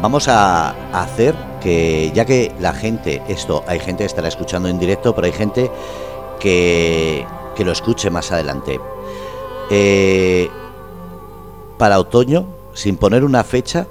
Vamos 0.03 0.29
a 0.29 0.71
hacer 0.93 1.35
que, 1.61 2.11
ya 2.15 2.25
que 2.25 2.53
la 2.59 2.73
gente, 2.73 3.23
esto, 3.29 3.63
hay 3.67 3.79
gente 3.79 4.03
que 4.03 4.07
estará 4.07 4.29
escuchando 4.29 4.69
en 4.69 4.79
directo, 4.79 5.15
pero 5.15 5.27
hay 5.27 5.33
gente 5.33 5.71
que, 6.39 7.25
que 7.55 7.65
lo 7.65 7.73
escuche 7.73 8.11
más 8.11 8.33
adelante. 8.33 8.81
Eh, 9.71 10.49
para 11.79 11.99
otoño, 11.99 12.47
sin 12.75 12.97
poner 12.97 13.25
una 13.25 13.45
fecha, 13.45 13.87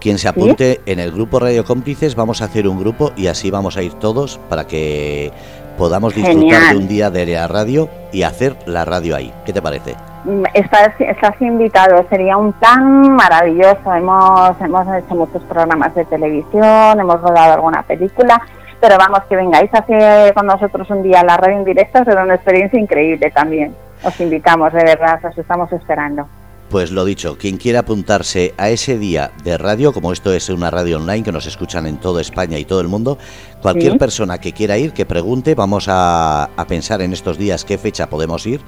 quien 0.00 0.18
se 0.18 0.28
apunte 0.28 0.80
en 0.86 0.98
el 0.98 1.12
grupo 1.12 1.38
Radio 1.38 1.64
Cómplices, 1.64 2.14
vamos 2.14 2.40
a 2.40 2.46
hacer 2.46 2.66
un 2.66 2.80
grupo 2.80 3.12
y 3.16 3.26
así 3.26 3.50
vamos 3.50 3.76
a 3.76 3.82
ir 3.82 3.92
todos 3.94 4.40
para 4.48 4.66
que 4.66 5.30
podamos 5.76 6.14
disfrutar 6.14 6.72
de 6.72 6.78
un 6.78 6.88
día 6.88 7.10
de 7.10 7.26
la 7.26 7.46
radio 7.46 7.88
y 8.12 8.22
hacer 8.22 8.56
la 8.66 8.84
radio 8.84 9.14
ahí. 9.16 9.32
¿Qué 9.44 9.52
te 9.52 9.60
parece? 9.60 9.94
Mm, 10.24 10.44
estás, 10.52 10.92
estás 10.98 11.40
invitado, 11.40 12.04
sería 12.10 12.36
un 12.36 12.52
plan 12.52 13.14
maravilloso. 13.14 13.94
Hemos, 13.94 14.60
hemos 14.60 14.86
hecho 14.96 15.14
muchos 15.14 15.42
programas 15.44 15.94
de 15.94 16.04
televisión, 16.04 17.00
hemos 17.00 17.20
rodado 17.22 17.54
alguna 17.54 17.82
película, 17.82 18.40
pero 18.80 18.98
vamos, 18.98 19.20
que 19.28 19.36
vengáis 19.36 19.72
a 19.72 19.78
hacer 19.78 20.34
con 20.34 20.46
nosotros 20.46 20.88
un 20.90 21.02
día 21.02 21.22
la 21.24 21.36
radio 21.36 21.58
en 21.58 21.64
directo 21.64 22.04
será 22.04 22.24
una 22.24 22.34
experiencia 22.34 22.78
increíble 22.78 23.30
también. 23.30 23.74
Os 24.02 24.18
invitamos, 24.20 24.72
de 24.72 24.84
verdad, 24.84 25.20
os 25.24 25.36
estamos 25.36 25.72
esperando. 25.72 26.26
Pues 26.70 26.92
lo 26.92 27.04
dicho, 27.04 27.36
quien 27.36 27.56
quiera 27.56 27.80
apuntarse 27.80 28.54
a 28.56 28.68
ese 28.68 28.96
día 28.96 29.32
de 29.42 29.58
radio, 29.58 29.92
como 29.92 30.12
esto 30.12 30.32
es 30.32 30.48
una 30.50 30.70
radio 30.70 30.98
online 30.98 31.24
que 31.24 31.32
nos 31.32 31.46
escuchan 31.46 31.84
en 31.86 31.96
toda 31.96 32.20
España 32.20 32.58
y 32.58 32.64
todo 32.64 32.80
el 32.80 32.86
mundo, 32.86 33.18
cualquier 33.60 33.98
persona 33.98 34.38
que 34.38 34.52
quiera 34.52 34.78
ir, 34.78 34.92
que 34.92 35.04
pregunte, 35.04 35.56
vamos 35.56 35.86
a, 35.88 36.44
a 36.44 36.66
pensar 36.66 37.02
en 37.02 37.12
estos 37.12 37.38
días 37.38 37.64
qué 37.64 37.76
fecha 37.76 38.08
podemos 38.08 38.46
ir 38.46 38.60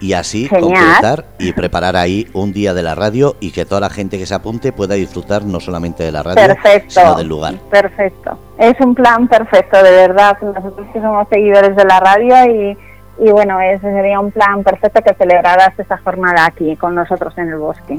y 0.00 0.12
así 0.12 0.48
completar 0.48 1.24
y 1.38 1.52
preparar 1.52 1.96
ahí 1.96 2.26
un 2.32 2.52
día 2.52 2.74
de 2.74 2.82
la 2.82 2.94
radio 2.94 3.36
y 3.40 3.52
que 3.52 3.64
toda 3.64 3.80
la 3.80 3.90
gente 3.90 4.18
que 4.18 4.26
se 4.26 4.34
apunte 4.34 4.72
pueda 4.72 4.94
disfrutar 4.94 5.44
no 5.44 5.60
solamente 5.60 6.02
de 6.02 6.12
la 6.12 6.22
radio, 6.22 6.56
sino 6.88 7.14
del 7.14 7.28
lugar. 7.28 7.54
Perfecto. 7.70 8.38
Es 8.58 8.74
un 8.80 8.94
plan 8.94 9.28
perfecto, 9.28 9.82
de 9.82 9.90
verdad. 9.90 10.36
Nosotros 10.40 10.86
que 10.92 11.00
somos 11.00 11.26
seguidores 11.28 11.74
de 11.76 11.84
la 11.84 12.00
radio 12.00 12.52
y, 12.52 12.78
y 13.18 13.30
bueno, 13.30 13.60
ese 13.60 13.92
sería 13.92 14.20
un 14.20 14.30
plan 14.30 14.62
perfecto 14.62 15.02
que 15.02 15.14
celebraras 15.14 15.78
esta 15.78 15.98
jornada 15.98 16.46
aquí 16.46 16.76
con 16.76 16.94
nosotros 16.94 17.32
en 17.38 17.48
el 17.48 17.58
bosque. 17.58 17.98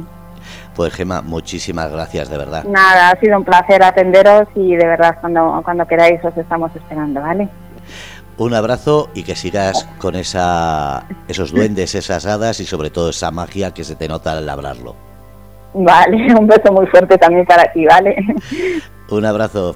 Pues 0.75 0.93
Gema, 0.93 1.21
muchísimas 1.21 1.89
gracias, 1.91 2.29
de 2.29 2.37
verdad. 2.37 2.65
Nada, 2.65 3.11
ha 3.11 3.19
sido 3.19 3.37
un 3.37 3.45
placer 3.45 3.81
atenderos 3.81 4.47
y 4.55 4.75
de 4.75 4.85
verdad 4.85 5.17
cuando, 5.21 5.61
cuando 5.63 5.87
queráis 5.87 6.23
os 6.23 6.37
estamos 6.37 6.75
esperando, 6.75 7.21
¿vale? 7.21 7.47
Un 8.37 8.53
abrazo 8.53 9.09
y 9.13 9.23
que 9.23 9.35
sigas 9.35 9.87
con 9.97 10.15
esa, 10.15 11.05
esos 11.27 11.51
duendes, 11.51 11.95
esas 11.95 12.25
hadas 12.25 12.59
y 12.59 12.65
sobre 12.65 12.89
todo 12.89 13.11
esa 13.11 13.31
magia 13.31 13.73
que 13.73 13.85
se 13.85 13.95
te 13.95 14.09
nota 14.09 14.33
al 14.33 14.49
hablarlo. 14.49 14.95
Vale, 15.73 16.33
un 16.39 16.47
beso 16.47 16.71
muy 16.71 16.85
fuerte 16.87 17.17
también 17.17 17.45
para 17.45 17.71
ti, 17.71 17.85
¿vale? 17.85 18.15
Un 19.09 19.25
abrazo. 19.25 19.75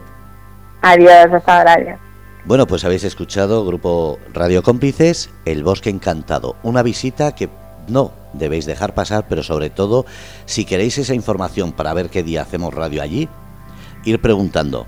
Adiós, 0.81 1.27
hasta 1.31 1.57
ahora. 1.57 1.99
Bueno, 2.45 2.67
pues 2.67 2.83
habéis 2.83 3.03
escuchado 3.03 3.65
Grupo 3.65 4.17
Radio 4.33 4.63
Cómplices, 4.63 5.29
El 5.45 5.63
Bosque 5.63 5.89
Encantado. 5.89 6.55
Una 6.63 6.83
visita 6.83 7.35
que 7.35 7.49
no 7.87 8.11
debéis 8.33 8.65
dejar 8.65 8.93
pasar, 8.93 9.25
pero 9.27 9.43
sobre 9.43 9.69
todo, 9.69 10.05
si 10.45 10.65
queréis 10.65 10.97
esa 10.97 11.13
información 11.13 11.71
para 11.73 11.93
ver 11.93 12.09
qué 12.09 12.23
día 12.23 12.41
hacemos 12.41 12.73
radio 12.73 13.01
allí, 13.01 13.27
ir 14.05 14.19
preguntando. 14.21 14.85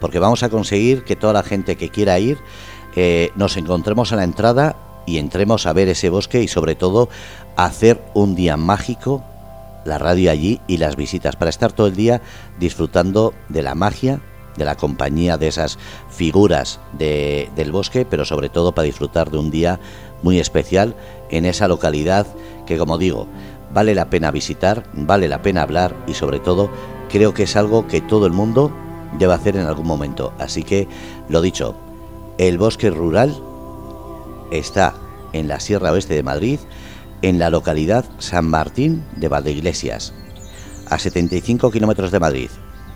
Porque 0.00 0.18
vamos 0.18 0.42
a 0.42 0.48
conseguir 0.48 1.04
que 1.04 1.16
toda 1.16 1.32
la 1.32 1.42
gente 1.42 1.76
que 1.76 1.88
quiera 1.88 2.18
ir 2.18 2.38
nos 3.36 3.56
encontremos 3.56 4.12
a 4.12 4.16
la 4.16 4.24
entrada 4.24 4.76
y 5.06 5.18
entremos 5.18 5.66
a 5.66 5.72
ver 5.72 5.88
ese 5.88 6.10
bosque 6.10 6.42
y 6.42 6.48
sobre 6.48 6.74
todo 6.74 7.08
hacer 7.56 8.02
un 8.14 8.34
día 8.34 8.56
mágico, 8.56 9.24
la 9.84 9.98
radio 9.98 10.30
allí 10.30 10.60
y 10.66 10.76
las 10.76 10.96
visitas, 10.96 11.36
para 11.36 11.50
estar 11.50 11.72
todo 11.72 11.86
el 11.86 11.96
día 11.96 12.22
disfrutando 12.58 13.34
de 13.48 13.62
la 13.62 13.74
magia, 13.74 14.20
de 14.56 14.64
la 14.64 14.76
compañía 14.76 15.38
de 15.38 15.48
esas 15.48 15.78
figuras 16.10 16.78
del 16.98 17.72
bosque, 17.72 18.04
pero 18.04 18.24
sobre 18.24 18.48
todo 18.48 18.72
para 18.72 18.86
disfrutar 18.86 19.30
de 19.30 19.38
un 19.38 19.50
día 19.50 19.80
muy 20.22 20.38
especial 20.38 20.94
en 21.30 21.46
esa 21.46 21.68
localidad 21.68 22.26
que, 22.66 22.78
como 22.78 22.98
digo, 22.98 23.26
vale 23.72 23.94
la 23.94 24.10
pena 24.10 24.30
visitar, 24.30 24.84
vale 24.92 25.28
la 25.28 25.42
pena 25.42 25.62
hablar 25.62 25.96
y 26.06 26.14
sobre 26.14 26.38
todo 26.38 26.70
creo 27.08 27.34
que 27.34 27.44
es 27.44 27.56
algo 27.56 27.86
que 27.86 28.00
todo 28.00 28.26
el 28.26 28.32
mundo 28.32 28.70
debe 29.18 29.34
hacer 29.34 29.56
en 29.56 29.66
algún 29.66 29.86
momento. 29.86 30.32
Así 30.38 30.62
que, 30.62 30.86
lo 31.28 31.40
dicho, 31.40 31.74
el 32.38 32.58
bosque 32.58 32.90
rural 32.90 33.36
está 34.50 34.94
en 35.32 35.48
la 35.48 35.60
Sierra 35.60 35.92
Oeste 35.92 36.14
de 36.14 36.22
Madrid, 36.22 36.58
en 37.22 37.38
la 37.38 37.50
localidad 37.50 38.04
San 38.18 38.46
Martín 38.46 39.04
de 39.16 39.28
Valdeiglesias, 39.28 40.12
a 40.88 40.98
75 40.98 41.70
kilómetros 41.70 42.10
de 42.10 42.20
Madrid. 42.20 42.50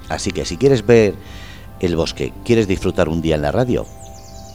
Así 0.08 0.30
que 0.30 0.44
si 0.44 0.56
quieres 0.56 0.86
ver 0.86 1.14
el 1.80 1.96
bosque, 1.96 2.32
quieres 2.44 2.68
disfrutar 2.68 3.08
un 3.08 3.22
día 3.22 3.36
en 3.36 3.42
la 3.42 3.52
radio, 3.52 3.86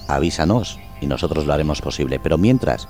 avísanos 0.07 0.79
y 0.99 1.07
nosotros 1.07 1.45
lo 1.45 1.53
haremos 1.53 1.81
posible. 1.81 2.19
Pero 2.19 2.37
mientras, 2.37 2.87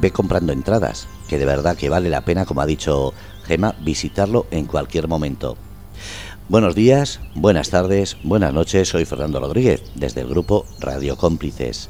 ve 0.00 0.10
comprando 0.10 0.52
entradas, 0.52 1.08
que 1.28 1.38
de 1.38 1.46
verdad 1.46 1.76
que 1.76 1.88
vale 1.88 2.10
la 2.10 2.22
pena, 2.22 2.44
como 2.44 2.60
ha 2.60 2.66
dicho 2.66 3.12
Gema, 3.44 3.74
visitarlo 3.80 4.46
en 4.50 4.66
cualquier 4.66 5.08
momento. 5.08 5.56
Buenos 6.52 6.74
días, 6.74 7.18
buenas 7.34 7.70
tardes, 7.70 8.18
buenas 8.24 8.52
noches, 8.52 8.90
soy 8.90 9.06
Fernando 9.06 9.40
Rodríguez, 9.40 9.82
desde 9.94 10.20
el 10.20 10.28
grupo 10.28 10.66
Radio 10.80 11.16
Cómplices. 11.16 11.88